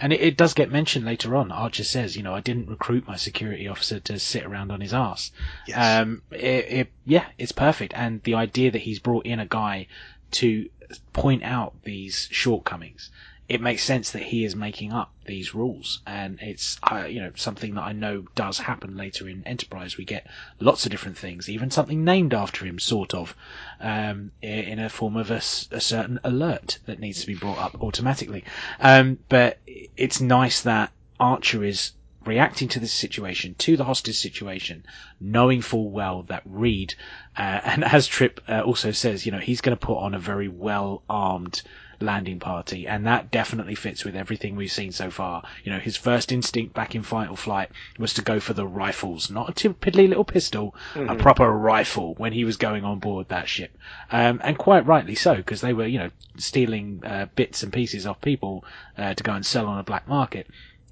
And 0.00 0.12
it, 0.12 0.20
it 0.20 0.36
does 0.36 0.54
get 0.54 0.70
mentioned 0.70 1.04
later 1.04 1.36
on. 1.36 1.52
Archer 1.52 1.84
says, 1.84 2.16
you 2.16 2.22
know, 2.22 2.34
I 2.34 2.40
didn't 2.40 2.68
recruit 2.68 3.06
my 3.06 3.16
security 3.16 3.68
officer 3.68 4.00
to 4.00 4.18
sit 4.18 4.44
around 4.44 4.70
on 4.70 4.80
his 4.80 4.94
ass. 4.94 5.30
Yes. 5.66 6.02
Um, 6.02 6.22
it, 6.30 6.38
it, 6.38 6.92
yeah, 7.04 7.26
it's 7.38 7.52
perfect. 7.52 7.94
And 7.94 8.22
the 8.22 8.34
idea 8.34 8.70
that 8.70 8.82
he's 8.82 8.98
brought 8.98 9.26
in 9.26 9.40
a 9.40 9.46
guy 9.46 9.86
to 10.32 10.68
point 11.12 11.42
out 11.42 11.74
these 11.84 12.28
shortcomings, 12.30 13.10
it 13.48 13.62
makes 13.62 13.82
sense 13.82 14.10
that 14.10 14.22
he 14.22 14.44
is 14.44 14.54
making 14.54 14.92
up 14.92 15.10
these 15.24 15.54
rules. 15.54 16.02
And 16.06 16.38
it's, 16.42 16.78
uh, 16.82 17.06
you 17.08 17.20
know, 17.20 17.32
something 17.34 17.74
that 17.74 17.82
I 17.82 17.92
know 17.92 18.26
does 18.34 18.58
happen 18.58 18.94
later 18.94 19.26
in 19.26 19.42
Enterprise. 19.46 19.96
We 19.96 20.04
get 20.04 20.26
lots 20.60 20.84
of 20.84 20.90
different 20.90 21.16
things, 21.16 21.48
even 21.48 21.70
something 21.70 22.04
named 22.04 22.34
after 22.34 22.66
him, 22.66 22.78
sort 22.78 23.14
of, 23.14 23.34
um, 23.80 24.32
in 24.42 24.78
a 24.78 24.90
form 24.90 25.16
of 25.16 25.30
a 25.30 25.40
certain 25.40 26.20
alert 26.24 26.78
that 26.84 27.00
needs 27.00 27.22
to 27.22 27.26
be 27.26 27.34
brought 27.34 27.58
up 27.58 27.82
automatically. 27.82 28.44
Um, 28.80 29.18
but 29.30 29.58
it's 29.96 30.20
nice 30.20 30.60
that 30.62 30.92
Archer 31.18 31.64
is 31.64 31.92
reacting 32.26 32.68
to 32.68 32.80
this 32.80 32.92
situation, 32.92 33.54
to 33.54 33.78
the 33.78 33.84
hostage 33.84 34.18
situation, 34.18 34.84
knowing 35.20 35.62
full 35.62 35.90
well 35.90 36.22
that 36.24 36.42
Reed, 36.44 36.94
uh, 37.34 37.40
and 37.64 37.82
as 37.82 38.06
Trip 38.06 38.42
uh, 38.46 38.60
also 38.60 38.90
says, 38.90 39.24
you 39.24 39.32
know, 39.32 39.38
he's 39.38 39.62
going 39.62 39.76
to 39.76 39.86
put 39.86 39.96
on 39.96 40.12
a 40.12 40.18
very 40.18 40.48
well 40.48 41.02
armed 41.08 41.62
landing 42.00 42.38
party, 42.38 42.86
and 42.86 43.06
that 43.06 43.30
definitely 43.30 43.74
fits 43.74 44.04
with 44.04 44.14
everything 44.16 44.56
we've 44.56 44.72
seen 44.72 44.92
so 44.92 45.10
far. 45.10 45.42
You 45.64 45.72
know, 45.72 45.78
his 45.78 45.96
first 45.96 46.32
instinct 46.32 46.74
back 46.74 46.94
in 46.94 47.02
Fight 47.02 47.30
or 47.30 47.36
Flight 47.36 47.70
was 47.98 48.14
to 48.14 48.22
go 48.22 48.40
for 48.40 48.52
the 48.54 48.66
rifles, 48.66 49.30
not 49.30 49.48
a 49.64 49.70
piddly 49.70 50.08
little 50.08 50.24
pistol, 50.24 50.74
a 50.94 51.14
proper 51.14 51.50
rifle 51.50 52.14
when 52.14 52.32
he 52.32 52.44
was 52.44 52.56
going 52.56 52.84
on 52.84 52.98
board 52.98 53.28
that 53.28 53.48
ship, 53.48 53.76
um, 54.12 54.40
and 54.44 54.58
quite 54.58 54.86
rightly 54.86 55.14
so 55.14 55.36
because 55.36 55.60
they 55.60 55.72
were, 55.72 55.86
you 55.86 55.98
know, 55.98 56.10
stealing 56.36 57.02
uh, 57.04 57.26
bits 57.34 57.62
and 57.62 57.72
pieces 57.72 58.06
off 58.06 58.20
people 58.20 58.64
uh, 58.96 59.14
to 59.14 59.24
go 59.24 59.32
and 59.32 59.44
sell 59.44 59.66
on 59.66 59.78
a 59.78 59.82
black 59.82 60.06
market 60.08 60.46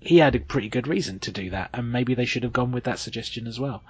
he 0.07 0.19
had 0.19 0.35
a 0.35 0.41
pretty 0.41 0.69
good 0.69 0.87
reason 0.87 1.19
to 1.21 1.33
do 1.33 1.51
that, 1.51 1.71
and 1.75 1.91
maybe 1.91 2.15
they 2.15 2.25
should 2.25 2.43
have 2.43 2.53
gone 2.53 2.73
with 2.73 2.85
that 2.85 2.99
suggestion 2.99 3.47
as 3.47 3.59
well. 3.59 3.83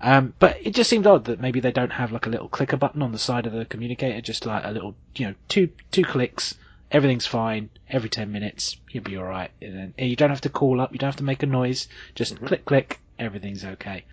Um, 0.00 0.34
but 0.38 0.56
it 0.62 0.74
just 0.74 0.90
seemed 0.90 1.06
odd 1.06 1.26
that 1.26 1.40
maybe 1.40 1.60
they 1.60 1.72
don't 1.72 1.92
have 1.92 2.12
like 2.12 2.26
a 2.26 2.30
little 2.30 2.48
clicker 2.48 2.76
button 2.76 3.02
on 3.02 3.12
the 3.12 3.18
side 3.18 3.46
of 3.46 3.52
the 3.52 3.64
communicator, 3.64 4.20
just 4.20 4.46
like 4.46 4.64
a 4.64 4.70
little, 4.70 4.94
you 5.14 5.26
know, 5.26 5.34
two 5.48 5.68
two 5.90 6.04
clicks, 6.04 6.54
everything's 6.90 7.26
fine. 7.26 7.70
Every 7.88 8.08
ten 8.08 8.32
minutes, 8.32 8.76
you'll 8.90 9.04
be 9.04 9.16
all 9.16 9.24
right. 9.24 9.50
And 9.60 9.94
then 9.96 10.08
you 10.08 10.16
don't 10.16 10.30
have 10.30 10.40
to 10.42 10.50
call 10.50 10.80
up, 10.80 10.92
you 10.92 10.98
don't 10.98 11.08
have 11.08 11.16
to 11.16 11.24
make 11.24 11.42
a 11.42 11.46
noise. 11.46 11.88
Just 12.14 12.40
click 12.44 12.64
click, 12.64 13.00
everything's 13.18 13.64
okay. 13.64 14.04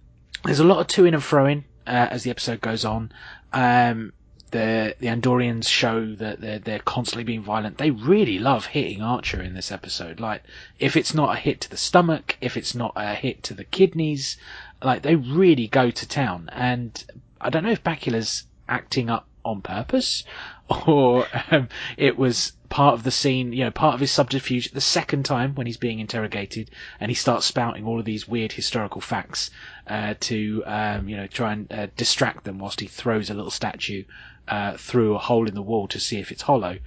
There's 0.44 0.60
a 0.60 0.66
lot 0.66 0.80
of 0.80 0.88
to 0.88 1.06
in 1.06 1.14
and 1.14 1.24
fro 1.24 1.46
in 1.46 1.64
uh, 1.88 2.08
as 2.12 2.24
the 2.24 2.30
episode 2.30 2.62
goes 2.62 2.86
on. 2.86 3.12
Um, 3.54 4.14
the 4.52 4.96
the 5.00 5.08
Andorians 5.08 5.68
show 5.68 6.16
that 6.16 6.42
they're 6.42 6.60
they're 6.60 6.80
constantly 6.80 7.24
being 7.24 7.42
violent. 7.42 7.78
They 7.78 7.92
really 7.92 8.40
love 8.40 8.68
hitting 8.68 9.02
Archer 9.02 9.42
in 9.42 9.54
this 9.54 9.72
episode. 9.72 10.20
Like 10.20 10.44
if 10.80 10.96
it's 10.96 11.14
not 11.14 11.36
a 11.36 11.40
hit 11.40 11.62
to 11.62 11.70
the 11.70 11.78
stomach, 11.78 12.38
if 12.42 12.58
it's 12.58 12.76
not 12.76 12.94
a 12.96 13.16
hit 13.16 13.44
to 13.44 13.54
the 13.54 13.64
kidneys, 13.64 14.38
like 14.84 15.02
they 15.02 15.16
really 15.16 15.68
go 15.68 15.90
to 15.92 16.08
town. 16.08 16.50
And 16.54 17.04
I 17.42 17.50
don't 17.50 17.64
know 17.64 17.72
if 17.72 17.84
Bakula's 17.84 18.44
acting 18.68 19.10
up 19.10 19.28
on 19.44 19.62
purpose 19.62 20.24
or 20.88 21.28
um, 21.52 21.70
it 21.98 22.18
was 22.18 22.54
part 22.70 22.96
of 22.96 23.04
the 23.04 23.12
scene, 23.12 23.54
you 23.54 23.64
know, 23.64 23.72
part 23.72 23.94
of 23.94 24.00
his 24.00 24.12
subterfuge 24.12 24.72
the 24.72 24.82
second 24.82 25.24
time 25.24 25.54
when 25.54 25.68
he's 25.68 25.78
being 25.78 26.00
interrogated 26.00 26.72
and 27.00 27.12
he 27.12 27.16
starts 27.16 27.46
spouting 27.46 27.86
all 27.86 28.00
of 28.00 28.06
these 28.06 28.28
weird 28.28 28.52
historical 28.52 29.02
facts 29.02 29.52
uh, 29.88 30.16
to, 30.20 30.64
um, 30.66 31.08
you 31.08 31.16
know, 31.16 31.28
try 31.28 31.54
and 31.54 31.72
uh, 31.72 31.88
distract 31.96 32.44
them 32.44 32.58
whilst 32.58 32.80
he 32.80 32.88
throws 32.88 33.30
a 33.30 33.34
little 33.34 33.52
statue 33.52 34.04
uh, 34.48 34.78
through 34.78 35.16
a 35.16 35.20
hole 35.20 35.48
in 35.48 35.56
the 35.56 35.62
wall 35.62 35.88
to 35.90 36.00
see 36.00 36.20
if 36.20 36.32
it's 36.32 36.42
hollow. 36.42 36.78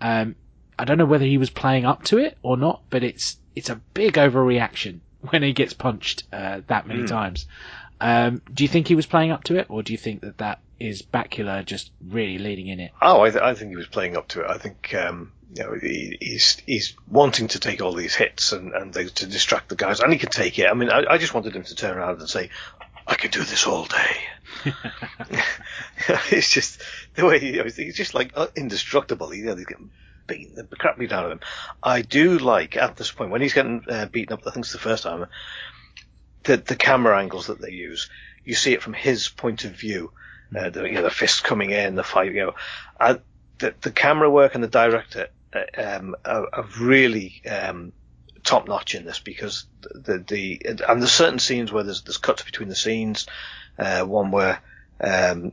Um, 0.00 0.36
I 0.78 0.84
don't 0.84 0.98
know 0.98 1.04
whether 1.04 1.24
he 1.24 1.38
was 1.38 1.50
playing 1.50 1.84
up 1.84 2.02
to 2.04 2.18
it 2.18 2.36
or 2.42 2.56
not, 2.56 2.82
but 2.90 3.04
it's 3.04 3.36
it's 3.54 3.70
a 3.70 3.76
big 3.94 4.14
overreaction 4.14 5.00
when 5.30 5.42
he 5.42 5.52
gets 5.52 5.72
punched 5.72 6.24
uh, 6.32 6.60
that 6.66 6.86
many 6.86 7.04
times. 7.04 7.46
Um, 8.00 8.42
do 8.52 8.64
you 8.64 8.68
think 8.68 8.88
he 8.88 8.94
was 8.94 9.06
playing 9.06 9.30
up 9.30 9.44
to 9.44 9.56
it, 9.56 9.66
or 9.70 9.82
do 9.82 9.92
you 9.92 9.98
think 9.98 10.22
that 10.22 10.38
that 10.38 10.60
is 10.80 11.02
Bakula 11.02 11.64
just 11.64 11.92
really 12.06 12.38
leading 12.38 12.66
in 12.68 12.80
it? 12.80 12.90
Oh, 13.00 13.22
I, 13.22 13.30
th- 13.30 13.42
I 13.42 13.54
think 13.54 13.70
he 13.70 13.76
was 13.76 13.86
playing 13.86 14.16
up 14.16 14.28
to 14.28 14.40
it. 14.40 14.50
I 14.50 14.58
think 14.58 14.94
um, 14.94 15.32
you 15.54 15.62
know 15.62 15.74
he, 15.80 16.18
he's 16.20 16.56
he's 16.66 16.94
wanting 17.08 17.48
to 17.48 17.60
take 17.60 17.80
all 17.80 17.92
these 17.94 18.14
hits 18.14 18.52
and 18.52 18.72
and 18.74 18.92
they, 18.92 19.06
to 19.06 19.26
distract 19.26 19.68
the 19.68 19.76
guys, 19.76 20.00
and 20.00 20.12
he 20.12 20.18
can 20.18 20.30
take 20.30 20.58
it. 20.58 20.68
I 20.68 20.74
mean, 20.74 20.90
I, 20.90 21.04
I 21.08 21.18
just 21.18 21.34
wanted 21.34 21.54
him 21.54 21.62
to 21.62 21.74
turn 21.74 21.96
around 21.96 22.18
and 22.18 22.28
say, 22.28 22.50
"I 23.06 23.14
can 23.14 23.30
do 23.30 23.44
this 23.44 23.66
all 23.66 23.84
day." 23.84 24.16
it's 26.30 26.50
just 26.50 26.80
the 27.14 27.24
way 27.24 27.38
he, 27.38 27.60
he's 27.62 27.96
just 27.96 28.14
like 28.14 28.32
indestructible. 28.56 29.34
You 29.34 29.46
know, 29.46 29.56
he's 29.56 29.66
getting 29.66 29.90
beaten 30.26 30.54
the 30.54 30.76
crap 30.76 30.98
beat 30.98 31.12
out 31.12 31.26
of 31.26 31.32
him. 31.32 31.40
I 31.82 32.02
do 32.02 32.38
like 32.38 32.76
at 32.76 32.96
this 32.96 33.10
point 33.10 33.30
when 33.30 33.42
he's 33.42 33.54
getting 33.54 33.84
uh, 33.88 34.06
beaten 34.06 34.32
up. 34.32 34.46
I 34.46 34.50
think 34.50 34.64
it's 34.64 34.72
the 34.72 34.78
first 34.78 35.02
time. 35.02 35.26
The 36.44 36.56
the 36.58 36.76
camera 36.76 37.18
angles 37.18 37.46
that 37.46 37.60
they 37.60 37.70
use, 37.70 38.10
you 38.44 38.54
see 38.54 38.72
it 38.72 38.82
from 38.82 38.92
his 38.92 39.28
point 39.28 39.64
of 39.64 39.72
view. 39.72 40.12
Uh, 40.56 40.70
the, 40.70 40.84
you 40.84 40.92
know, 40.92 41.02
the 41.02 41.10
fist 41.10 41.42
coming 41.42 41.70
in, 41.70 41.96
the 41.96 42.04
fight, 42.04 42.32
you 42.32 42.52
know, 43.00 43.18
the, 43.58 43.74
the 43.80 43.90
camera 43.90 44.30
work 44.30 44.54
and 44.54 44.62
the 44.62 44.68
director 44.68 45.28
uh, 45.52 45.62
um, 45.76 46.14
are, 46.24 46.48
are 46.52 46.66
really 46.78 47.42
um, 47.50 47.92
top 48.42 48.68
notch 48.68 48.94
in 48.94 49.04
this 49.04 49.18
because 49.18 49.66
the, 49.80 50.18
the 50.18 50.60
and 50.66 51.00
there's 51.00 51.12
certain 51.12 51.38
scenes 51.38 51.72
where 51.72 51.82
there's 51.82 52.02
there's 52.02 52.18
cuts 52.18 52.42
between 52.42 52.68
the 52.68 52.76
scenes. 52.76 53.26
Uh, 53.78 54.04
one 54.04 54.30
where 54.30 54.60
um, 55.00 55.52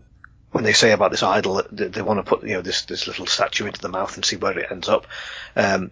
when 0.51 0.63
they 0.63 0.73
say 0.73 0.91
about 0.91 1.11
this 1.11 1.23
idol, 1.23 1.63
they, 1.71 1.87
they 1.87 2.01
want 2.01 2.19
to 2.19 2.29
put 2.29 2.43
you 2.43 2.53
know 2.53 2.61
this 2.61 2.83
this 2.83 3.07
little 3.07 3.25
statue 3.25 3.65
into 3.65 3.81
the 3.81 3.89
mouth 3.89 4.15
and 4.15 4.25
see 4.25 4.35
where 4.35 4.57
it 4.57 4.71
ends 4.71 4.89
up. 4.89 5.07
Um, 5.55 5.91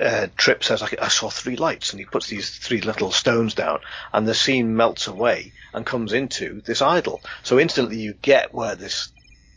uh, 0.00 0.26
Trip 0.36 0.64
says, 0.64 0.82
I, 0.82 0.88
I 1.00 1.08
saw 1.08 1.28
three 1.28 1.56
lights, 1.56 1.90
and 1.90 2.00
he 2.00 2.06
puts 2.06 2.26
these 2.26 2.50
three 2.50 2.80
little 2.80 3.12
stones 3.12 3.54
down, 3.54 3.80
and 4.12 4.26
the 4.26 4.34
scene 4.34 4.74
melts 4.74 5.06
away 5.06 5.52
and 5.74 5.84
comes 5.84 6.12
into 6.12 6.62
this 6.62 6.80
idol. 6.80 7.20
So 7.42 7.58
instantly 7.58 7.98
you 7.98 8.14
get 8.14 8.54
where 8.54 8.74
this 8.74 9.12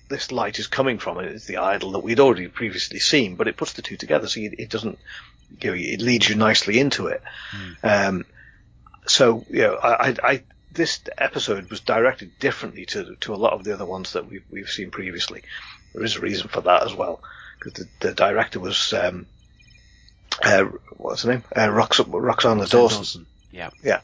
this 0.08 0.32
light 0.32 0.60
is 0.60 0.68
coming 0.68 1.00
from, 1.00 1.18
and 1.18 1.28
it's 1.28 1.46
the 1.46 1.58
idol 1.58 1.92
that 1.92 2.04
we'd 2.04 2.20
already 2.20 2.48
previously 2.48 3.00
seen, 3.00 3.36
but 3.36 3.48
it 3.48 3.58
puts 3.58 3.74
the 3.74 3.82
two 3.82 3.98
together, 3.98 4.28
so 4.28 4.40
it, 4.40 4.56
it 4.60 4.70
doesn't, 4.70 5.00
you 5.62 5.72
know, 5.72 5.76
it 5.76 6.02
leads 6.02 6.30
you 6.30 6.36
nicely 6.36 6.80
into 6.80 7.08
it. 7.08 7.24
Um, 7.84 8.26
so, 9.08 9.46
you 9.50 9.62
know, 9.62 9.76
I, 9.76 10.16
I, 10.22 10.44
this 10.76 11.00
episode 11.18 11.70
was 11.70 11.80
directed 11.80 12.38
differently 12.40 12.86
to 12.88 13.16
to 13.22 13.34
a 13.34 13.38
lot 13.38 13.54
of 13.54 13.64
the 13.64 13.74
other 13.74 13.86
ones 13.86 14.14
that 14.14 14.30
we've 14.30 14.44
we've 14.52 14.70
seen 14.70 14.92
previously. 14.92 15.42
There 15.94 16.04
is 16.04 16.18
a 16.18 16.22
reason 16.22 16.48
for 16.50 16.62
that 16.62 16.84
as 16.84 16.94
well, 16.94 17.22
because 17.58 17.74
the, 17.74 18.08
the 18.08 18.14
director 18.14 18.60
was 18.60 18.94
um, 18.94 19.26
uh, 20.44 20.66
what's 20.98 21.24
her 21.24 21.32
name? 21.32 21.44
Uh, 21.56 21.68
Rox- 21.68 22.04
Roxann 22.06 22.70
Dawson. 22.70 23.26
Yeah. 23.52 23.70
Yeah. 23.84 24.02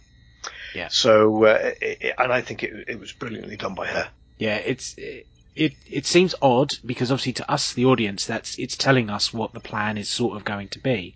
Yeah. 0.74 0.88
So, 0.88 1.43
uh, 1.45 1.72
it, 1.82 1.97
it- 2.01 2.15
and 2.17 2.32
I 2.32 2.41
think 2.41 2.63
it, 2.63 2.86
it 2.88 2.99
was 2.99 3.11
brilliantly 3.11 3.57
done 3.57 3.76
by 3.76 3.88
her. 3.88 4.09
Yeah, 4.38 4.55
it's 4.55 4.95
it 4.97 5.74
it 5.86 6.05
seems 6.05 6.34
odd 6.41 6.72
because 6.86 7.11
obviously 7.11 7.34
to 7.34 7.51
us 7.51 7.74
the 7.74 7.86
audience 7.86 8.26
that's 8.26 8.57
it's 8.57 8.78
telling 8.78 9.09
us 9.09 9.34
what 9.34 9.53
the 9.53 9.59
plan 9.59 9.97
is 9.97 10.07
sort 10.09 10.38
of 10.38 10.45
going 10.45 10.69
to 10.69 10.80
be. 10.80 11.15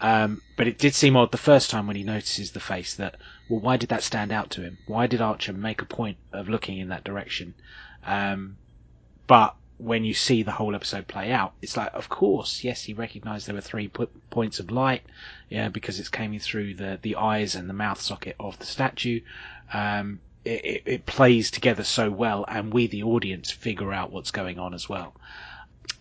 Um, 0.00 0.42
but 0.56 0.66
it 0.66 0.78
did 0.78 0.94
seem 0.94 1.16
odd 1.16 1.30
the 1.32 1.38
first 1.38 1.70
time 1.70 1.86
when 1.86 1.96
he 1.96 2.02
notices 2.02 2.50
the 2.50 2.60
face 2.60 2.96
that 2.96 3.14
well 3.48 3.60
why 3.60 3.76
did 3.76 3.88
that 3.90 4.02
stand 4.02 4.32
out 4.32 4.50
to 4.50 4.62
him? 4.62 4.78
Why 4.86 5.06
did 5.06 5.20
Archer 5.20 5.52
make 5.52 5.82
a 5.82 5.86
point 5.86 6.16
of 6.32 6.48
looking 6.48 6.78
in 6.78 6.88
that 6.88 7.04
direction? 7.04 7.54
Um, 8.04 8.56
but 9.26 9.56
when 9.78 10.04
you 10.04 10.14
see 10.14 10.42
the 10.42 10.52
whole 10.52 10.74
episode 10.74 11.06
play 11.06 11.30
out, 11.30 11.52
it's 11.60 11.76
like, 11.76 11.90
of 11.92 12.08
course, 12.08 12.64
yes, 12.64 12.84
he 12.84 12.94
recognised 12.94 13.46
there 13.46 13.54
were 13.54 13.60
three 13.60 13.88
po- 13.88 14.08
points 14.30 14.58
of 14.58 14.70
light, 14.70 15.02
yeah, 15.50 15.68
because 15.68 16.00
it's 16.00 16.08
coming 16.08 16.40
through 16.40 16.74
the 16.74 16.98
the 17.02 17.16
eyes 17.16 17.54
and 17.54 17.68
the 17.68 17.74
mouth 17.74 18.00
socket 18.00 18.36
of 18.40 18.58
the 18.58 18.66
statue. 18.66 19.20
Um, 19.72 20.20
it, 20.44 20.64
it, 20.64 20.82
it 20.86 21.06
plays 21.06 21.50
together 21.50 21.84
so 21.84 22.10
well, 22.10 22.44
and 22.48 22.72
we, 22.72 22.86
the 22.86 23.02
audience, 23.02 23.50
figure 23.50 23.92
out 23.92 24.12
what's 24.12 24.30
going 24.30 24.58
on 24.58 24.72
as 24.72 24.88
well. 24.88 25.14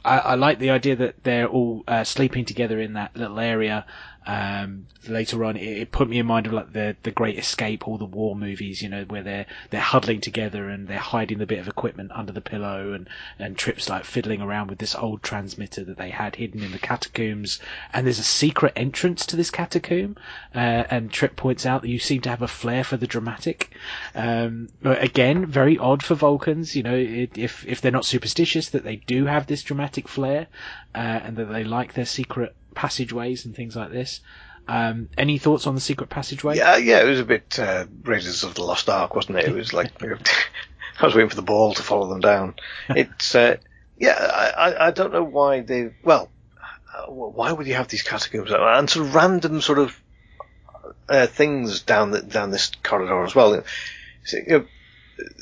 I, 0.06 0.20
I 0.20 0.36
like 0.36 0.60
the 0.60 0.70
idea 0.70 0.96
that 0.98 1.24
they're 1.24 1.48
all 1.48 1.84
uh, 1.88 2.04
sleeping 2.04 2.46
together 2.46 2.80
in 2.80 2.94
that 2.94 3.16
little 3.16 3.40
area. 3.40 3.86
Um, 4.28 4.88
later 5.08 5.44
on, 5.44 5.56
it, 5.56 5.78
it 5.78 5.92
put 5.92 6.10
me 6.10 6.18
in 6.18 6.26
mind 6.26 6.48
of 6.48 6.54
like 6.54 6.74
the 6.74 6.96
the 7.04 7.12
Great 7.12 7.38
Escape, 7.38 7.88
all 7.88 7.98
the 7.98 8.06
war 8.06 8.36
movies, 8.36 8.82
you 8.82 8.90
know, 8.90 9.04
where 9.04 9.22
they're 9.22 9.46
they're 9.70 9.80
huddling 9.82 10.22
together 10.22 10.68
and 10.68 10.88
they're 10.88 10.98
hiding 10.98 11.38
the 11.38 11.46
bit 11.46 11.60
of 11.60 11.68
equipment 11.68 12.12
under 12.14 12.32
the 12.32 12.42
pillow, 12.42 12.94
and 12.94 13.08
and 13.38 13.58
Trip's 13.58 13.90
like 13.90 14.04
fiddling 14.04 14.42
around 14.42 14.70
with 14.70 14.80
this 14.80 14.96
old 14.96 15.22
transmitter 15.22 15.84
that 15.84 15.98
they 15.98 16.10
had 16.10 16.36
hidden 16.36 16.64
in 16.64 16.72
the 16.72 16.80
catacombs. 16.80 17.60
And 17.94 18.06
there's 18.06 18.20
a 18.20 18.24
secret 18.24 18.74
entrance 18.76 19.26
to 19.28 19.36
this 19.36 19.52
catacomb, 19.52 20.18
uh, 20.56 20.86
and 20.90 21.12
Trip 21.12 21.36
points 21.36 21.66
out 21.66 21.84
that 21.84 21.90
you 21.90 22.00
seem 22.00 22.22
to 22.22 22.30
have 22.30 22.42
a 22.42 22.48
flair 22.48 22.84
for 22.84 22.98
the 22.98 23.08
dramatic. 23.08 23.72
Um, 24.16 24.70
again, 24.84 25.46
very 25.46 25.78
odd 25.78 26.04
for 26.04 26.16
Vulcans, 26.16 26.76
you 26.76 26.84
know, 26.84 26.96
it, 26.96 27.38
if 27.38 27.66
if 27.68 27.82
they're 27.82 27.92
not 27.92 28.06
superstitious, 28.06 28.70
that 28.70 28.84
they 28.84 28.96
do 28.96 29.26
have 29.26 29.48
this 29.48 29.62
dramatic 29.62 30.08
flair, 30.08 30.48
uh, 30.96 30.98
and 30.98 31.38
that 31.38 31.46
they 31.46 31.64
like 31.64 31.94
their 31.94 32.06
secret 32.06 32.56
passageways 32.76 33.46
and 33.46 33.56
things 33.56 33.76
like 33.76 33.92
this. 33.92 34.22
Um, 34.68 35.10
any 35.18 35.38
thoughts 35.38 35.68
on 35.68 35.76
the 35.76 35.82
secret 35.82 36.10
passageway? 36.10 36.58
Yeah, 36.58 36.78
yeah, 36.78 37.02
it 37.02 37.06
was 37.06 37.20
a 37.20 37.26
bit 37.26 37.58
uh, 37.60 37.86
Raiders 38.04 38.44
of 38.44 38.56
the 38.56 38.64
Lost 38.64 38.90
Ark, 38.90 39.16
wasn't 39.16 39.38
it? 39.38 39.46
It 39.46 39.54
was 39.54 39.74
like 39.74 39.92
I 40.04 41.06
was 41.06 41.14
waiting 41.16 41.30
for 41.30 41.36
the 41.36 41.42
ball 41.42 41.74
to 41.76 41.84
follow 41.84 42.08
them 42.10 42.22
down. 42.22 42.56
It's 42.90 43.36
uh, 43.36 43.58
yeah, 43.98 44.14
I, 44.58 44.88
I- 44.88 44.92
don't 44.92 45.14
know 45.14 45.24
why 45.24 45.62
they. 45.62 45.94
Well, 46.04 46.30
uh, 46.94 47.12
why 47.12 47.52
would 47.52 47.68
you 47.68 47.76
have 47.76 47.88
these 47.88 48.04
catacombs 48.04 48.52
and 48.52 48.90
sort 48.90 49.06
of 49.08 49.16
random 49.16 49.62
sort 49.62 49.80
of 49.80 50.02
uh, 51.08 51.28
things 51.28 51.82
down 51.82 52.12
the, 52.12 52.22
down 52.22 52.50
this 52.50 52.72
corridor 52.84 53.24
as 53.24 53.36
well? 53.36 53.64
So, 54.24 54.38
you 54.38 54.44
know, 54.48 54.66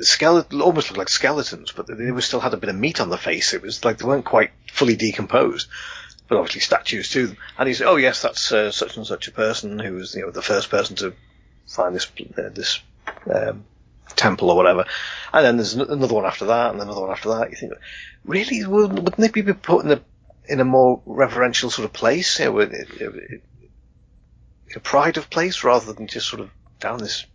skeleton 0.02 0.62
almost 0.62 0.90
looked 0.90 0.98
like 1.00 1.10
skeletons, 1.10 1.72
but 1.72 1.88
they 1.88 2.12
were 2.12 2.22
still 2.22 2.42
had 2.42 2.54
a 2.54 2.58
bit 2.58 2.70
of 2.70 2.76
meat 2.76 3.00
on 3.00 3.10
the 3.10 3.18
face. 3.18 3.54
It 3.54 3.62
was 3.62 3.86
like 3.86 3.98
they 3.98 4.06
weren't 4.06 4.26
quite 4.26 4.52
fully 4.72 4.96
decomposed 4.96 5.68
obviously 6.38 6.62
statues 6.62 7.10
to 7.10 7.28
them. 7.28 7.38
And 7.58 7.68
he 7.68 7.74
said, 7.74 7.88
"Oh 7.88 7.96
yes, 7.96 8.22
that's 8.22 8.52
uh, 8.52 8.72
such 8.72 8.98
and 8.98 9.06
such 9.06 9.28
a 9.28 9.32
person 9.32 9.80
who 9.80 9.94
was, 9.94 10.16
you 10.16 10.22
know, 10.22 10.32
the 10.32 10.42
first 10.42 10.70
person 10.70 10.96
to 10.98 11.14
find 11.68 11.96
this 11.96 12.10
uh, 12.38 12.50
this 12.50 12.80
um, 13.34 13.66
temple 14.16 14.50
or 14.50 14.56
whatever." 14.56 14.86
And 15.34 15.46
then 15.46 15.58
there's 15.58 15.74
another 15.74 16.14
one 16.14 16.26
after 16.26 16.46
that, 16.46 16.72
and 16.72 16.82
another 16.82 17.02
one 17.02 17.12
after 17.12 17.30
that. 17.30 17.52
You 17.52 17.58
think, 17.58 17.74
really, 18.26 18.66
wouldn't 18.66 19.18
they 19.18 19.30
be 19.30 19.54
put 19.54 19.86
in 19.86 19.92
a 19.92 20.02
in 20.48 20.60
a 20.60 20.66
more 20.66 21.02
reverential 21.06 21.70
sort 21.70 21.86
of 21.86 21.94
place, 21.94 22.40
you 22.40 22.46
know, 22.46 22.60
in, 22.60 22.74
in, 22.74 22.82
in 23.00 23.42
a 24.76 24.80
pride 24.80 25.18
of 25.18 25.30
place, 25.30 25.64
rather 25.64 25.94
than 25.94 26.08
just 26.08 26.28
sort 26.28 26.42
of 26.42 26.50
down 26.80 27.00
this 27.00 27.26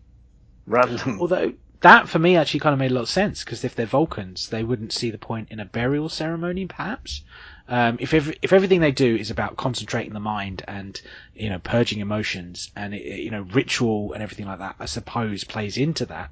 random? 0.67 1.21
Although 1.21 1.55
that 1.81 2.09
for 2.09 2.19
me 2.19 2.37
actually 2.37 2.61
kind 2.61 2.73
of 2.73 2.79
made 2.79 2.91
a 2.91 2.95
lot 2.95 3.03
of 3.03 3.09
sense 3.09 3.45
because 3.45 3.65
if 3.65 3.75
they're 3.75 3.87
Vulcans, 3.87 4.49
they 4.49 4.65
wouldn't 4.65 4.93
see 4.93 5.11
the 5.11 5.19
point 5.19 5.49
in 5.51 5.61
a 5.61 5.65
burial 5.65 6.09
ceremony, 6.09 6.67
perhaps. 6.67 7.23
Um, 7.69 7.99
if 8.01 8.15
every, 8.15 8.39
if 8.41 8.55
everything 8.55 8.81
they 8.81 8.93
do 8.93 9.15
is 9.15 9.31
about 9.31 9.59
concentrating 9.59 10.15
the 10.15 10.21
mind 10.21 10.63
and 10.67 10.99
you 11.35 11.51
know 11.51 11.59
purging 11.59 12.01
emotions 12.01 12.71
and 12.75 12.95
you 12.95 13.31
know 13.31 13.43
ritual 13.43 14.15
and 14.15 14.23
everything 14.23 14.47
like 14.47 14.61
that, 14.61 14.77
I 14.81 14.87
suppose 14.87 15.45
plays 15.45 15.77
into 15.77 16.07
that. 16.07 16.31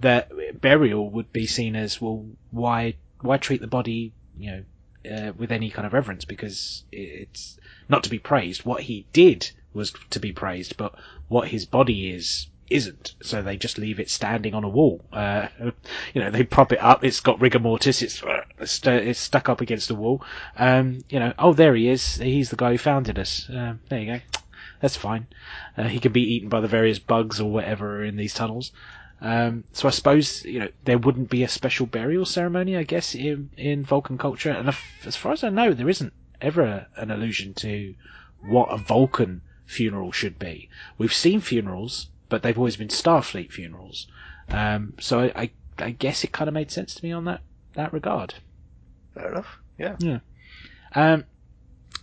That 0.00 0.32
burial 0.60 1.10
would 1.10 1.32
be 1.32 1.46
seen 1.46 1.76
as 1.76 2.00
well. 2.00 2.26
Why 2.50 2.94
why 3.20 3.36
treat 3.36 3.60
the 3.60 3.66
body 3.66 4.12
you 4.38 4.50
know 4.50 4.64
uh, 5.10 5.32
with 5.36 5.52
any 5.52 5.70
kind 5.70 5.86
of 5.86 5.92
reverence 5.92 6.24
because 6.24 6.84
it's 6.90 7.58
not 7.88 8.04
to 8.04 8.10
be 8.10 8.18
praised. 8.18 8.64
What 8.64 8.82
he 8.82 9.06
did 9.12 9.50
was 9.74 9.92
to 10.10 10.20
be 10.20 10.32
praised, 10.32 10.76
but 10.76 10.94
what 11.28 11.48
his 11.48 11.66
body 11.66 12.10
is 12.10 12.46
isn't. 12.72 13.14
So 13.22 13.42
they 13.42 13.56
just 13.56 13.78
leave 13.78 14.00
it 14.00 14.10
standing 14.10 14.54
on 14.54 14.64
a 14.64 14.68
wall. 14.68 15.04
Uh, 15.12 15.48
you 16.14 16.20
know, 16.20 16.30
they 16.30 16.42
prop 16.42 16.72
it 16.72 16.82
up. 16.82 17.04
It's 17.04 17.20
got 17.20 17.40
rigor 17.40 17.58
mortis. 17.58 18.02
It's 18.02 18.22
it's 18.58 19.20
stuck 19.20 19.48
up 19.48 19.60
against 19.60 19.88
the 19.88 19.94
wall. 19.94 20.24
Um, 20.56 21.04
you 21.08 21.18
know, 21.18 21.32
oh 21.38 21.52
there 21.52 21.74
he 21.74 21.88
is. 21.88 22.16
He's 22.16 22.50
the 22.50 22.56
guy 22.56 22.72
who 22.72 22.78
founded 22.78 23.18
us. 23.18 23.48
Uh, 23.48 23.74
there 23.88 24.00
you 24.00 24.06
go. 24.14 24.20
That's 24.80 24.96
fine. 24.96 25.26
Uh, 25.76 25.84
he 25.84 26.00
can 26.00 26.12
be 26.12 26.34
eaten 26.34 26.48
by 26.48 26.60
the 26.60 26.68
various 26.68 26.98
bugs 26.98 27.40
or 27.40 27.50
whatever 27.50 28.02
in 28.02 28.16
these 28.16 28.34
tunnels. 28.34 28.72
Um, 29.20 29.62
so 29.72 29.86
I 29.86 29.92
suppose 29.92 30.44
you 30.44 30.58
know 30.58 30.68
there 30.84 30.98
wouldn't 30.98 31.30
be 31.30 31.44
a 31.44 31.48
special 31.48 31.86
burial 31.86 32.24
ceremony, 32.24 32.76
I 32.76 32.82
guess, 32.82 33.14
in 33.14 33.50
in 33.56 33.84
Vulcan 33.84 34.18
culture. 34.18 34.50
And 34.50 34.74
as 35.04 35.16
far 35.16 35.32
as 35.32 35.44
I 35.44 35.50
know, 35.50 35.72
there 35.72 35.88
isn't 35.88 36.12
ever 36.40 36.86
an 36.96 37.10
allusion 37.10 37.54
to 37.54 37.94
what 38.40 38.66
a 38.66 38.76
Vulcan 38.76 39.42
funeral 39.64 40.12
should 40.12 40.38
be. 40.38 40.68
We've 40.98 41.14
seen 41.14 41.40
funerals, 41.40 42.08
but 42.32 42.42
they've 42.42 42.56
always 42.56 42.78
been 42.78 42.88
Starfleet 42.88 43.52
funerals. 43.52 44.06
Um, 44.48 44.94
so 44.98 45.20
I, 45.20 45.32
I, 45.36 45.50
I 45.76 45.90
guess 45.90 46.24
it 46.24 46.32
kind 46.32 46.48
of 46.48 46.54
made 46.54 46.70
sense 46.70 46.94
to 46.94 47.04
me 47.04 47.12
on 47.12 47.26
that 47.26 47.42
that 47.74 47.92
regard. 47.92 48.32
Fair 49.12 49.32
enough. 49.32 49.58
Yeah. 49.78 49.96
Yeah. 49.98 50.20
Um, 50.94 51.24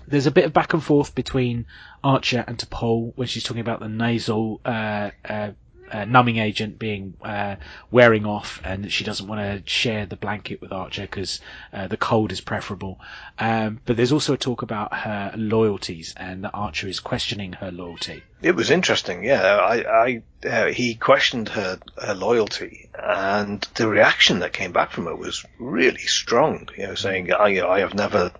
there's 0.07 0.27
a 0.27 0.31
bit 0.31 0.45
of 0.45 0.53
back 0.53 0.73
and 0.73 0.83
forth 0.83 1.15
between 1.15 1.65
Archer 2.03 2.45
and 2.47 2.59
T'Pol 2.59 3.13
when 3.15 3.27
she's 3.27 3.43
talking 3.43 3.61
about 3.61 3.79
the 3.79 3.89
nasal 3.89 4.61
uh, 4.63 5.09
uh, 5.25 5.51
uh, 5.91 6.05
numbing 6.05 6.37
agent 6.37 6.79
being 6.79 7.15
uh, 7.21 7.55
wearing 7.91 8.25
off, 8.25 8.61
and 8.63 8.91
she 8.91 9.03
doesn't 9.03 9.27
want 9.27 9.41
to 9.41 9.69
share 9.69 10.05
the 10.05 10.15
blanket 10.15 10.61
with 10.61 10.71
Archer 10.71 11.03
because 11.03 11.41
uh, 11.73 11.87
the 11.87 11.97
cold 11.97 12.31
is 12.31 12.41
preferable. 12.41 12.99
Um, 13.37 13.79
but 13.85 13.97
there's 13.97 14.11
also 14.11 14.33
a 14.33 14.37
talk 14.37 14.61
about 14.61 14.93
her 14.93 15.33
loyalties, 15.35 16.13
and 16.17 16.43
that 16.43 16.51
Archer 16.53 16.87
is 16.87 16.99
questioning 16.99 17.53
her 17.53 17.71
loyalty. 17.71 18.23
It 18.41 18.55
was 18.55 18.71
interesting, 18.71 19.23
yeah. 19.23 19.41
I, 19.41 20.21
I 20.43 20.47
uh, 20.47 20.65
he 20.67 20.95
questioned 20.95 21.49
her, 21.49 21.79
her 22.01 22.13
loyalty, 22.13 22.89
and 22.97 23.61
the 23.75 23.87
reaction 23.87 24.39
that 24.39 24.53
came 24.53 24.71
back 24.71 24.91
from 24.91 25.05
her 25.05 25.15
was 25.15 25.45
really 25.59 25.97
strong. 25.97 26.69
You 26.77 26.87
know, 26.87 26.95
saying, 26.95 27.31
"I, 27.33 27.61
I 27.61 27.79
have 27.79 27.93
never." 27.93 28.31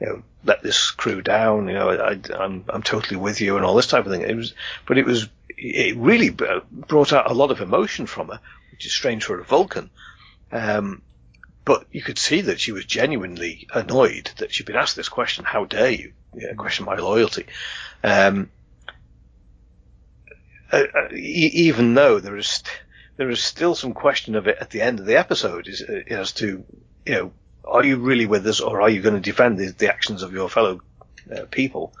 You 0.00 0.06
know, 0.08 0.22
let 0.44 0.62
this 0.62 0.90
crew 0.90 1.22
down. 1.22 1.68
You 1.68 1.74
know, 1.74 1.90
I, 1.90 2.18
I'm 2.36 2.64
I'm 2.68 2.82
totally 2.82 3.16
with 3.16 3.40
you, 3.40 3.56
and 3.56 3.64
all 3.64 3.76
this 3.76 3.86
type 3.86 4.04
of 4.04 4.12
thing. 4.12 4.22
It 4.22 4.36
was, 4.36 4.54
but 4.86 4.98
it 4.98 5.06
was 5.06 5.28
it 5.56 5.96
really 5.96 6.30
brought 6.30 7.12
out 7.12 7.30
a 7.30 7.34
lot 7.34 7.50
of 7.50 7.60
emotion 7.60 8.06
from 8.06 8.28
her, 8.28 8.40
which 8.70 8.86
is 8.86 8.92
strange 8.92 9.24
for 9.24 9.38
a 9.38 9.44
Vulcan. 9.44 9.90
Um, 10.52 11.02
but 11.64 11.86
you 11.90 12.02
could 12.02 12.18
see 12.18 12.42
that 12.42 12.60
she 12.60 12.72
was 12.72 12.84
genuinely 12.84 13.66
annoyed 13.72 14.30
that 14.38 14.52
she'd 14.52 14.66
been 14.66 14.76
asked 14.76 14.96
this 14.96 15.08
question. 15.08 15.44
How 15.44 15.64
dare 15.64 15.90
you, 15.90 16.12
you 16.34 16.46
know, 16.46 16.54
question 16.54 16.84
my 16.84 16.96
loyalty? 16.96 17.46
Um, 18.02 18.50
uh, 20.70 20.82
uh, 20.94 21.14
even 21.14 21.94
though 21.94 22.20
there 22.20 22.36
is 22.36 22.62
there 23.16 23.30
is 23.30 23.42
still 23.42 23.74
some 23.74 23.94
question 23.94 24.34
of 24.34 24.48
it 24.48 24.58
at 24.60 24.70
the 24.70 24.82
end 24.82 24.98
of 25.00 25.06
the 25.06 25.16
episode, 25.16 25.68
is 25.68 25.82
uh, 25.82 26.02
as 26.08 26.32
to 26.32 26.64
you 27.06 27.14
know, 27.14 27.32
are 27.64 27.84
you 27.84 27.96
really 27.96 28.26
with 28.26 28.46
us, 28.46 28.60
or 28.60 28.82
are 28.82 28.90
you 28.90 29.00
going 29.00 29.14
to 29.14 29.20
defend 29.20 29.58
the, 29.58 29.68
the 29.68 29.88
actions 29.92 30.22
of 30.22 30.32
your 30.32 30.48
fellow 30.50 30.80
uh, 31.34 31.44
people? 31.50 31.94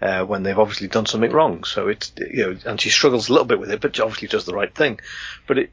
Uh, 0.00 0.24
when 0.24 0.42
they've 0.42 0.58
obviously 0.58 0.88
done 0.88 1.06
something 1.06 1.30
wrong. 1.30 1.64
So 1.64 1.88
it's 1.88 2.12
you 2.18 2.46
know, 2.46 2.56
and 2.66 2.80
she 2.80 2.90
struggles 2.90 3.28
a 3.28 3.32
little 3.32 3.46
bit 3.46 3.58
with 3.58 3.70
it, 3.70 3.80
but 3.80 3.96
she 3.96 4.02
obviously 4.02 4.28
does 4.28 4.44
the 4.44 4.54
right 4.54 4.74
thing. 4.74 5.00
But 5.46 5.58
it, 5.58 5.70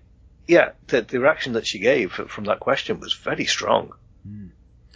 yeah, 0.47 0.71
the, 0.88 1.01
the 1.01 1.19
reaction 1.19 1.53
that 1.53 1.67
she 1.67 1.80
gave 1.80 2.11
from 2.11 2.45
that 2.45 2.59
question 2.59 2.99
was 2.99 3.13
very 3.13 3.45
strong. 3.45 3.93
Mm. 4.28 4.49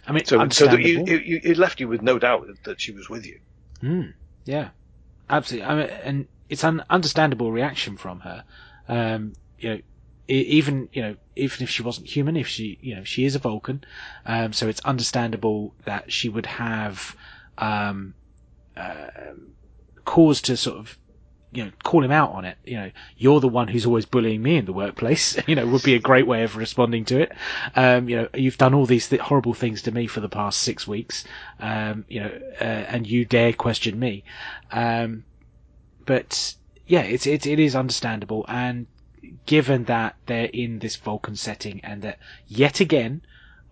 I 0.06 0.12
mean, 0.12 0.24
so 0.24 0.48
so 0.48 0.66
that 0.66 0.80
you, 0.80 1.04
you, 1.04 1.40
it 1.42 1.58
left 1.58 1.80
you 1.80 1.88
with 1.88 2.02
no 2.02 2.18
doubt 2.18 2.48
that 2.64 2.80
she 2.80 2.92
was 2.92 3.10
with 3.10 3.26
you. 3.26 3.40
Mm. 3.82 4.14
Yeah, 4.44 4.70
absolutely. 5.28 5.68
I 5.68 5.74
mean, 5.74 5.88
and 6.02 6.28
it's 6.48 6.64
an 6.64 6.82
understandable 6.88 7.52
reaction 7.52 7.96
from 7.98 8.20
her. 8.20 8.44
Um, 8.88 9.34
you 9.58 9.70
know, 9.70 9.80
even 10.28 10.88
you 10.92 11.02
know 11.02 11.16
even 11.36 11.62
if 11.62 11.70
she 11.70 11.82
wasn't 11.82 12.06
human, 12.06 12.36
if 12.36 12.48
she 12.48 12.78
you 12.80 12.96
know 12.96 13.04
she 13.04 13.24
is 13.24 13.34
a 13.34 13.38
Vulcan, 13.38 13.84
um, 14.24 14.52
so 14.52 14.68
it's 14.68 14.80
understandable 14.80 15.74
that 15.84 16.10
she 16.12 16.28
would 16.28 16.46
have 16.46 17.14
um, 17.58 18.14
uh, 18.78 19.10
cause 20.04 20.40
to 20.42 20.56
sort 20.56 20.78
of 20.78 20.98
you 21.50 21.64
know, 21.64 21.70
call 21.82 22.04
him 22.04 22.10
out 22.10 22.32
on 22.32 22.44
it. 22.44 22.58
You 22.64 22.76
know, 22.76 22.90
you're 23.16 23.40
the 23.40 23.48
one 23.48 23.68
who's 23.68 23.86
always 23.86 24.04
bullying 24.04 24.42
me 24.42 24.56
in 24.56 24.66
the 24.66 24.72
workplace. 24.72 25.38
You 25.48 25.54
know, 25.54 25.66
would 25.66 25.82
be 25.82 25.94
a 25.94 25.98
great 25.98 26.26
way 26.26 26.42
of 26.42 26.56
responding 26.56 27.06
to 27.06 27.20
it. 27.22 27.32
Um, 27.74 28.08
you 28.08 28.16
know, 28.16 28.28
you've 28.34 28.58
done 28.58 28.74
all 28.74 28.84
these 28.84 29.08
th- 29.08 29.22
horrible 29.22 29.54
things 29.54 29.82
to 29.82 29.90
me 29.90 30.06
for 30.06 30.20
the 30.20 30.28
past 30.28 30.60
six 30.60 30.86
weeks. 30.86 31.24
Um, 31.58 32.04
you 32.08 32.20
know, 32.20 32.38
uh, 32.60 32.64
and 32.64 33.06
you 33.06 33.24
dare 33.24 33.54
question 33.54 33.98
me. 33.98 34.24
Um, 34.70 35.24
but 36.04 36.54
yeah, 36.86 37.00
it's, 37.00 37.26
it, 37.26 37.46
it 37.46 37.58
is 37.58 37.74
understandable. 37.74 38.44
And 38.46 38.86
given 39.46 39.84
that 39.84 40.16
they're 40.26 40.50
in 40.52 40.80
this 40.80 40.96
Vulcan 40.96 41.36
setting 41.36 41.80
and 41.82 42.02
that 42.02 42.18
yet 42.46 42.80
again, 42.80 43.22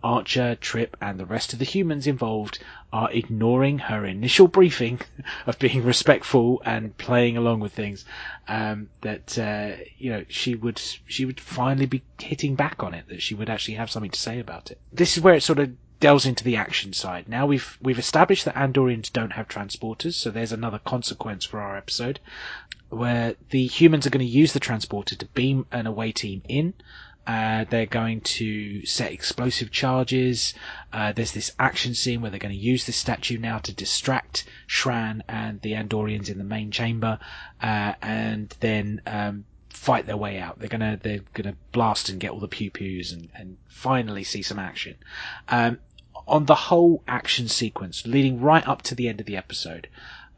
Archer, 0.07 0.54
Trip, 0.54 0.96
and 1.00 1.18
the 1.18 1.26
rest 1.26 1.52
of 1.52 1.59
the 1.59 1.64
humans 1.64 2.07
involved 2.07 2.61
are 2.92 3.11
ignoring 3.11 3.78
her 3.80 4.07
initial 4.07 4.46
briefing 4.46 5.00
of 5.46 5.59
being 5.59 5.82
respectful 5.82 6.62
and 6.64 6.96
playing 6.96 7.36
along 7.36 7.59
with 7.59 7.72
things. 7.72 8.04
Um, 8.46 8.88
that 9.00 9.36
uh, 9.36 9.82
you 9.98 10.11
know 10.11 10.24
she 10.28 10.54
would 10.54 10.80
she 11.09 11.24
would 11.24 11.40
finally 11.40 11.86
be 11.86 12.02
hitting 12.20 12.54
back 12.54 12.84
on 12.84 12.94
it. 12.94 13.09
That 13.09 13.20
she 13.20 13.34
would 13.34 13.50
actually 13.50 13.74
have 13.74 13.90
something 13.90 14.12
to 14.12 14.20
say 14.20 14.38
about 14.38 14.70
it. 14.70 14.78
This 14.92 15.16
is 15.16 15.24
where 15.24 15.34
it 15.34 15.42
sort 15.42 15.59
of 15.59 15.72
delves 15.98 16.24
into 16.24 16.44
the 16.44 16.54
action 16.54 16.92
side. 16.92 17.28
Now 17.28 17.46
we've 17.46 17.76
we've 17.82 17.98
established 17.98 18.44
that 18.44 18.54
Andorians 18.54 19.12
don't 19.12 19.32
have 19.32 19.48
transporters, 19.48 20.14
so 20.14 20.30
there's 20.30 20.52
another 20.52 20.78
consequence 20.78 21.44
for 21.44 21.59
our 21.59 21.76
episode 21.76 22.20
where 22.90 23.34
the 23.50 23.66
humans 23.66 24.07
are 24.07 24.11
going 24.11 24.24
to 24.24 24.38
use 24.40 24.52
the 24.52 24.61
transporter 24.61 25.16
to 25.16 25.26
beam 25.26 25.66
an 25.72 25.88
away 25.88 26.12
team 26.12 26.42
in 26.48 26.74
uh, 27.27 27.64
they're 27.68 27.87
going 27.87 28.20
to 28.20 28.85
set 28.87 29.12
explosive 29.12 29.70
charges. 29.70 30.55
Uh, 30.93 31.12
there's 31.12 31.33
this 31.33 31.53
action 31.59 31.95
scene 31.95 32.20
where 32.20 32.31
they're 32.31 32.39
going 32.41 32.55
to 32.55 32.61
use 32.61 32.87
this 32.87 32.97
statue 32.97 33.39
now 33.39 33.59
to 33.59 33.72
distract 33.72 34.45
Shran 34.68 35.22
and 35.29 35.61
the 35.62 35.72
Andorians 35.72 36.29
in 36.29 36.39
the 36.39 36.45
main 36.45 36.70
chamber, 36.70 37.18
uh, 37.62 37.95
and 38.01 38.55
then 38.61 39.01
um, 39.07 39.45
fight 39.70 40.07
their 40.07 40.16
way 40.16 40.39
out. 40.39 40.59
They're 40.59 40.68
gonna 40.68 40.99
they're 41.03 41.20
gonna 41.35 41.57
blast 41.72 42.09
and 42.09 42.20
get 42.20 42.31
all 42.31 42.41
the 42.41 42.49
pew 42.49 42.70
pews 42.70 43.12
and, 43.12 43.29
and 43.35 43.57
finally 43.68 44.24
see 44.24 44.43
some 44.43 44.59
action. 44.59 44.97
Um, 45.49 45.79
on 46.27 46.47
the 46.47 46.55
whole 46.55 47.03
action 47.07 47.47
sequence 47.47 48.07
leading 48.07 48.41
right 48.41 48.66
up 48.66 48.83
to 48.83 48.95
the 48.95 49.09
end 49.09 49.20
of 49.20 49.27
the 49.27 49.37
episode, 49.37 49.89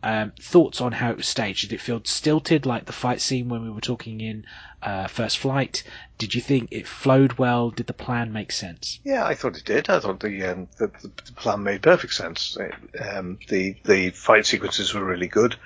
um, 0.02 0.32
thoughts 0.40 0.80
on 0.80 0.92
how 0.92 1.10
it 1.10 1.16
was 1.16 1.26
staged? 1.26 1.62
Did 1.62 1.72
it 1.72 1.80
feel 1.80 2.00
stilted 2.04 2.66
like 2.66 2.86
the 2.86 2.92
fight 2.92 3.20
scene 3.20 3.48
when 3.48 3.62
we 3.62 3.70
were 3.70 3.80
talking 3.80 4.20
in 4.20 4.46
uh, 4.82 5.08
First 5.08 5.38
Flight? 5.38 5.82
Did 6.18 6.34
you 6.34 6.40
think 6.40 6.68
it 6.70 6.86
flowed 6.86 7.34
well? 7.34 7.70
Did 7.70 7.86
the 7.86 7.92
plan 7.92 8.32
make 8.32 8.52
sense? 8.52 9.00
Yeah, 9.04 9.24
I 9.24 9.34
thought 9.34 9.56
it 9.56 9.64
did. 9.64 9.90
I 9.90 10.00
thought 10.00 10.20
the 10.20 10.44
um, 10.44 10.68
the, 10.78 10.86
the, 10.86 11.32
plan 11.32 11.62
made 11.62 11.82
perfect 11.82 12.14
sense. 12.14 12.56
Um, 13.00 13.38
the 13.48 13.76
the 13.84 14.10
fight 14.10 14.46
sequences 14.46 14.94
were 14.94 15.04
really 15.04 15.28
good. 15.28 15.56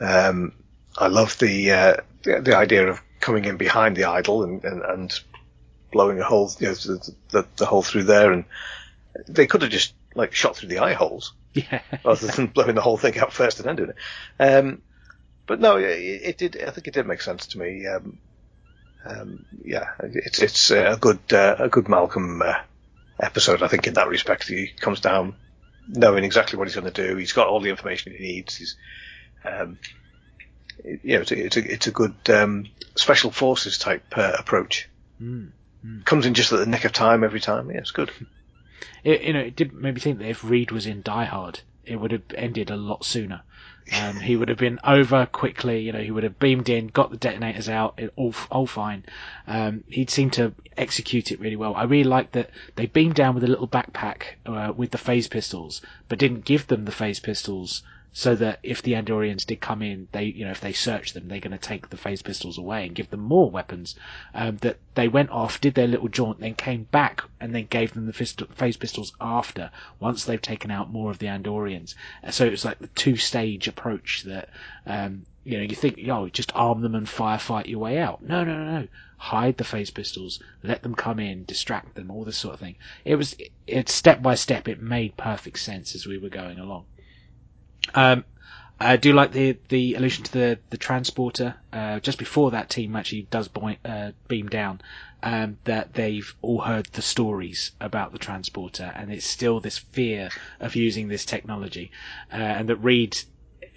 Um, 0.00 0.52
I 0.98 1.08
love 1.08 1.38
the, 1.38 1.70
uh, 1.70 1.96
the, 2.22 2.40
the 2.40 2.56
idea 2.56 2.88
of 2.88 3.00
coming 3.20 3.44
in 3.44 3.56
behind 3.56 3.96
the 3.96 4.04
idol 4.04 4.42
and, 4.42 4.62
and, 4.64 4.82
and 4.82 5.20
blowing 5.92 6.20
a 6.20 6.24
hole, 6.24 6.50
you 6.58 6.68
know, 6.68 6.74
the, 6.74 7.14
the, 7.30 7.46
the 7.56 7.66
hole 7.66 7.82
through 7.82 8.04
there, 8.04 8.32
and 8.32 8.44
they 9.28 9.46
could 9.46 9.62
have 9.62 9.70
just 9.70 9.94
like 10.14 10.34
shot 10.34 10.56
through 10.56 10.68
the 10.68 10.78
eye 10.78 10.94
holes. 10.94 11.34
Yeah. 11.54 11.82
rather 12.02 12.28
than 12.28 12.46
blowing 12.54 12.76
the 12.76 12.80
whole 12.80 12.96
thing 12.96 13.18
out 13.18 13.30
first 13.30 13.58
and 13.58 13.68
then 13.68 13.76
doing 13.76 13.90
it. 13.90 13.96
Um, 14.42 14.80
but 15.46 15.60
no, 15.60 15.76
it, 15.76 15.84
it, 15.84 16.38
did. 16.38 16.62
I 16.62 16.70
think 16.70 16.88
it 16.88 16.94
did 16.94 17.06
make 17.06 17.20
sense 17.20 17.48
to 17.48 17.58
me. 17.58 17.86
Um, 17.86 18.18
um, 19.04 19.44
yeah, 19.62 19.90
it's 20.00 20.40
it's 20.40 20.70
a 20.70 20.96
good 20.98 21.20
uh, 21.30 21.56
a 21.58 21.68
good 21.68 21.90
Malcolm 21.90 22.40
uh, 22.40 22.54
episode. 23.20 23.62
I 23.62 23.68
think 23.68 23.86
in 23.86 23.92
that 23.94 24.08
respect, 24.08 24.48
he 24.48 24.68
comes 24.68 25.00
down 25.00 25.34
knowing 25.86 26.24
exactly 26.24 26.58
what 26.58 26.68
he's 26.68 26.74
going 26.74 26.90
to 26.90 27.08
do. 27.08 27.16
He's 27.16 27.34
got 27.34 27.48
all 27.48 27.60
the 27.60 27.68
information 27.68 28.12
he 28.12 28.18
needs. 28.18 28.56
He's 28.56 28.76
um, 29.44 29.78
you 30.84 31.14
know, 31.16 31.20
it's 31.20 31.32
a, 31.32 31.44
it's 31.44 31.56
a, 31.56 31.72
it's 31.72 31.86
a 31.86 31.90
good 31.90 32.14
um, 32.28 32.66
special 32.96 33.30
forces 33.30 33.78
type 33.78 34.04
uh, 34.16 34.32
approach. 34.38 34.88
Mm, 35.20 35.50
mm. 35.84 36.04
Comes 36.04 36.26
in 36.26 36.34
just 36.34 36.52
at 36.52 36.58
the 36.58 36.66
nick 36.66 36.84
of 36.84 36.92
time 36.92 37.24
every 37.24 37.40
time. 37.40 37.70
Yeah, 37.70 37.78
it's 37.78 37.90
good. 37.90 38.10
It, 39.04 39.22
you 39.22 39.32
know, 39.32 39.40
it 39.40 39.56
did 39.56 39.72
make 39.72 39.94
me 39.94 40.00
think 40.00 40.18
that 40.18 40.28
if 40.28 40.44
Reed 40.44 40.70
was 40.70 40.86
in 40.86 41.02
Die 41.02 41.24
Hard, 41.24 41.60
it 41.84 41.96
would 41.96 42.12
have 42.12 42.22
ended 42.34 42.70
a 42.70 42.76
lot 42.76 43.04
sooner. 43.04 43.42
Um, 44.00 44.20
he 44.20 44.36
would 44.36 44.48
have 44.48 44.58
been 44.58 44.78
over 44.84 45.26
quickly. 45.26 45.80
You 45.80 45.92
know, 45.92 46.00
he 46.00 46.10
would 46.10 46.22
have 46.22 46.38
beamed 46.38 46.68
in, 46.68 46.86
got 46.86 47.10
the 47.10 47.16
detonators 47.16 47.68
out, 47.68 47.94
it, 47.98 48.12
all 48.16 48.34
all 48.50 48.66
fine. 48.66 49.04
Um, 49.46 49.82
he'd 49.88 50.08
seemed 50.08 50.32
to 50.34 50.54
execute 50.76 51.32
it 51.32 51.40
really 51.40 51.56
well. 51.56 51.74
I 51.74 51.82
really 51.84 52.08
liked 52.08 52.32
that 52.32 52.50
they 52.76 52.86
beamed 52.86 53.16
down 53.16 53.34
with 53.34 53.44
a 53.44 53.48
little 53.48 53.68
backpack 53.68 54.36
uh, 54.46 54.72
with 54.76 54.92
the 54.92 54.98
phase 54.98 55.26
pistols, 55.26 55.82
but 56.08 56.18
didn't 56.20 56.44
give 56.44 56.68
them 56.68 56.84
the 56.84 56.92
phase 56.92 57.18
pistols 57.18 57.82
so 58.14 58.34
that 58.34 58.58
if 58.62 58.82
the 58.82 58.92
Andorians 58.92 59.46
did 59.46 59.60
come 59.60 59.80
in, 59.80 60.06
they, 60.12 60.24
you 60.24 60.44
know, 60.44 60.50
if 60.50 60.60
they 60.60 60.74
search 60.74 61.14
them, 61.14 61.28
they're 61.28 61.40
going 61.40 61.50
to 61.50 61.58
take 61.58 61.88
the 61.88 61.96
phase 61.96 62.20
pistols 62.20 62.58
away 62.58 62.84
and 62.86 62.94
give 62.94 63.08
them 63.08 63.20
more 63.20 63.50
weapons. 63.50 63.94
Um, 64.34 64.58
that 64.58 64.76
they 64.94 65.08
went 65.08 65.30
off, 65.30 65.62
did 65.62 65.74
their 65.74 65.86
little 65.86 66.08
jaunt, 66.08 66.40
then 66.40 66.54
came 66.54 66.84
back 66.84 67.22
and 67.40 67.54
then 67.54 67.66
gave 67.70 67.94
them 67.94 68.04
the 68.04 68.12
phase 68.12 68.76
pistols 68.76 69.14
after, 69.18 69.70
once 69.98 70.24
they've 70.24 70.42
taken 70.42 70.70
out 70.70 70.92
more 70.92 71.10
of 71.10 71.20
the 71.20 71.26
Andorians. 71.28 71.94
So 72.30 72.44
it 72.44 72.50
was 72.50 72.66
like 72.66 72.80
the 72.80 72.88
two 72.88 73.16
stage 73.16 73.66
approach 73.66 74.24
that, 74.24 74.50
um, 74.84 75.24
you 75.44 75.56
know, 75.56 75.64
you 75.64 75.74
think, 75.74 75.98
oh, 76.10 76.28
just 76.28 76.54
arm 76.54 76.82
them 76.82 76.94
and 76.94 77.06
firefight 77.06 77.66
your 77.66 77.78
way 77.78 77.96
out. 77.96 78.22
No, 78.22 78.44
no, 78.44 78.62
no, 78.62 78.80
no. 78.80 78.88
Hide 79.16 79.56
the 79.56 79.64
phase 79.64 79.90
pistols, 79.90 80.42
let 80.62 80.82
them 80.82 80.94
come 80.94 81.18
in, 81.18 81.44
distract 81.44 81.94
them, 81.94 82.10
all 82.10 82.24
this 82.24 82.36
sort 82.36 82.54
of 82.54 82.60
thing. 82.60 82.76
It 83.06 83.14
was, 83.14 83.32
it, 83.34 83.52
it 83.66 83.88
step 83.88 84.20
by 84.20 84.34
step, 84.34 84.68
it 84.68 84.82
made 84.82 85.16
perfect 85.16 85.60
sense 85.60 85.94
as 85.94 86.06
we 86.06 86.18
were 86.18 86.28
going 86.28 86.58
along. 86.58 86.84
Um, 87.94 88.24
I 88.84 88.96
do 88.96 89.12
like 89.12 89.32
the 89.32 89.58
the 89.68 89.94
allusion 89.94 90.24
to 90.24 90.32
the 90.32 90.58
the 90.70 90.76
transporter. 90.76 91.54
Uh, 91.72 92.00
just 92.00 92.18
before 92.18 92.50
that 92.50 92.68
team 92.68 92.96
actually 92.96 93.28
does 93.30 93.48
boy, 93.48 93.78
uh, 93.84 94.10
beam 94.28 94.48
down, 94.48 94.80
um, 95.22 95.58
that 95.64 95.94
they've 95.94 96.34
all 96.42 96.62
heard 96.62 96.86
the 96.86 97.02
stories 97.02 97.72
about 97.80 98.12
the 98.12 98.18
transporter, 98.18 98.92
and 98.96 99.12
it's 99.12 99.26
still 99.26 99.60
this 99.60 99.78
fear 99.78 100.30
of 100.58 100.74
using 100.74 101.08
this 101.08 101.24
technology, 101.24 101.90
uh, 102.32 102.36
and 102.36 102.68
that 102.68 102.76
Reed. 102.76 103.18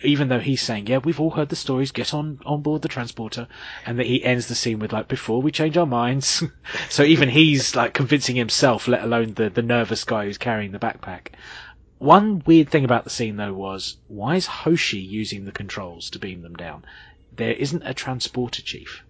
Even 0.04 0.28
though 0.28 0.40
he's 0.42 0.62
saying, 0.62 0.88
"Yeah, 0.88 0.98
we've 0.98 1.22
all 1.22 1.32
heard 1.32 1.50
the 1.50 1.56
stories. 1.56 1.92
Get 1.92 2.14
on 2.14 2.40
on 2.46 2.62
board 2.62 2.82
the 2.82 2.90
transporter," 2.90 3.48
and 3.86 3.98
that 3.98 4.08
he 4.08 4.24
ends 4.24 4.48
the 4.48 4.56
scene 4.56 4.80
with 4.80 4.92
like, 4.92 5.08
"Before 5.08 5.42
we 5.42 5.52
change 5.52 5.78
our 5.78 5.86
minds." 5.86 6.44
so 6.90 7.04
even 7.04 7.30
he's 7.30 7.76
like 7.76 7.94
convincing 7.94 8.36
himself, 8.36 8.88
let 8.88 9.04
alone 9.04 9.36
the 9.36 9.50
the 9.50 9.62
nervous 9.62 10.04
guy 10.04 10.26
who's 10.26 10.38
carrying 10.38 10.72
the 10.72 10.80
backpack. 10.80 11.28
One 12.06 12.44
weird 12.46 12.70
thing 12.70 12.86
about 12.86 13.04
the 13.04 13.10
scene 13.10 13.38
though 13.38 13.52
was 13.52 13.98
why 14.08 14.36
is 14.36 14.46
Hoshi 14.46 15.00
using 15.00 15.46
the 15.46 15.52
controls 15.52 16.12
to 16.12 16.20
beam 16.20 16.44
them 16.44 16.54
down? 16.54 16.86
There 17.36 17.54
isn't 17.54 17.82
a 17.84 17.96
transporter 17.96 18.62
chief. 18.62 19.02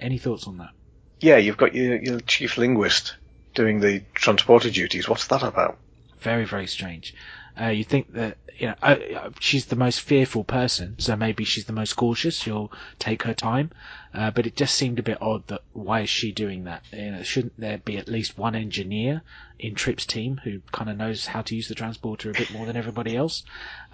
Any 0.00 0.16
thoughts 0.16 0.46
on 0.46 0.58
that? 0.58 0.70
Yeah, 1.18 1.38
you've 1.38 1.56
got 1.56 1.74
your, 1.74 2.00
your 2.00 2.20
chief 2.20 2.56
linguist 2.56 3.16
doing 3.56 3.80
the 3.80 4.04
transporter 4.14 4.70
duties. 4.70 5.08
What's 5.08 5.26
that 5.26 5.42
about? 5.42 5.78
Very, 6.20 6.44
very 6.44 6.68
strange. 6.68 7.16
Uh, 7.60 7.68
you 7.68 7.84
think 7.84 8.12
that 8.12 8.36
you 8.58 8.66
know 8.68 8.74
uh, 8.82 9.30
she's 9.38 9.66
the 9.66 9.76
most 9.76 10.00
fearful 10.00 10.44
person, 10.44 10.94
so 10.98 11.16
maybe 11.16 11.44
she's 11.44 11.64
the 11.64 11.72
most 11.72 11.94
cautious. 11.94 12.38
She'll 12.38 12.70
take 12.98 13.22
her 13.22 13.34
time, 13.34 13.70
uh, 14.14 14.30
but 14.30 14.46
it 14.46 14.56
just 14.56 14.74
seemed 14.74 14.98
a 14.98 15.02
bit 15.02 15.20
odd 15.20 15.46
that 15.48 15.62
why 15.72 16.00
is 16.00 16.10
she 16.10 16.32
doing 16.32 16.64
that? 16.64 16.82
You 16.92 17.12
know, 17.12 17.22
shouldn't 17.22 17.58
there 17.58 17.78
be 17.78 17.96
at 17.98 18.08
least 18.08 18.38
one 18.38 18.54
engineer 18.54 19.22
in 19.58 19.74
Trip's 19.74 20.04
team 20.04 20.40
who 20.44 20.60
kind 20.72 20.90
of 20.90 20.98
knows 20.98 21.26
how 21.26 21.42
to 21.42 21.56
use 21.56 21.68
the 21.68 21.74
transporter 21.74 22.30
a 22.30 22.34
bit 22.34 22.52
more 22.52 22.66
than 22.66 22.76
everybody 22.76 23.16
else? 23.16 23.42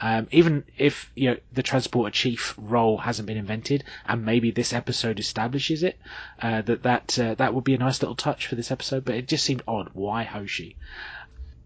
Um, 0.00 0.26
even 0.32 0.64
if 0.76 1.10
you 1.14 1.30
know 1.30 1.36
the 1.52 1.62
transporter 1.62 2.10
chief 2.10 2.54
role 2.58 2.98
hasn't 2.98 3.26
been 3.26 3.36
invented, 3.36 3.84
and 4.06 4.24
maybe 4.24 4.50
this 4.50 4.72
episode 4.72 5.20
establishes 5.20 5.82
it, 5.82 5.98
uh, 6.40 6.62
that 6.62 6.82
that 6.82 7.18
uh, 7.18 7.34
that 7.34 7.54
would 7.54 7.64
be 7.64 7.74
a 7.74 7.78
nice 7.78 8.02
little 8.02 8.16
touch 8.16 8.46
for 8.46 8.56
this 8.56 8.70
episode. 8.70 9.04
But 9.04 9.14
it 9.14 9.28
just 9.28 9.44
seemed 9.44 9.62
odd. 9.68 9.90
Why 9.92 10.24
Hoshi? 10.24 10.76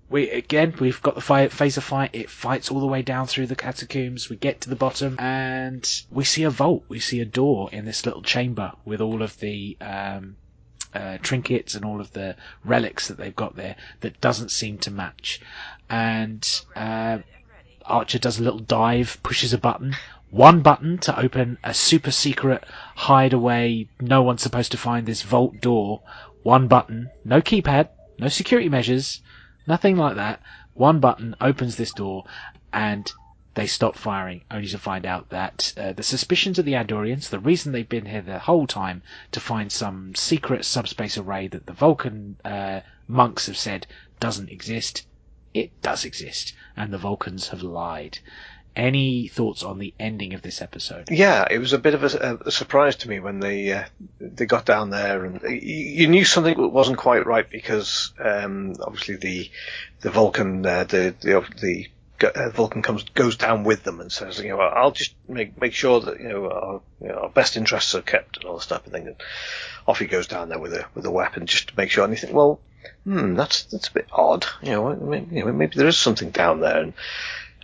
We 0.09 0.31
again 0.31 0.75
we've 0.79 1.03
got 1.03 1.15
the 1.15 1.21
fire, 1.21 1.49
phaser 1.49 1.83
fight. 1.83 2.11
It 2.13 2.31
fights 2.31 2.71
all 2.71 2.81
the 2.81 2.87
way 2.87 3.03
down 3.03 3.27
through 3.27 3.49
the 3.49 3.57
catacombs. 3.57 4.29
We 4.29 4.37
get 4.37 4.61
to 4.63 4.71
the 4.71 4.77
bottom 4.77 5.17
and 5.19 5.89
we 6.11 6.25
see 6.25 6.45
a 6.45 6.51
vault. 6.51 6.85
We 6.89 7.01
see 7.01 7.21
a 7.21 7.25
door 7.25 7.69
in 7.73 7.85
this 7.85 8.07
little 8.07 8.23
chamber 8.23 8.73
with 8.85 9.01
all 9.01 9.23
of 9.23 9.39
the 9.41 9.77
um, 9.81 10.37
uh, 10.95 11.19
trinkets 11.23 11.75
and 11.75 11.85
all 11.85 12.01
of 12.01 12.13
the 12.13 12.37
relics 12.65 13.09
that 13.09 13.19
they've 13.19 13.35
got 13.35 13.57
there 13.57 13.77
that 14.01 14.21
doesn't 14.21 14.51
seem 14.51 14.79
to 14.79 14.91
match. 14.91 15.41
And 15.91 16.49
uh, 16.77 17.19
Archer 17.85 18.19
does 18.19 18.39
a 18.39 18.43
little 18.43 18.61
dive, 18.61 19.19
pushes 19.23 19.53
a 19.53 19.59
button. 19.59 19.97
One 20.31 20.61
button 20.61 20.99
to 20.99 21.19
open 21.19 21.59
a 21.65 21.75
super 21.75 22.11
secret 22.11 22.65
hideaway. 22.95 23.89
No 24.01 24.23
one's 24.23 24.43
supposed 24.43 24.73
to 24.73 24.79
find 24.79 25.07
this 25.07 25.23
vault 25.23 25.61
door. 25.61 26.03
One 26.43 26.69
button, 26.69 27.11
no 27.25 27.41
keypad, 27.41 27.89
no 28.19 28.29
security 28.29 28.69
measures 28.69 29.21
Nothing 29.67 29.97
like 29.97 30.17
that. 30.17 30.41
One 30.75 31.01
button 31.01 31.35
opens 31.41 31.77
this 31.77 31.93
door, 31.93 32.25
and 32.73 33.11
they 33.55 33.67
stop 33.67 33.97
firing, 33.97 34.45
only 34.51 34.69
to 34.69 34.79
find 34.79 35.07
out 35.07 35.31
that 35.31 35.73
uh, 35.77 35.93
the 35.93 36.03
suspicions 36.03 36.59
of 36.59 36.67
the 36.67 36.75
Andorians, 36.75 37.31
the 37.31 37.39
reason 37.39 37.73
they've 37.73 37.89
been 37.89 38.07
here 38.07 38.21
the 38.21 38.39
whole 38.39 38.67
time, 38.67 39.03
to 39.33 39.41
find 39.41 39.73
some 39.73 40.15
secret 40.15 40.65
subspace 40.65 41.17
array 41.17 41.49
that 41.49 41.67
the 41.67 41.73
Vulcan 41.73 42.37
uh, 42.45 42.81
monks 43.09 43.47
have 43.47 43.57
said 43.57 43.87
doesn't 44.21 44.51
exist, 44.51 45.07
it 45.55 45.81
does 45.81 46.05
exist, 46.05 46.53
and 46.77 46.93
the 46.93 46.99
Vulcans 46.99 47.49
have 47.49 47.63
lied. 47.63 48.19
Any 48.77 49.29
thoughts 49.29 49.63
on 49.63 49.79
the 49.79 49.95
ending 49.99 50.35
of 50.35 50.43
this 50.43 50.61
episode? 50.61 51.09
Yeah, 51.11 51.47
it 51.51 51.59
was 51.59 51.73
a 51.73 51.79
bit 51.79 51.95
of 51.95 52.05
a, 52.05 52.39
a 52.45 52.51
surprise 52.51 52.97
to 52.97 53.09
me 53.09 53.21
when 53.21 53.41
they 53.41 53.73
uh, 53.73 53.85
they 54.21 54.45
got 54.45 54.67
down 54.67 54.91
there, 54.91 55.25
and 55.25 55.41
you 55.63 56.09
knew 56.09 56.27
something 56.27 56.71
wasn't 56.71 56.99
quite 56.99 57.25
right 57.25 57.49
because 57.49 58.13
um, 58.23 58.75
obviously 58.83 59.17
the 59.17 59.51
the 60.03 60.11
Vulcan 60.11 60.67
uh, 60.67 60.85
the 60.85 61.15
the, 61.23 61.43
the 61.59 61.87
uh, 62.23 62.51
Vulcan 62.51 62.83
comes 62.83 63.05
goes 63.15 63.37
down 63.37 63.65
with 63.65 63.83
them 63.83 64.01
and 64.01 64.11
says, 64.11 64.41
you 64.41 64.51
know, 64.51 64.61
I'll 64.61 64.91
just 64.91 65.15
make 65.29 65.61
make 65.61 65.73
sure 65.73 66.01
that 66.01 66.21
you 66.21 66.29
know 66.29 66.51
our, 66.51 66.81
you 67.01 67.09
know, 67.09 67.15
our 67.15 67.29
best 67.29 67.57
interests 67.57 67.95
are 67.95 68.03
kept 68.03 68.37
and 68.37 68.47
all 68.47 68.57
the 68.57 68.63
stuff, 68.63 68.85
and 68.87 68.95
then 68.95 69.17
off 69.87 69.99
he 69.99 70.07
goes 70.07 70.27
down 70.27 70.49
there 70.49 70.59
with 70.59 70.75
a 70.75 70.85
with 70.95 71.05
a 71.07 71.11
weapon 71.11 71.47
just 71.47 71.69
to 71.69 71.75
make 71.77 71.91
sure. 71.91 72.05
And 72.05 72.13
you 72.13 72.19
think, 72.19 72.33
well, 72.33 72.61
hmm, 73.05 73.35
that's 73.35 73.65
that's 73.65 73.89
a 73.89 73.93
bit 73.93 74.09
odd. 74.13 74.47
You 74.63 74.73
know, 74.73 74.95
maybe, 74.97 75.37
you 75.37 75.45
know, 75.45 75.53
maybe 75.53 75.77
there 75.77 75.89
is 75.89 75.99
something 75.99 76.31
down 76.31 76.61
there, 76.61 76.83
and 76.83 76.93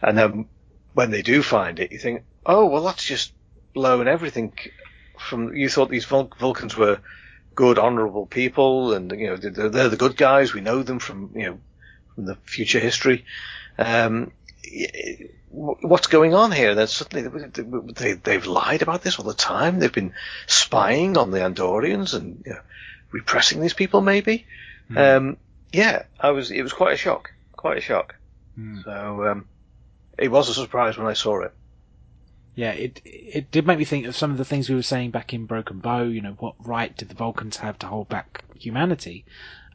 and 0.03 0.19
then 0.19 0.47
when 0.95 1.11
they 1.11 1.23
do 1.23 1.43
find 1.43 1.79
it, 1.79 1.93
you 1.93 1.99
think, 1.99 2.25
oh, 2.45 2.67
well, 2.67 2.85
that's 2.85 3.05
just 3.05 3.33
blown 3.75 4.09
everything 4.09 4.53
from. 5.19 5.55
You 5.55 5.69
thought 5.69 5.91
these 5.91 6.05
Vul- 6.05 6.33
Vulcans 6.39 6.77
were 6.77 6.99
good, 7.55 7.79
honourable 7.79 8.27
people, 8.27 8.95
and 8.95 9.11
you 9.13 9.29
know 9.29 9.37
they're, 9.37 9.69
they're, 9.69 9.89
the 9.89 9.97
good 9.97 10.17
guys. 10.17 10.53
We 10.53 10.61
know 10.61 10.83
them 10.83 10.99
from 10.99 11.31
you 11.35 11.43
know 11.43 11.59
from 12.15 12.27
the 12.27 12.37
future 12.45 12.81
history. 12.81 13.25
Um, 13.79 14.33
what's 15.51 16.07
going 16.07 16.35
on 16.35 16.53
here? 16.53 16.75
That 16.75 16.89
suddenly 16.89 17.53
they, 17.95 18.13
they've 18.15 18.47
lied 18.47 18.83
about 18.83 19.03
this 19.03 19.19
all 19.19 19.25
the 19.25 19.35
time. 19.35 19.79
They've 19.79 19.93
been 19.93 20.15
spying 20.47 21.17
on 21.17 21.31
the 21.31 21.39
Andorians 21.39 22.15
and 22.15 22.43
you 22.45 22.53
know, 22.53 22.61
repressing 23.11 23.61
these 23.61 23.75
people. 23.75 24.01
Maybe. 24.01 24.47
Mm. 24.91 25.17
Um, 25.17 25.37
yeah, 25.73 26.05
I 26.21 26.31
was. 26.31 26.51
It 26.51 26.63
was 26.63 26.73
quite 26.73 26.95
a 26.95 26.99
shock. 26.99 27.33
Quite 27.53 27.79
a 27.79 27.83
shock. 27.83 28.17
Mm. 28.59 28.85
So 28.85 29.27
um, 29.27 29.49
it 30.23 30.31
was 30.31 30.49
a 30.49 30.55
surprise 30.55 30.97
when 30.97 31.09
I 31.09 31.15
saw 31.15 31.43
it. 31.43 31.53
Yeah, 32.55 32.71
it 32.73 33.01
it 33.05 33.51
did 33.51 33.67
make 33.67 33.79
me 33.79 33.85
think 33.85 34.07
of 34.07 34.15
some 34.15 34.31
of 34.31 34.39
the 34.39 34.45
things 34.45 34.69
we 34.69 34.77
were 34.77 34.83
saying 34.83 35.11
back 35.11 35.35
in 35.35 35.47
Broken 35.47 35.81
Bow. 35.81 36.05
You 36.05 36.21
know, 36.21 36.37
what 36.39 36.55
right 36.65 36.97
did 36.97 37.09
the 37.09 37.15
Vulcans 37.15 37.57
have 37.57 37.79
to 37.81 37.87
hold 37.87 38.09
back 38.09 38.45
humanity? 38.55 39.25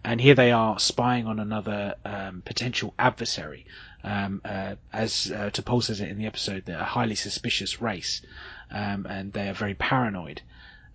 And 0.04 0.22
here 0.22 0.36
they 0.36 0.52
are 0.52 0.80
spying 0.80 1.28
on 1.28 1.39
another 1.39 1.95
um, 2.06 2.43
potential 2.45 2.93
adversary. 2.98 3.66
Um, 4.04 4.41
uh, 4.45 4.76
as 4.93 5.32
uh, 5.32 5.50
T'Pol 5.50 5.84
says 5.84 6.00
it 6.00 6.08
in 6.08 6.18
the 6.18 6.28
episode, 6.28 6.64
they're 6.66 6.80
a 6.80 6.86
highly 6.86 7.16
suspicious 7.16 7.82
race, 7.82 8.22
um, 8.72 9.06
and 9.10 9.34
they 9.34 9.50
are 9.50 9.54
very 9.54 9.74
paranoid. 9.74 10.43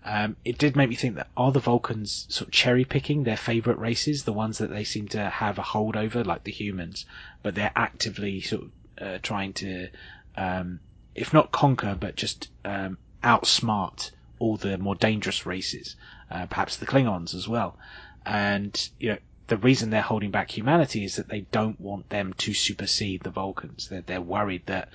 Um, 0.05 0.35
it 0.43 0.57
did 0.57 0.75
make 0.75 0.89
me 0.89 0.95
think 0.95 1.15
that 1.15 1.29
are 1.37 1.51
the 1.51 1.59
Vulcans 1.59 2.25
sort 2.29 2.47
of 2.47 2.53
cherry 2.53 2.85
picking 2.85 3.23
their 3.23 3.37
favourite 3.37 3.79
races, 3.79 4.23
the 4.23 4.33
ones 4.33 4.57
that 4.57 4.71
they 4.71 4.83
seem 4.83 5.09
to 5.09 5.29
have 5.29 5.59
a 5.59 5.61
hold 5.61 5.95
over, 5.95 6.23
like 6.23 6.43
the 6.43 6.51
humans, 6.51 7.05
but 7.43 7.55
they're 7.55 7.71
actively 7.75 8.41
sort 8.41 8.63
of 8.63 8.71
uh, 8.99 9.17
trying 9.21 9.53
to, 9.53 9.89
um, 10.35 10.79
if 11.15 11.33
not 11.33 11.51
conquer, 11.51 11.95
but 11.99 12.15
just 12.15 12.49
um, 12.65 12.97
outsmart 13.23 14.11
all 14.39 14.57
the 14.57 14.77
more 14.77 14.95
dangerous 14.95 15.45
races, 15.45 15.95
uh, 16.29 16.45
perhaps 16.47 16.77
the 16.77 16.85
Klingons 16.85 17.33
as 17.33 17.47
well. 17.47 17.77
And 18.25 18.89
you 18.99 19.09
know, 19.09 19.17
the 19.47 19.57
reason 19.57 19.89
they're 19.89 20.01
holding 20.01 20.31
back 20.31 20.51
humanity 20.51 21.03
is 21.03 21.15
that 21.15 21.29
they 21.29 21.41
don't 21.51 21.79
want 21.79 22.09
them 22.09 22.33
to 22.39 22.53
supersede 22.53 23.23
the 23.23 23.29
Vulcans. 23.29 23.89
They're, 23.89 24.01
they're 24.01 24.21
worried 24.21 24.65
that 24.65 24.89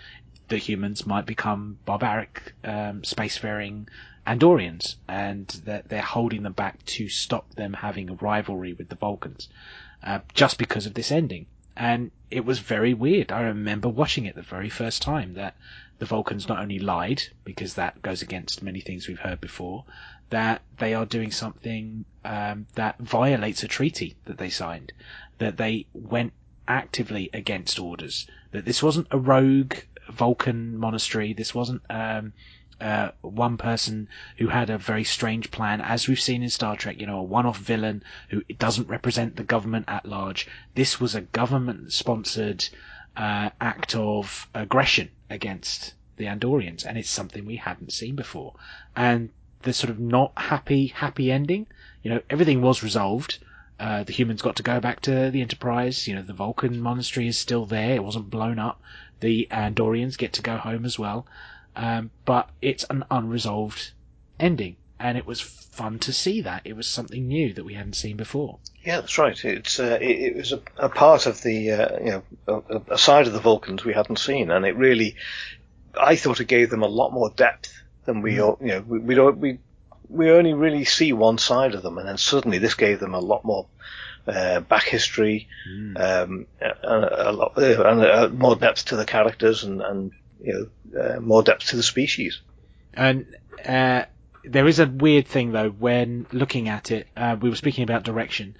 the 0.48 0.58
humans 0.58 1.06
might 1.06 1.26
become 1.26 1.78
barbaric, 1.84 2.54
um, 2.64 3.02
spacefaring 3.02 3.88
Andorians, 4.26 4.96
and 5.06 5.46
that 5.64 5.88
they're 5.88 6.02
holding 6.02 6.42
them 6.42 6.52
back 6.52 6.84
to 6.86 7.08
stop 7.08 7.54
them 7.54 7.74
having 7.74 8.10
a 8.10 8.14
rivalry 8.14 8.72
with 8.72 8.88
the 8.88 8.96
Vulcans, 8.96 9.48
uh, 10.02 10.20
just 10.34 10.58
because 10.58 10.86
of 10.86 10.94
this 10.94 11.12
ending 11.12 11.46
and 11.78 12.10
it 12.30 12.44
was 12.44 12.58
very 12.58 12.92
weird. 12.92 13.30
I 13.30 13.42
remember 13.42 13.88
watching 13.88 14.26
it 14.26 14.34
the 14.34 14.42
very 14.42 14.68
first 14.68 15.00
time 15.00 15.34
that 15.34 15.56
the 15.98 16.06
Vulcans 16.06 16.48
not 16.48 16.58
only 16.58 16.80
lied, 16.80 17.22
because 17.44 17.74
that 17.74 18.02
goes 18.02 18.20
against 18.20 18.62
many 18.62 18.80
things 18.80 19.06
we've 19.06 19.20
heard 19.20 19.40
before, 19.40 19.84
that 20.30 20.60
they 20.78 20.92
are 20.92 21.06
doing 21.06 21.30
something 21.30 22.04
um, 22.24 22.66
that 22.74 22.98
violates 22.98 23.62
a 23.62 23.68
treaty 23.68 24.16
that 24.24 24.38
they 24.38 24.50
signed, 24.50 24.92
that 25.38 25.56
they 25.56 25.86
went 25.94 26.32
actively 26.66 27.30
against 27.32 27.78
orders. 27.78 28.26
That 28.50 28.64
this 28.64 28.82
wasn't 28.82 29.06
a 29.12 29.18
rogue 29.18 29.74
Vulcan 30.10 30.76
monastery. 30.76 31.32
This 31.32 31.54
wasn't 31.54 31.82
um, 31.88 32.32
uh, 32.80 33.10
one 33.20 33.56
person 33.56 34.08
who 34.36 34.48
had 34.48 34.70
a 34.70 34.78
very 34.78 35.04
strange 35.04 35.50
plan, 35.50 35.80
as 35.80 36.06
we've 36.06 36.20
seen 36.20 36.42
in 36.42 36.50
Star 36.50 36.76
Trek. 36.76 37.00
You 37.00 37.06
know, 37.06 37.18
a 37.18 37.22
one-off 37.22 37.58
villain 37.58 38.02
who 38.28 38.42
doesn't 38.58 38.88
represent 38.88 39.36
the 39.36 39.44
government 39.44 39.86
at 39.88 40.06
large. 40.06 40.46
This 40.74 41.00
was 41.00 41.14
a 41.14 41.22
government-sponsored 41.22 42.68
uh, 43.16 43.50
act 43.60 43.94
of 43.94 44.48
aggression 44.54 45.10
against 45.28 45.94
the 46.16 46.26
Andorians, 46.26 46.84
and 46.86 46.98
it's 46.98 47.10
something 47.10 47.44
we 47.44 47.56
hadn't 47.56 47.92
seen 47.92 48.14
before. 48.16 48.54
And 48.94 49.30
the 49.62 49.72
sort 49.72 49.90
of 49.90 49.98
not 49.98 50.32
happy, 50.36 50.88
happy 50.88 51.32
ending. 51.32 51.66
You 52.02 52.10
know, 52.10 52.20
everything 52.30 52.60
was 52.62 52.82
resolved. 52.82 53.38
Uh, 53.80 54.02
the 54.02 54.12
humans 54.12 54.42
got 54.42 54.56
to 54.56 54.62
go 54.62 54.80
back 54.80 55.00
to 55.00 55.30
the 55.30 55.40
Enterprise. 55.40 56.08
You 56.08 56.16
know, 56.16 56.22
the 56.22 56.32
Vulcan 56.32 56.80
monastery 56.80 57.28
is 57.28 57.38
still 57.38 57.64
there. 57.64 57.94
It 57.94 58.04
wasn't 58.04 58.30
blown 58.30 58.58
up. 58.58 58.80
The 59.20 59.48
Andorians 59.50 60.18
get 60.18 60.32
to 60.34 60.42
go 60.42 60.56
home 60.56 60.84
as 60.84 60.98
well. 60.98 61.26
Um, 61.78 62.10
but 62.24 62.50
it's 62.60 62.84
an 62.90 63.04
unresolved 63.10 63.92
ending. 64.38 64.76
And 64.98 65.16
it 65.16 65.24
was 65.24 65.40
fun 65.40 66.00
to 66.00 66.12
see 66.12 66.40
that. 66.40 66.62
It 66.64 66.74
was 66.74 66.88
something 66.88 67.28
new 67.28 67.54
that 67.54 67.64
we 67.64 67.74
hadn't 67.74 67.94
seen 67.94 68.16
before. 68.16 68.58
Yeah, 68.84 69.00
that's 69.00 69.16
right. 69.16 69.44
It's 69.44 69.78
uh, 69.78 69.98
it, 70.00 70.10
it 70.10 70.36
was 70.36 70.52
a, 70.52 70.60
a 70.76 70.88
part 70.88 71.26
of 71.26 71.40
the 71.42 71.70
uh, 71.70 71.98
you 72.00 72.22
know 72.48 72.62
a, 72.68 72.94
a 72.94 72.98
side 72.98 73.28
of 73.28 73.32
the 73.32 73.38
Vulcans 73.38 73.84
we 73.84 73.94
hadn't 73.94 74.18
seen, 74.18 74.50
and 74.50 74.66
it 74.66 74.76
really, 74.76 75.14
I 75.98 76.16
thought 76.16 76.40
it 76.40 76.46
gave 76.46 76.70
them 76.70 76.82
a 76.82 76.88
lot 76.88 77.12
more 77.12 77.30
depth 77.30 77.72
than 78.06 78.22
we 78.22 78.40
all 78.40 78.58
you 78.60 78.68
know 78.68 78.80
we 78.80 78.98
we 78.98 79.14
don't 79.14 79.38
we 79.38 79.60
we 80.08 80.30
only 80.32 80.54
really 80.54 80.84
see 80.84 81.12
one 81.12 81.38
side 81.38 81.76
of 81.76 81.82
them, 81.84 81.96
and 81.96 82.08
then 82.08 82.18
suddenly 82.18 82.58
this 82.58 82.74
gave 82.74 82.98
them 82.98 83.14
a 83.14 83.20
lot 83.20 83.44
more 83.44 83.66
uh, 84.26 84.58
back 84.60 84.84
history, 84.84 85.46
um, 85.96 86.46
and 86.60 87.04
a, 87.04 87.30
lot 87.32 87.52
uh, 87.56 87.82
and 87.84 88.00
uh 88.00 88.28
more 88.32 88.56
depth 88.56 88.86
to 88.86 88.96
the 88.96 89.06
characters, 89.06 89.62
and, 89.62 89.80
and 89.80 90.10
you 90.40 90.70
know 90.92 91.00
uh, 91.00 91.20
more 91.20 91.42
depth 91.42 91.66
to 91.68 91.76
the 91.76 91.82
species. 91.82 92.40
And 92.94 93.26
uh, 93.64 94.04
there 94.44 94.66
is 94.66 94.78
a 94.78 94.86
weird 94.86 95.26
thing 95.26 95.52
though 95.52 95.70
when 95.70 96.26
looking 96.32 96.68
at 96.68 96.90
it. 96.90 97.08
Uh, 97.16 97.36
we 97.40 97.48
were 97.50 97.56
speaking 97.56 97.84
about 97.84 98.04
direction. 98.04 98.56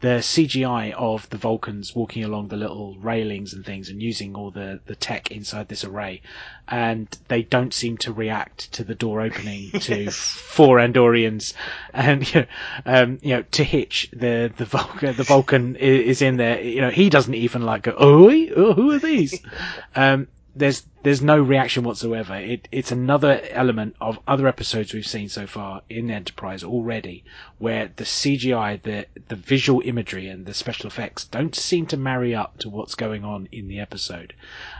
The 0.00 0.18
CGI 0.18 0.92
of 0.94 1.30
the 1.30 1.36
Vulcans 1.36 1.94
walking 1.94 2.24
along 2.24 2.48
the 2.48 2.56
little 2.56 2.96
railings 2.98 3.54
and 3.54 3.64
things 3.64 3.88
and 3.88 4.02
using 4.02 4.34
all 4.34 4.50
the, 4.50 4.80
the 4.86 4.96
tech 4.96 5.30
inside 5.30 5.68
this 5.68 5.84
array, 5.84 6.22
and 6.66 7.06
they 7.28 7.42
don't 7.42 7.72
seem 7.72 7.98
to 7.98 8.12
react 8.12 8.72
to 8.72 8.82
the 8.82 8.96
door 8.96 9.20
opening 9.20 9.70
to 9.80 10.10
four 10.10 10.78
Andorians, 10.78 11.54
and 11.94 12.28
you 12.34 12.40
know, 12.40 12.46
um, 12.84 13.18
you 13.22 13.36
know 13.36 13.42
to 13.52 13.62
Hitch 13.62 14.10
the 14.12 14.52
the 14.56 14.64
Vulcan 14.64 15.14
the 15.14 15.22
Vulcan 15.22 15.76
is 15.76 16.20
in 16.20 16.36
there. 16.36 16.60
You 16.60 16.80
know 16.80 16.90
he 16.90 17.08
doesn't 17.08 17.34
even 17.34 17.62
like 17.62 17.82
go 17.82 17.94
oh 17.96 18.28
who 18.28 18.90
are 18.90 18.98
these? 18.98 19.40
um, 19.94 20.26
there's 20.54 20.86
there's 21.02 21.22
no 21.22 21.40
reaction 21.40 21.82
whatsoever. 21.82 22.36
It 22.36 22.68
it's 22.70 22.92
another 22.92 23.40
element 23.50 23.96
of 24.00 24.18
other 24.28 24.46
episodes 24.46 24.92
we've 24.92 25.06
seen 25.06 25.28
so 25.28 25.46
far 25.46 25.82
in 25.88 26.10
Enterprise 26.10 26.62
already, 26.62 27.24
where 27.58 27.90
the 27.96 28.04
CGI, 28.04 28.80
the 28.82 29.06
the 29.28 29.36
visual 29.36 29.80
imagery, 29.84 30.28
and 30.28 30.44
the 30.44 30.54
special 30.54 30.88
effects 30.88 31.24
don't 31.24 31.54
seem 31.54 31.86
to 31.86 31.96
marry 31.96 32.34
up 32.34 32.58
to 32.58 32.68
what's 32.68 32.94
going 32.94 33.24
on 33.24 33.48
in 33.50 33.68
the 33.68 33.80
episode. 33.80 34.34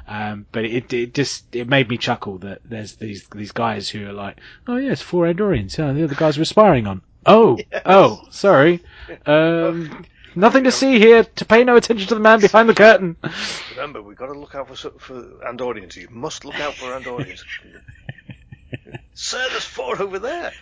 Um, 0.07 0.47
but 0.53 0.65
it 0.65 0.93
it 0.93 1.15
just 1.15 1.55
it 1.55 1.69
made 1.69 1.89
me 1.89 1.97
chuckle 1.97 2.39
that 2.39 2.61
there's 2.65 2.97
these 2.97 3.27
these 3.29 3.53
guys 3.53 3.89
who 3.89 4.07
are 4.07 4.13
like, 4.13 4.39
oh 4.67 4.77
yes, 4.77 5.01
four 5.01 5.25
Andorians. 5.25 5.79
Yeah, 5.79 5.93
they're 5.93 6.07
the 6.07 6.15
guys 6.15 6.37
we're 6.39 6.45
spying 6.45 6.87
on. 6.87 7.01
Oh 7.25 7.59
oh 7.87 8.23
sorry. 8.31 8.81
Um, 9.27 10.05
nothing 10.35 10.65
to 10.65 10.71
see 10.71 10.99
here. 10.99 11.25
To 11.25 11.45
pay 11.45 11.65
no 11.65 11.77
attention 11.77 12.09
to 12.09 12.15
the 12.15 12.21
man 12.21 12.41
behind 12.41 12.69
the 12.69 12.75
curtain. 12.75 13.17
Remember, 13.71 14.03
we've 14.03 14.17
got 14.17 14.27
to 14.27 14.39
look 14.39 14.55
out 14.55 14.69
for 14.69 14.91
for 14.99 15.23
Andorians. 15.47 15.97
You 15.97 16.09
must 16.11 16.45
look 16.45 16.61
out 16.61 16.75
for 16.75 16.87
Andorians. 16.87 17.45
Sir, 19.15 19.47
there's 19.51 19.65
four 19.65 20.01
over 20.01 20.19
there. 20.19 20.53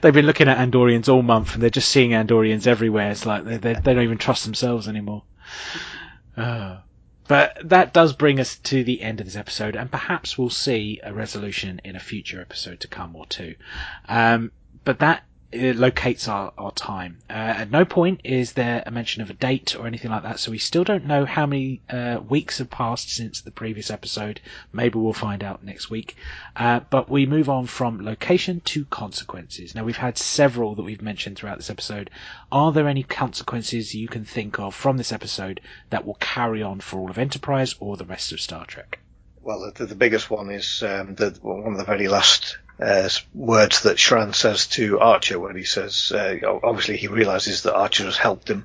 They've 0.00 0.14
been 0.14 0.26
looking 0.26 0.48
at 0.48 0.58
Andorians 0.58 1.08
all 1.08 1.22
month, 1.22 1.54
and 1.54 1.62
they're 1.62 1.70
just 1.70 1.88
seeing 1.88 2.10
Andorians 2.10 2.66
everywhere. 2.66 3.10
It's 3.10 3.26
like 3.26 3.44
they 3.44 3.56
they, 3.56 3.74
they 3.74 3.94
don't 3.94 4.04
even 4.04 4.18
trust 4.18 4.44
themselves 4.44 4.88
anymore. 4.88 5.24
Uh, 6.36 6.78
but 7.28 7.58
that 7.64 7.92
does 7.92 8.12
bring 8.12 8.40
us 8.40 8.56
to 8.56 8.82
the 8.82 9.02
end 9.02 9.20
of 9.20 9.26
this 9.26 9.36
episode, 9.36 9.76
and 9.76 9.90
perhaps 9.90 10.36
we'll 10.36 10.50
see 10.50 11.00
a 11.02 11.12
resolution 11.12 11.80
in 11.84 11.94
a 11.94 12.00
future 12.00 12.40
episode 12.40 12.80
to 12.80 12.88
come 12.88 13.14
or 13.14 13.26
two. 13.26 13.54
Um, 14.08 14.50
but 14.84 14.98
that 15.00 15.22
uh, 15.52 15.74
locates 15.74 16.28
our, 16.28 16.52
our 16.56 16.72
time. 16.72 17.18
Uh, 17.28 17.32
at 17.32 17.70
no 17.70 17.84
point 17.84 18.20
is 18.22 18.52
there 18.52 18.82
a 18.86 18.90
mention 18.90 19.20
of 19.22 19.30
a 19.30 19.34
date 19.34 19.74
or 19.76 19.86
anything 19.86 20.10
like 20.10 20.22
that, 20.22 20.38
so 20.38 20.50
we 20.50 20.58
still 20.58 20.84
don't 20.84 21.06
know 21.06 21.24
how 21.24 21.46
many 21.46 21.80
uh, 21.90 22.20
weeks 22.28 22.58
have 22.58 22.70
passed 22.70 23.10
since 23.10 23.40
the 23.40 23.50
previous 23.50 23.90
episode. 23.90 24.40
Maybe 24.72 24.98
we'll 24.98 25.12
find 25.12 25.42
out 25.42 25.64
next 25.64 25.90
week. 25.90 26.16
Uh, 26.54 26.80
but 26.90 27.10
we 27.10 27.26
move 27.26 27.48
on 27.48 27.66
from 27.66 28.04
location 28.04 28.60
to 28.66 28.84
consequences. 28.84 29.74
Now 29.74 29.84
we've 29.84 29.96
had 29.96 30.18
several 30.18 30.74
that 30.76 30.84
we've 30.84 31.02
mentioned 31.02 31.36
throughout 31.36 31.56
this 31.56 31.70
episode. 31.70 32.10
Are 32.52 32.72
there 32.72 32.88
any 32.88 33.02
consequences 33.02 33.94
you 33.94 34.08
can 34.08 34.24
think 34.24 34.58
of 34.58 34.74
from 34.74 34.96
this 34.96 35.12
episode 35.12 35.60
that 35.90 36.06
will 36.06 36.18
carry 36.20 36.62
on 36.62 36.80
for 36.80 37.00
all 37.00 37.10
of 37.10 37.18
Enterprise 37.18 37.74
or 37.80 37.96
the 37.96 38.04
rest 38.04 38.32
of 38.32 38.40
Star 38.40 38.66
Trek? 38.66 39.00
Well, 39.42 39.72
the, 39.74 39.86
the 39.86 39.94
biggest 39.94 40.30
one 40.30 40.50
is 40.50 40.82
um, 40.82 41.14
the, 41.14 41.36
one 41.42 41.72
of 41.72 41.78
the 41.78 41.84
very 41.84 42.08
last 42.08 42.58
uh, 42.80 43.08
words 43.34 43.82
that 43.82 43.98
Shran 43.98 44.34
says 44.34 44.66
to 44.68 45.00
Archer, 45.00 45.38
when 45.38 45.56
he 45.56 45.64
says, 45.64 46.12
uh, 46.14 46.36
obviously 46.62 46.96
he 46.96 47.08
realizes 47.08 47.62
that 47.62 47.74
Archer 47.74 48.04
has 48.04 48.16
helped 48.16 48.48
him. 48.48 48.64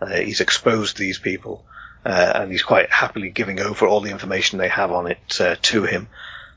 Uh, 0.00 0.16
he's 0.16 0.40
exposed 0.40 0.96
these 0.96 1.18
people, 1.18 1.64
uh, 2.04 2.32
and 2.36 2.50
he's 2.50 2.62
quite 2.62 2.90
happily 2.90 3.30
giving 3.30 3.60
over 3.60 3.86
all 3.86 4.00
the 4.00 4.10
information 4.10 4.58
they 4.58 4.68
have 4.68 4.92
on 4.92 5.10
it 5.10 5.40
uh, 5.40 5.56
to 5.60 5.84
him. 5.84 6.08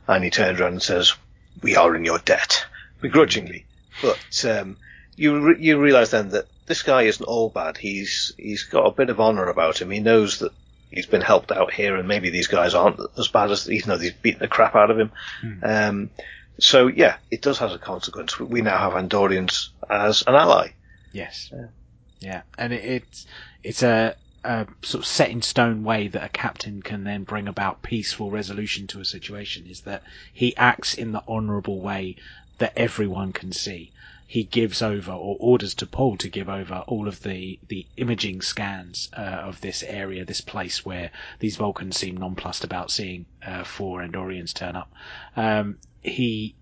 And 0.08 0.24
he 0.24 0.30
turns 0.30 0.60
around 0.60 0.74
and 0.74 0.82
says, 0.82 1.14
"We 1.62 1.76
are 1.76 1.96
in 1.96 2.06
your 2.06 2.20
debt," 2.20 2.66
begrudgingly. 3.02 3.66
But 4.02 4.46
um, 4.46 4.78
you 5.16 5.40
re- 5.40 5.60
you 5.60 5.80
realize 5.80 6.12
then 6.12 6.30
that 6.30 6.48
this 6.68 6.84
guy 6.84 7.04
isn't 7.04 7.26
all 7.26 7.50
bad. 7.50 7.78
He's 7.78 8.34
he's 8.38 8.64
got 8.64 8.86
a 8.86 8.92
bit 8.92 9.10
of 9.10 9.20
honor 9.20 9.48
about 9.48 9.82
him. 9.82 9.92
He 9.92 10.00
knows 10.00 10.40
that 10.40 10.54
he's 10.90 11.06
been 11.06 11.22
helped 11.22 11.52
out 11.52 11.74
here, 11.74 11.96
and 11.98 12.08
maybe 12.08 12.30
these 12.30 12.48
guys 12.48 12.76
aren't 12.76 13.00
as 13.18 13.28
bad 13.28 13.52
as 13.52 13.70
even 13.70 13.90
though 13.90 13.98
they've 13.98 14.22
beaten 14.22 14.40
the 14.40 14.48
crap 14.48 14.76
out 14.76 14.92
of 14.92 15.00
him. 15.00 15.12
Um, 15.64 16.10
so 16.60 16.88
yeah, 16.88 17.18
it 17.32 17.42
does 17.42 17.60
have 17.60 17.72
a 17.72 17.80
consequence. 17.80 18.40
We 18.40 18.62
now 18.62 18.78
have 18.78 18.94
Andorians 18.94 19.70
as 19.90 20.24
an 20.28 20.36
ally. 20.36 20.70
Yes. 21.12 21.52
Yeah, 22.20 22.44
and 22.58 22.74
it, 22.74 22.84
it's 22.84 23.26
it's 23.64 23.84
a, 23.84 24.16
a 24.44 24.68
sort 24.82 25.04
of 25.04 25.06
set 25.06 25.30
in 25.30 25.42
stone 25.42 25.84
way 25.84 26.08
that 26.08 26.24
a 26.24 26.30
captain 26.30 26.82
can 26.82 27.04
then 27.04 27.24
bring 27.24 27.48
about 27.48 27.82
peaceful 27.82 28.32
resolution 28.32 28.88
to 28.88 29.00
a 29.00 29.06
situation 29.06 29.68
is 29.68 29.82
that 29.82 30.04
he 30.32 30.56
acts 30.56 30.94
in 30.94 31.12
the 31.12 31.24
honourable 31.28 31.82
way 31.82 32.16
that 32.60 32.74
everyone 32.78 33.34
can 33.34 33.52
see. 33.52 33.92
He 34.26 34.44
gives 34.44 34.82
over 34.82 35.12
or 35.12 35.38
orders 35.40 35.76
T'Pol 35.76 36.18
to 36.20 36.30
give 36.30 36.50
over 36.50 36.84
all 36.88 37.08
of 37.08 37.22
the, 37.22 37.60
the 37.68 37.86
imaging 37.98 38.42
scans 38.42 39.10
uh, 39.16 39.22
of 39.22 39.62
this 39.62 39.84
area, 39.84 40.26
this 40.26 40.42
place 40.42 40.84
where 40.84 41.12
these 41.40 41.58
Vulcans 41.58 41.98
seem 41.98 42.18
nonplussed 42.18 42.64
about 42.64 42.90
seeing 42.90 43.26
uh, 43.46 43.64
four 43.64 44.02
Andorians 44.02 44.54
turn 44.54 44.76
up. 44.76 44.92
Um, 45.36 45.78
he 46.04 46.56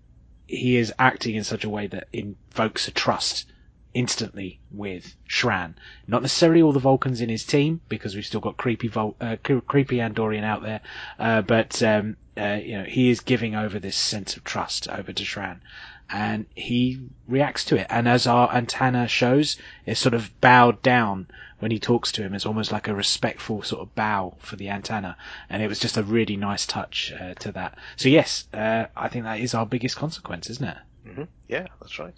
he 0.46 0.76
is 0.76 0.92
acting 0.98 1.34
in 1.34 1.44
such 1.44 1.64
a 1.64 1.68
way 1.68 1.86
that 1.86 2.08
invokes 2.12 2.86
a 2.88 2.90
trust 2.90 3.46
instantly 3.94 4.60
with 4.70 5.16
Shran. 5.28 5.74
Not 6.06 6.22
necessarily 6.22 6.62
all 6.62 6.72
the 6.72 6.80
Vulcans 6.80 7.20
in 7.20 7.28
his 7.28 7.44
team, 7.44 7.80
because 7.88 8.14
we've 8.14 8.26
still 8.26 8.40
got 8.40 8.56
creepy 8.56 8.88
Vul- 8.88 9.16
uh, 9.20 9.36
cre- 9.42 9.58
creepy 9.58 9.96
Andorian 9.96 10.44
out 10.44 10.62
there, 10.62 10.80
uh, 11.18 11.42
but 11.42 11.82
um, 11.82 12.16
uh, 12.36 12.58
you 12.62 12.78
know 12.78 12.84
he 12.84 13.10
is 13.10 13.20
giving 13.20 13.54
over 13.54 13.78
this 13.78 13.96
sense 13.96 14.36
of 14.36 14.44
trust 14.44 14.88
over 14.88 15.12
to 15.12 15.22
Shran, 15.24 15.60
and 16.08 16.46
he 16.54 17.00
reacts 17.26 17.64
to 17.66 17.76
it. 17.76 17.86
And 17.90 18.08
as 18.08 18.26
our 18.26 18.52
antenna 18.54 19.08
shows, 19.08 19.56
it's 19.86 20.00
sort 20.00 20.14
of 20.14 20.38
bowed 20.40 20.82
down 20.82 21.28
when 21.62 21.70
he 21.70 21.78
talks 21.78 22.10
to 22.10 22.22
him. 22.22 22.34
It's 22.34 22.44
almost 22.44 22.72
like 22.72 22.88
a 22.88 22.94
respectful 22.94 23.62
sort 23.62 23.82
of 23.82 23.94
bow 23.94 24.34
for 24.40 24.56
the 24.56 24.68
antenna, 24.68 25.16
and 25.48 25.62
it 25.62 25.68
was 25.68 25.78
just 25.78 25.96
a 25.96 26.02
really 26.02 26.36
nice 26.36 26.66
touch 26.66 27.12
uh, 27.12 27.34
to 27.34 27.52
that. 27.52 27.78
So 27.94 28.08
yes, 28.08 28.48
uh, 28.52 28.86
I 28.96 29.08
think 29.08 29.24
that 29.24 29.38
is 29.38 29.54
our 29.54 29.64
biggest 29.64 29.96
consequence, 29.96 30.50
isn't 30.50 30.66
it? 30.68 30.76
hmm 31.06 31.22
Yeah, 31.46 31.68
that's 31.80 32.00
right. 32.00 32.14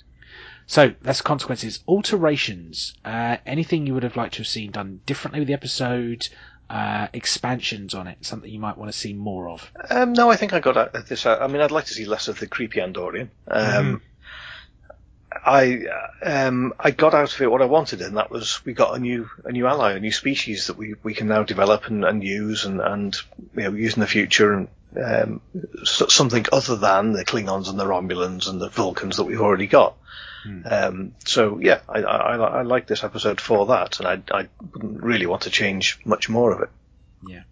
So 0.67 0.95
that's 1.03 1.21
consequences. 1.21 1.85
Alterations. 1.87 2.95
Uh, 3.05 3.37
anything 3.45 3.87
you 3.87 3.93
would 3.93 4.03
have 4.03 4.17
liked 4.17 4.35
to 4.35 4.41
have 4.41 4.47
seen 4.47 4.71
done 4.71 5.01
differently 5.05 5.41
with 5.41 5.49
the 5.49 5.55
episode? 5.55 6.27
Uh, 6.71 7.09
expansions 7.13 7.93
on 7.93 8.07
it. 8.07 8.17
Something 8.23 8.51
you 8.51 8.59
might 8.59 8.79
want 8.79 8.91
to 8.91 8.99
see 8.99 9.13
more 9.13 9.51
of. 9.51 9.71
Um, 9.91 10.15
no, 10.15 10.31
I 10.31 10.37
think 10.37 10.55
I 10.55 10.61
got 10.61 10.79
out 10.79 11.07
this. 11.07 11.27
I 11.27 11.47
mean, 11.49 11.61
I'd 11.61 11.71
like 11.71 11.85
to 11.85 11.93
see 11.95 12.07
less 12.07 12.29
of 12.29 12.39
the 12.41 12.47
creepy 12.47 12.81
Andorian. 12.81 13.29
Um, 13.47 14.01
I 15.45 15.81
um, 16.23 16.75
I 16.79 16.91
got 16.91 17.15
out 17.15 17.35
of 17.35 17.41
it 17.41 17.51
what 17.51 17.63
I 17.63 17.67
wanted, 17.67 18.01
and 18.03 18.17
that 18.17 18.31
was 18.31 18.65
we 18.65 18.73
got 18.73 18.97
a 18.97 18.99
new 18.99 19.29
a 19.45 19.53
new 19.53 19.67
ally, 19.67 19.93
a 19.93 20.01
new 20.01 20.13
species 20.13 20.67
that 20.67 20.77
we, 20.77 20.95
we 21.03 21.15
can 21.15 21.29
now 21.29 21.43
develop 21.43 21.87
and, 21.87 22.05
and 22.05 22.23
use 22.23 22.65
and, 22.65 22.81
and 22.81 23.17
you 23.57 23.63
know 23.63 23.73
use 23.73 23.95
in 23.95 24.01
the 24.01 24.07
future, 24.07 24.53
and 24.53 24.69
um, 25.03 25.41
something 25.85 26.47
other 26.53 26.77
than 26.77 27.13
the 27.13 27.25
Klingons 27.25 27.69
and 27.69 27.79
the 27.79 27.87
Romulans 27.87 28.49
and 28.49 28.61
the 28.61 28.69
Vulcans 28.69 29.17
that 29.17 29.25
we've 29.25 29.41
already 29.41 29.67
got. 29.67 29.97
Hmm. 30.45 30.61
Um, 30.65 31.15
so 31.25 31.59
yeah, 31.59 31.81
I, 31.89 32.03
I, 32.03 32.37
I, 32.37 32.63
like 32.63 32.87
this 32.87 33.03
episode 33.03 33.41
for 33.41 33.67
that, 33.67 33.99
and 34.01 34.07
I, 34.07 34.39
I 34.39 34.49
wouldn't 34.73 35.03
really 35.03 35.27
want 35.27 35.43
to 35.43 35.51
change 35.51 35.99
much 36.05 36.29
more 36.29 36.53
of 36.53 36.61
it. 36.61 36.71
Yeah. 37.27 37.43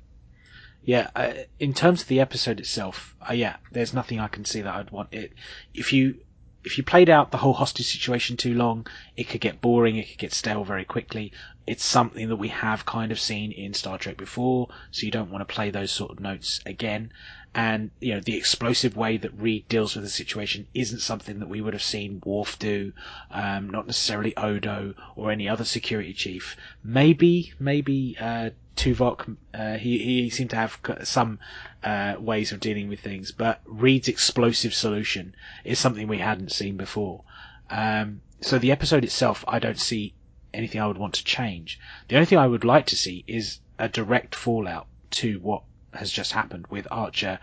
Yeah, 0.84 1.10
uh, 1.14 1.32
in 1.60 1.74
terms 1.74 2.02
of 2.02 2.08
the 2.08 2.20
episode 2.20 2.58
itself, 2.58 3.14
uh, 3.28 3.32
yeah, 3.32 3.56
there's 3.70 3.94
nothing 3.94 4.18
I 4.18 4.26
can 4.28 4.44
see 4.44 4.62
that 4.62 4.74
I'd 4.74 4.90
want 4.90 5.12
it. 5.12 5.32
If 5.72 5.92
you 5.92 6.16
if 6.64 6.78
you 6.78 6.84
played 6.84 7.10
out 7.10 7.30
the 7.30 7.38
whole 7.38 7.54
hostage 7.54 7.86
situation 7.86 8.36
too 8.36 8.54
long, 8.54 8.86
it 9.16 9.28
could 9.28 9.40
get 9.40 9.60
boring, 9.60 9.96
it 9.96 10.08
could 10.08 10.18
get 10.18 10.32
stale 10.32 10.64
very 10.64 10.84
quickly. 10.84 11.32
It's 11.66 11.84
something 11.84 12.28
that 12.28 12.36
we 12.36 12.48
have 12.48 12.86
kind 12.86 13.12
of 13.12 13.20
seen 13.20 13.52
in 13.52 13.74
Star 13.74 13.98
Trek 13.98 14.16
before, 14.16 14.68
so 14.90 15.04
you 15.04 15.12
don't 15.12 15.30
want 15.30 15.46
to 15.46 15.54
play 15.54 15.70
those 15.70 15.92
sort 15.92 16.10
of 16.10 16.20
notes 16.20 16.60
again. 16.66 17.12
And, 17.54 17.90
you 18.00 18.14
know, 18.14 18.20
the 18.20 18.36
explosive 18.36 18.96
way 18.96 19.18
that 19.18 19.38
Reed 19.38 19.68
deals 19.68 19.94
with 19.94 20.04
the 20.04 20.10
situation 20.10 20.66
isn't 20.72 21.00
something 21.00 21.38
that 21.40 21.48
we 21.48 21.60
would 21.60 21.74
have 21.74 21.82
seen 21.82 22.22
Worf 22.24 22.58
do, 22.58 22.92
um, 23.30 23.68
not 23.68 23.86
necessarily 23.86 24.34
Odo 24.36 24.94
or 25.16 25.30
any 25.30 25.48
other 25.48 25.64
security 25.64 26.14
chief. 26.14 26.56
Maybe, 26.82 27.52
maybe, 27.58 28.16
uh, 28.18 28.50
Tuvok, 28.76 29.36
uh, 29.54 29.76
he, 29.76 29.98
he 29.98 30.30
seemed 30.30 30.50
to 30.50 30.56
have 30.56 30.78
some 31.04 31.38
uh, 31.82 32.16
ways 32.18 32.52
of 32.52 32.60
dealing 32.60 32.88
with 32.88 33.00
things, 33.00 33.30
but 33.30 33.60
Reed's 33.64 34.08
explosive 34.08 34.74
solution 34.74 35.34
is 35.64 35.78
something 35.78 36.08
we 36.08 36.18
hadn't 36.18 36.52
seen 36.52 36.76
before. 36.76 37.22
Um, 37.70 38.22
so 38.40 38.58
the 38.58 38.72
episode 38.72 39.04
itself, 39.04 39.44
I 39.46 39.58
don't 39.58 39.78
see 39.78 40.14
anything 40.54 40.80
I 40.80 40.86
would 40.86 40.98
want 40.98 41.14
to 41.14 41.24
change. 41.24 41.78
The 42.08 42.16
only 42.16 42.26
thing 42.26 42.38
I 42.38 42.46
would 42.46 42.64
like 42.64 42.86
to 42.86 42.96
see 42.96 43.24
is 43.26 43.60
a 43.78 43.88
direct 43.88 44.34
fallout 44.34 44.86
to 45.12 45.38
what 45.40 45.62
has 45.94 46.10
just 46.10 46.32
happened 46.32 46.66
with 46.68 46.88
Archer 46.90 47.38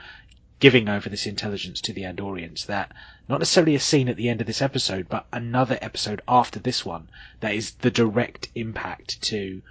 giving 0.59 0.89
over 0.89 1.07
this 1.09 1.25
intelligence 1.25 1.79
to 1.81 1.93
the 1.93 2.03
Andorians. 2.03 2.65
That 2.65 2.91
not 3.27 3.39
necessarily 3.39 3.75
a 3.75 3.79
scene 3.79 4.09
at 4.09 4.17
the 4.17 4.29
end 4.29 4.41
of 4.41 4.47
this 4.47 4.61
episode, 4.61 5.07
but 5.09 5.25
another 5.31 5.77
episode 5.81 6.21
after 6.27 6.59
this 6.59 6.85
one 6.85 7.09
that 7.39 7.53
is 7.53 7.71
the 7.71 7.91
direct 7.91 8.49
impact 8.55 9.21
to 9.23 9.61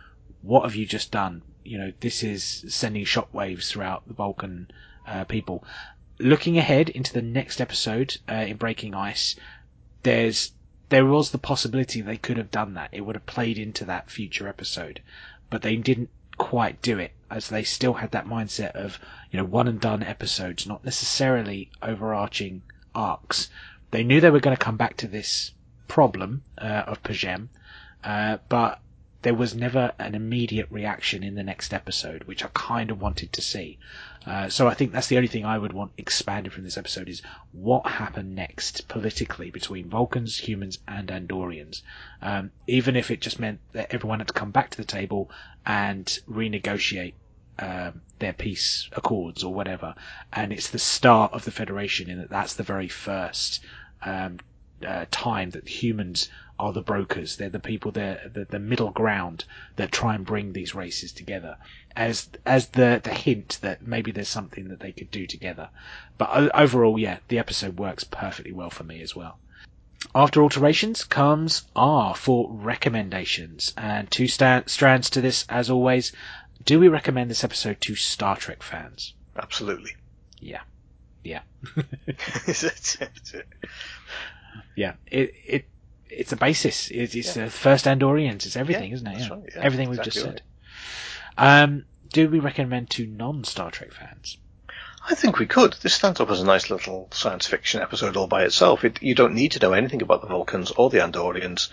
what 0.40 0.62
have 0.62 0.76
you 0.76 0.86
just 0.86 1.10
done? 1.10 1.42
You 1.68 1.78
know, 1.78 1.92
this 2.00 2.22
is 2.22 2.64
sending 2.68 3.04
shockwaves 3.04 3.68
throughout 3.68 4.08
the 4.08 4.14
Vulcan 4.14 4.70
uh, 5.06 5.24
people. 5.24 5.64
Looking 6.18 6.56
ahead 6.56 6.88
into 6.88 7.12
the 7.12 7.22
next 7.22 7.60
episode 7.60 8.16
uh, 8.28 8.34
in 8.34 8.56
Breaking 8.56 8.94
Ice, 8.94 9.36
there's 10.02 10.52
there 10.88 11.04
was 11.04 11.30
the 11.30 11.38
possibility 11.38 12.00
they 12.00 12.16
could 12.16 12.38
have 12.38 12.50
done 12.50 12.74
that. 12.74 12.88
It 12.92 13.02
would 13.02 13.14
have 13.14 13.26
played 13.26 13.58
into 13.58 13.84
that 13.84 14.10
future 14.10 14.48
episode, 14.48 15.02
but 15.50 15.60
they 15.60 15.76
didn't 15.76 16.08
quite 16.38 16.80
do 16.80 16.98
it 16.98 17.12
as 17.30 17.48
they 17.48 17.62
still 17.62 17.94
had 17.94 18.12
that 18.12 18.26
mindset 18.26 18.70
of 18.72 18.98
you 19.30 19.36
know 19.36 19.44
one 19.44 19.68
and 19.68 19.80
done 19.80 20.02
episodes, 20.02 20.66
not 20.66 20.84
necessarily 20.84 21.70
overarching 21.82 22.62
arcs. 22.94 23.50
They 23.90 24.02
knew 24.02 24.20
they 24.20 24.30
were 24.30 24.40
going 24.40 24.56
to 24.56 24.64
come 24.64 24.76
back 24.76 24.96
to 24.98 25.08
this 25.08 25.52
problem 25.86 26.44
uh, 26.56 26.84
of 26.86 27.02
P'Jem, 27.02 27.48
uh, 28.04 28.38
but 28.48 28.80
there 29.22 29.34
was 29.34 29.54
never 29.54 29.92
an 29.98 30.14
immediate 30.14 30.68
reaction 30.70 31.22
in 31.24 31.34
the 31.34 31.42
next 31.42 31.74
episode, 31.74 32.24
which 32.24 32.44
I 32.44 32.48
kind 32.54 32.90
of 32.90 33.00
wanted 33.00 33.32
to 33.32 33.42
see. 33.42 33.78
Uh, 34.24 34.48
so 34.48 34.68
I 34.68 34.74
think 34.74 34.92
that's 34.92 35.08
the 35.08 35.16
only 35.16 35.28
thing 35.28 35.44
I 35.44 35.58
would 35.58 35.72
want 35.72 35.92
expanded 35.96 36.52
from 36.52 36.64
this 36.64 36.78
episode 36.78 37.08
is 37.08 37.22
what 37.52 37.86
happened 37.86 38.34
next 38.34 38.86
politically 38.86 39.50
between 39.50 39.88
Vulcans, 39.88 40.38
humans, 40.38 40.78
and 40.86 41.08
Andorians. 41.08 41.82
Um, 42.22 42.52
even 42.66 42.94
if 42.94 43.10
it 43.10 43.20
just 43.20 43.40
meant 43.40 43.60
that 43.72 43.92
everyone 43.92 44.20
had 44.20 44.28
to 44.28 44.34
come 44.34 44.50
back 44.50 44.70
to 44.70 44.76
the 44.76 44.84
table 44.84 45.30
and 45.66 46.06
renegotiate 46.28 47.14
um, 47.58 48.02
their 48.20 48.32
peace 48.32 48.88
accords 48.92 49.42
or 49.42 49.52
whatever. 49.52 49.94
And 50.32 50.52
it's 50.52 50.70
the 50.70 50.78
start 50.78 51.32
of 51.32 51.44
the 51.44 51.50
Federation 51.50 52.08
in 52.08 52.18
that 52.18 52.30
that's 52.30 52.54
the 52.54 52.62
very 52.62 52.88
first 52.88 53.64
um, 54.04 54.38
uh, 54.86 55.06
time 55.10 55.50
that 55.50 55.68
humans 55.68 56.28
are 56.58 56.72
the 56.72 56.82
brokers. 56.82 57.36
They're 57.36 57.48
the 57.48 57.60
people, 57.60 57.92
they're 57.92 58.30
the, 58.32 58.44
the 58.44 58.58
middle 58.58 58.90
ground 58.90 59.44
that 59.76 59.92
try 59.92 60.14
and 60.14 60.26
bring 60.26 60.52
these 60.52 60.74
races 60.74 61.12
together 61.12 61.56
as, 61.94 62.28
as 62.44 62.68
the, 62.68 63.00
the 63.02 63.14
hint 63.14 63.58
that 63.62 63.86
maybe 63.86 64.10
there's 64.10 64.28
something 64.28 64.68
that 64.68 64.80
they 64.80 64.92
could 64.92 65.10
do 65.10 65.26
together. 65.26 65.70
But 66.16 66.54
overall, 66.54 66.98
yeah, 66.98 67.18
the 67.28 67.38
episode 67.38 67.78
works 67.78 68.04
perfectly 68.04 68.52
well 68.52 68.70
for 68.70 68.84
me 68.84 69.00
as 69.02 69.14
well. 69.14 69.38
After 70.14 70.42
alterations 70.42 71.04
comes 71.04 71.62
R 71.74 72.14
for 72.14 72.52
recommendations, 72.52 73.74
and 73.76 74.08
two 74.10 74.28
st- 74.28 74.70
strands 74.70 75.10
to 75.10 75.20
this 75.20 75.44
as 75.48 75.70
always. 75.70 76.12
Do 76.64 76.78
we 76.78 76.88
recommend 76.88 77.30
this 77.30 77.44
episode 77.44 77.80
to 77.82 77.94
Star 77.96 78.36
Trek 78.36 78.62
fans? 78.62 79.14
Absolutely. 79.36 79.96
Yeah. 80.40 80.60
Yeah. 81.24 81.42
yeah. 84.76 84.94
It, 85.06 85.34
it 85.46 85.64
it's 86.10 86.32
a 86.32 86.36
basis. 86.36 86.90
It's, 86.90 87.14
it's 87.14 87.36
yeah. 87.36 87.44
the 87.44 87.50
first 87.50 87.84
Andorians. 87.84 88.46
It's 88.46 88.56
everything, 88.56 88.90
yeah, 88.90 88.94
isn't 88.94 89.06
it? 89.06 89.18
Yeah. 89.18 89.28
Right. 89.28 89.42
yeah. 89.54 89.60
everything 89.62 89.90
we've 89.90 90.02
just 90.02 90.20
said. 90.20 90.42
Right. 91.36 91.62
Um, 91.62 91.84
do 92.12 92.28
we 92.28 92.40
recommend 92.40 92.90
to 92.90 93.06
non 93.06 93.44
Star 93.44 93.70
Trek 93.70 93.92
fans? 93.92 94.38
I 95.08 95.14
think 95.14 95.38
we 95.38 95.46
could. 95.46 95.74
This 95.74 95.94
stands 95.94 96.20
up 96.20 96.30
as 96.30 96.40
a 96.40 96.44
nice 96.44 96.70
little 96.70 97.08
science 97.12 97.46
fiction 97.46 97.80
episode 97.80 98.16
all 98.16 98.26
by 98.26 98.44
itself. 98.44 98.84
It, 98.84 99.02
you 99.02 99.14
don't 99.14 99.34
need 99.34 99.52
to 99.52 99.60
know 99.60 99.72
anything 99.72 100.02
about 100.02 100.20
the 100.20 100.26
Vulcans 100.26 100.70
or 100.72 100.90
the 100.90 100.98
Andorians. 100.98 101.68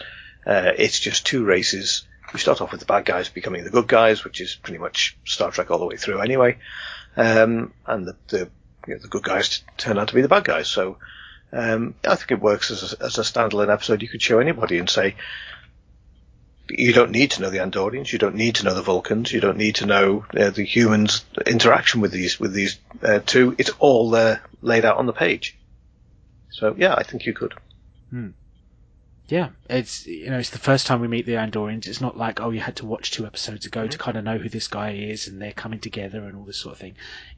Uh, 0.45 0.71
it's 0.77 0.99
just 0.99 1.25
two 1.25 1.43
races. 1.43 2.05
We 2.33 2.39
start 2.39 2.61
off 2.61 2.71
with 2.71 2.79
the 2.79 2.85
bad 2.85 3.05
guys 3.05 3.29
becoming 3.29 3.63
the 3.63 3.69
good 3.69 3.87
guys, 3.87 4.23
which 4.23 4.39
is 4.41 4.55
pretty 4.55 4.77
much 4.77 5.17
Star 5.25 5.51
Trek 5.51 5.71
all 5.71 5.79
the 5.79 5.85
way 5.85 5.97
through 5.97 6.21
anyway. 6.21 6.57
Um, 7.17 7.73
and 7.85 8.07
the, 8.07 8.15
the, 8.27 8.49
you 8.87 8.93
know, 8.93 8.99
the 8.99 9.07
good 9.07 9.23
guys 9.23 9.63
turn 9.77 9.97
out 9.97 10.09
to 10.09 10.15
be 10.15 10.21
the 10.21 10.27
bad 10.27 10.43
guys. 10.43 10.67
So 10.67 10.97
um, 11.55 11.95
I 12.03 12.15
think 12.15 12.31
it 12.31 12.41
works 12.41 12.69
as 12.69 12.93
a, 12.93 13.05
as 13.05 13.17
a 13.17 13.21
standalone 13.21 13.71
episode. 13.71 14.01
You 14.01 14.09
could 14.09 14.21
show 14.21 14.39
anybody 14.39 14.77
and 14.77 14.89
say, 14.89 15.15
you 16.69 16.91
don't 16.91 17.11
need 17.11 17.31
to 17.31 17.41
know 17.41 17.49
the 17.49 17.59
Andorians, 17.59 18.11
you 18.11 18.19
don't 18.19 18.35
need 18.35 18.55
to 18.55 18.65
know 18.65 18.73
the 18.73 18.81
Vulcans, 18.81 19.31
you 19.31 19.39
don't 19.39 19.57
need 19.57 19.75
to 19.75 19.85
know 19.85 20.25
uh, 20.37 20.49
the 20.49 20.63
humans' 20.63 21.23
interaction 21.45 22.01
with 22.01 22.11
these 22.11 22.39
with 22.39 22.53
these 22.53 22.77
uh, 23.01 23.19
two. 23.25 23.55
It's 23.57 23.69
all 23.79 24.09
there 24.09 24.41
laid 24.61 24.83
out 24.83 24.97
on 24.97 25.05
the 25.05 25.13
page. 25.13 25.57
So 26.49 26.75
yeah, 26.77 26.95
I 26.95 27.03
think 27.03 27.25
you 27.25 27.33
could. 27.33 27.53
Hmm. 28.09 28.29
Yeah, 29.27 29.49
it's 29.69 30.05
you 30.05 30.29
know 30.29 30.39
it's 30.39 30.49
the 30.49 30.57
first 30.57 30.87
time 30.87 31.01
we 31.01 31.07
meet 31.07 31.25
the 31.25 31.33
Andorians. 31.33 31.87
It's 31.87 32.01
not 32.01 32.17
like 32.17 32.41
oh 32.41 32.49
you 32.49 32.59
had 32.59 32.77
to 32.77 32.85
watch 32.85 33.11
two 33.11 33.25
episodes 33.25 33.65
ago 33.65 33.81
mm-hmm. 33.81 33.89
to 33.89 33.97
kind 33.97 34.17
of 34.17 34.23
know 34.23 34.37
who 34.37 34.49
this 34.49 34.67
guy 34.67 34.91
is 34.91 35.27
and 35.27 35.41
they're 35.41 35.51
coming 35.51 35.79
together 35.79 36.25
and 36.25 36.35
all 36.35 36.43
this 36.43 36.57
sort 36.57 36.73
of 36.73 36.79
thing. 36.79 36.95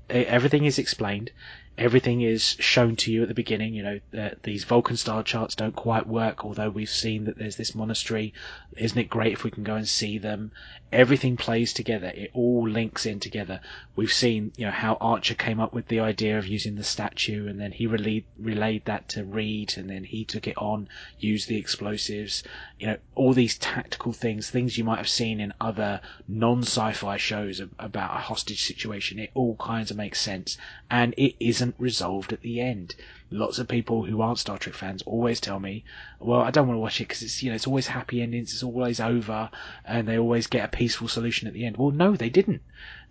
Everything 0.10 0.66
is 0.66 0.80
explained 0.80 1.32
everything 1.78 2.22
is 2.22 2.56
shown 2.60 2.96
to 2.96 3.12
you 3.12 3.22
at 3.22 3.28
the 3.28 3.34
beginning. 3.34 3.74
You 3.74 3.84
know, 3.84 4.00
uh, 4.18 4.30
these 4.44 4.64
Vulcan 4.64 4.98
star 4.98 5.22
charts 5.22 5.54
don't 5.54 5.76
quite 5.76 6.08
work, 6.08 6.44
although 6.44 6.70
we've 6.70 6.90
seen 6.90 7.26
that 7.26 7.38
there's 7.38 7.56
this 7.56 7.76
monastery. 7.76 8.34
Isn't 8.76 8.98
it 8.98 9.10
great 9.10 9.34
if 9.34 9.44
we 9.44 9.52
can 9.52 9.64
go 9.64 9.76
and 9.76 9.88
see 9.88 10.18
them? 10.18 10.52
Everything 10.92 11.38
plays 11.38 11.74
together. 11.74 12.08
It 12.16 12.32
all 12.34 12.68
links 12.68 13.06
in 13.06 13.20
together. 13.20 13.60
We've 13.96 14.12
seen, 14.12 14.54
you 14.58 14.66
know, 14.66 14.72
how 14.72 14.98
Archer 15.02 15.36
came 15.36 15.60
up 15.60 15.74
with 15.74 15.88
the 15.90 16.00
idea 16.00 16.38
of 16.38 16.48
using 16.48 16.76
the 16.76 16.84
statue 16.84 17.48
and 17.48 17.60
then 17.60 17.74
he 17.74 17.86
relayed, 17.86 18.26
relayed 18.40 18.86
that 18.86 19.10
to 19.10 19.24
Reed 19.24 19.74
and 19.78 19.90
then 19.90 20.06
he 20.06 20.24
took 20.24 20.48
it 20.48 20.58
on, 20.58 20.88
used 21.20 21.48
the 21.48 21.58
explosives. 21.58 22.44
You 22.80 22.88
know, 22.88 22.98
all 23.16 23.34
these 23.34 23.58
tactical 23.58 24.14
things, 24.14 24.50
things 24.50 24.78
you 24.78 24.84
might 24.84 24.98
have 24.98 25.10
seen 25.10 25.40
in 25.40 25.54
other 25.60 26.02
non-sci-fi 26.28 27.18
shows 27.18 27.60
about 27.60 28.16
a 28.16 28.22
hostage 28.22 28.64
situation. 28.64 29.20
It 29.20 29.32
all 29.34 29.58
kinds 29.58 29.92
of 29.92 29.98
makes 29.98 30.22
sense 30.22 30.58
and 30.90 31.14
it 31.18 31.36
isn't 31.40 31.67
isn't 31.68 31.82
resolved 31.82 32.32
at 32.32 32.40
the 32.40 32.62
end. 32.62 32.96
Lots 33.30 33.60
of 33.60 33.68
people 33.68 34.06
who 34.06 34.22
aren't 34.22 34.40
Star 34.40 34.58
Trek 34.58 34.74
fans 34.74 35.02
always 35.02 35.42
tell 35.42 35.60
me, 35.60 35.84
"Well, 36.18 36.40
I 36.40 36.50
don't 36.50 36.66
want 36.66 36.78
to 36.78 36.82
watch 36.82 37.02
it 37.02 37.10
because 37.10 37.22
it's 37.22 37.44
you 37.44 37.50
know 37.50 37.56
it's 37.56 37.68
always 37.68 37.88
happy 37.88 38.22
endings, 38.22 38.54
it's 38.54 38.64
always 38.64 39.02
over, 39.02 39.50
and 39.84 40.08
they 40.08 40.18
always 40.18 40.48
get 40.48 40.64
a 40.64 40.78
peaceful 40.78 41.10
solution 41.10 41.46
at 41.46 41.54
the 41.54 41.66
end." 41.66 41.76
Well, 41.76 41.92
no, 41.92 42.16
they 42.16 42.30
didn't. 42.30 42.62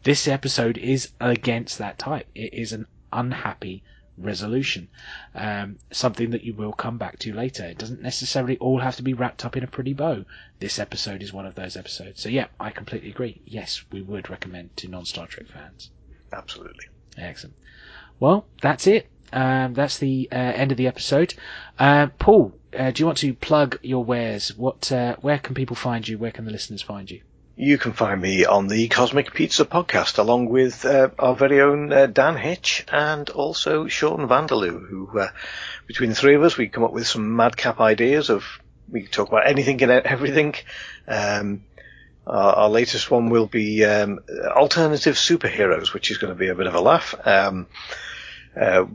This 0.05 0.27
episode 0.27 0.79
is 0.79 1.13
against 1.21 1.77
that 1.77 1.99
type. 1.99 2.29
It 2.35 2.55
is 2.55 2.73
an 2.73 2.87
unhappy 3.13 3.83
resolution. 4.17 4.89
Um, 5.35 5.79
something 5.93 6.31
that 6.31 6.45
you 6.45 6.55
will 6.55 6.73
come 6.73 6.97
back 6.97 7.19
to 7.19 7.35
later. 7.35 7.67
It 7.67 7.77
doesn't 7.77 8.01
necessarily 8.01 8.57
all 8.57 8.79
have 8.79 8.97
to 8.97 9.03
be 9.03 9.13
wrapped 9.13 9.45
up 9.45 9.55
in 9.55 9.65
a 9.65 9.67
pretty 9.67 9.93
bow. 9.93 10.25
This 10.61 10.79
episode 10.79 11.23
is 11.23 11.35
one 11.35 11.45
of 11.45 11.57
those 11.57 11.77
episodes. 11.77 12.23
So 12.23 12.31
yeah, 12.31 12.47
I 12.59 12.71
completely 12.71 13.11
agree. 13.11 13.43
Yes, 13.45 13.85
we 13.93 14.01
would 14.01 14.31
recommend 14.31 14.75
to 14.79 14.89
non-Star 14.89 15.27
Trek 15.27 15.49
fans. 15.49 15.91
Absolutely. 16.33 16.87
Excellent. 17.19 17.57
Well, 18.19 18.47
that's 18.63 18.87
it. 18.87 19.09
Um, 19.33 19.75
that's 19.75 19.99
the 19.99 20.29
uh, 20.33 20.35
end 20.35 20.73
of 20.73 20.79
the 20.79 20.87
episode. 20.87 21.35
Uh, 21.79 22.07
Paul, 22.19 22.53
uh, 22.77 22.91
do 22.91 23.03
you 23.03 23.07
want 23.07 23.19
to 23.19 23.35
plug 23.35 23.79
your 23.83 24.05
wares? 24.05 24.57
What, 24.57 24.91
uh, 24.91 25.17
where 25.21 25.39
can 25.39 25.55
people 25.55 25.77
find 25.77 26.07
you? 26.07 26.17
Where 26.17 26.31
can 26.31 26.45
the 26.45 26.51
listeners 26.51 26.81
find 26.81 27.11
you? 27.11 27.21
You 27.57 27.79
can 27.79 27.93
find 27.93 28.21
me 28.21 28.45
on 28.45 28.69
the 28.69 28.89
Cosmic 28.89 29.35
Pizza 29.35 29.65
podcast, 29.65 30.19
along 30.19 30.49
with 30.49 30.85
uh, 30.85 31.09
our 31.19 31.35
very 31.35 31.61
own 31.61 31.93
uh, 31.93 32.07
Dan 32.07 32.37
Hitch 32.37 32.85
and 32.91 33.29
also 33.31 33.87
Sean 33.87 34.29
Vanderloo, 34.29 34.87
who, 34.89 35.11
between 35.87 36.11
the 36.11 36.17
three 36.17 36.35
of 36.35 36.43
us, 36.43 36.57
we 36.57 36.69
come 36.69 36.85
up 36.85 36.93
with 36.93 37.07
some 37.07 37.37
madcap 37.37 37.81
ideas 37.81 38.31
of 38.31 38.45
we 38.91 39.07
talk 39.07 39.29
about 39.29 39.47
anything 39.47 39.83
and 39.83 39.91
everything. 39.91 40.55
Um, 41.09 41.65
Our, 42.27 42.55
our 42.55 42.69
latest 42.69 43.09
one 43.11 43.31
will 43.31 43.47
be 43.47 43.85
um, 43.85 44.19
alternative 44.45 45.15
superheroes, 45.15 45.95
which 45.95 46.11
is 46.11 46.19
going 46.19 46.33
to 46.33 46.39
be 46.39 46.49
a 46.49 46.55
bit 46.57 46.67
of 46.67 46.75
a 46.75 46.81
laugh. 46.81 47.15
Um, 47.25 47.69
uh, 48.59 48.87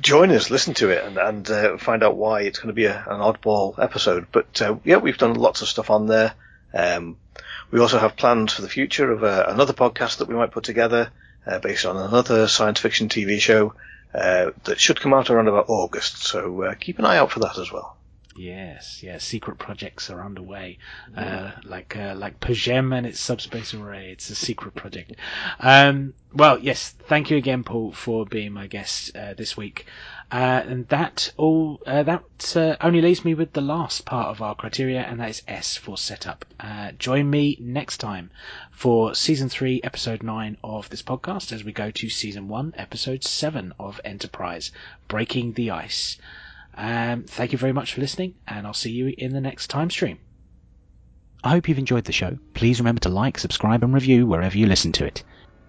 join 0.00 0.30
us, 0.30 0.50
listen 0.50 0.74
to 0.74 0.90
it, 0.90 1.04
and, 1.04 1.16
and 1.18 1.50
uh, 1.50 1.78
find 1.78 2.02
out 2.02 2.16
why 2.16 2.42
it's 2.42 2.58
going 2.58 2.68
to 2.68 2.74
be 2.74 2.86
a, 2.86 2.96
an 2.96 3.20
oddball 3.20 3.78
episode. 3.78 4.26
But 4.32 4.60
uh, 4.62 4.76
yeah, 4.84 4.96
we've 4.96 5.18
done 5.18 5.34
lots 5.34 5.62
of 5.62 5.68
stuff 5.68 5.90
on 5.90 6.06
there. 6.06 6.34
Um, 6.72 7.16
we 7.70 7.80
also 7.80 7.98
have 7.98 8.16
plans 8.16 8.52
for 8.52 8.62
the 8.62 8.68
future 8.68 9.10
of 9.10 9.24
uh, 9.24 9.46
another 9.48 9.72
podcast 9.72 10.18
that 10.18 10.28
we 10.28 10.34
might 10.34 10.52
put 10.52 10.64
together 10.64 11.10
uh, 11.46 11.58
based 11.58 11.86
on 11.86 11.96
another 11.96 12.48
science 12.48 12.80
fiction 12.80 13.08
TV 13.08 13.40
show 13.40 13.74
uh, 14.14 14.50
that 14.64 14.80
should 14.80 15.00
come 15.00 15.14
out 15.14 15.30
around 15.30 15.48
about 15.48 15.68
August. 15.68 16.18
So 16.18 16.74
keep 16.80 16.98
an 16.98 17.04
eye 17.04 17.18
out 17.18 17.30
for 17.30 17.40
that 17.40 17.58
as 17.58 17.70
well. 17.70 17.97
Yes, 18.38 19.02
yes. 19.02 19.24
Secret 19.24 19.58
projects 19.58 20.10
are 20.10 20.24
underway, 20.24 20.78
uh, 21.16 21.50
like 21.64 21.96
uh, 21.96 22.14
like 22.16 22.38
P'Jem 22.38 22.96
and 22.96 23.04
its 23.04 23.18
subspace 23.18 23.74
array. 23.74 24.12
It's 24.12 24.30
a 24.30 24.36
secret 24.36 24.76
project. 24.76 25.14
Um, 25.58 26.14
well, 26.32 26.56
yes. 26.60 26.90
Thank 27.08 27.32
you 27.32 27.36
again, 27.36 27.64
Paul, 27.64 27.90
for 27.90 28.24
being 28.24 28.52
my 28.52 28.68
guest 28.68 29.16
uh, 29.16 29.34
this 29.34 29.56
week. 29.56 29.86
Uh, 30.30 30.62
and 30.68 30.86
that 30.88 31.32
all 31.36 31.80
uh, 31.84 32.04
that 32.04 32.56
uh, 32.56 32.76
only 32.80 33.00
leaves 33.00 33.24
me 33.24 33.34
with 33.34 33.54
the 33.54 33.60
last 33.60 34.04
part 34.04 34.28
of 34.28 34.40
our 34.40 34.54
criteria, 34.54 35.00
and 35.00 35.18
that 35.18 35.30
is 35.30 35.42
S 35.48 35.76
for 35.76 35.98
setup. 35.98 36.44
Uh, 36.60 36.92
join 36.92 37.28
me 37.28 37.56
next 37.60 37.96
time 37.98 38.30
for 38.70 39.16
season 39.16 39.48
three, 39.48 39.80
episode 39.82 40.22
nine 40.22 40.56
of 40.62 40.88
this 40.90 41.02
podcast, 41.02 41.50
as 41.50 41.64
we 41.64 41.72
go 41.72 41.90
to 41.90 42.08
season 42.08 42.46
one, 42.46 42.72
episode 42.76 43.24
seven 43.24 43.72
of 43.80 44.00
Enterprise, 44.04 44.70
breaking 45.08 45.54
the 45.54 45.72
ice. 45.72 46.18
Um, 46.78 47.24
thank 47.24 47.50
you 47.50 47.58
very 47.58 47.72
much 47.72 47.94
for 47.94 48.00
listening, 48.00 48.36
and 48.46 48.64
I'll 48.64 48.72
see 48.72 48.92
you 48.92 49.12
in 49.18 49.32
the 49.32 49.40
next 49.40 49.66
time 49.66 49.90
stream. 49.90 50.18
I 51.42 51.50
hope 51.50 51.68
you've 51.68 51.78
enjoyed 51.78 52.04
the 52.04 52.12
show. 52.12 52.38
Please 52.54 52.78
remember 52.78 53.00
to 53.00 53.08
like, 53.08 53.36
subscribe, 53.36 53.82
and 53.82 53.92
review 53.92 54.28
wherever 54.28 54.56
you 54.56 54.66
listen 54.66 54.92
to 54.92 55.04
it. 55.04 55.24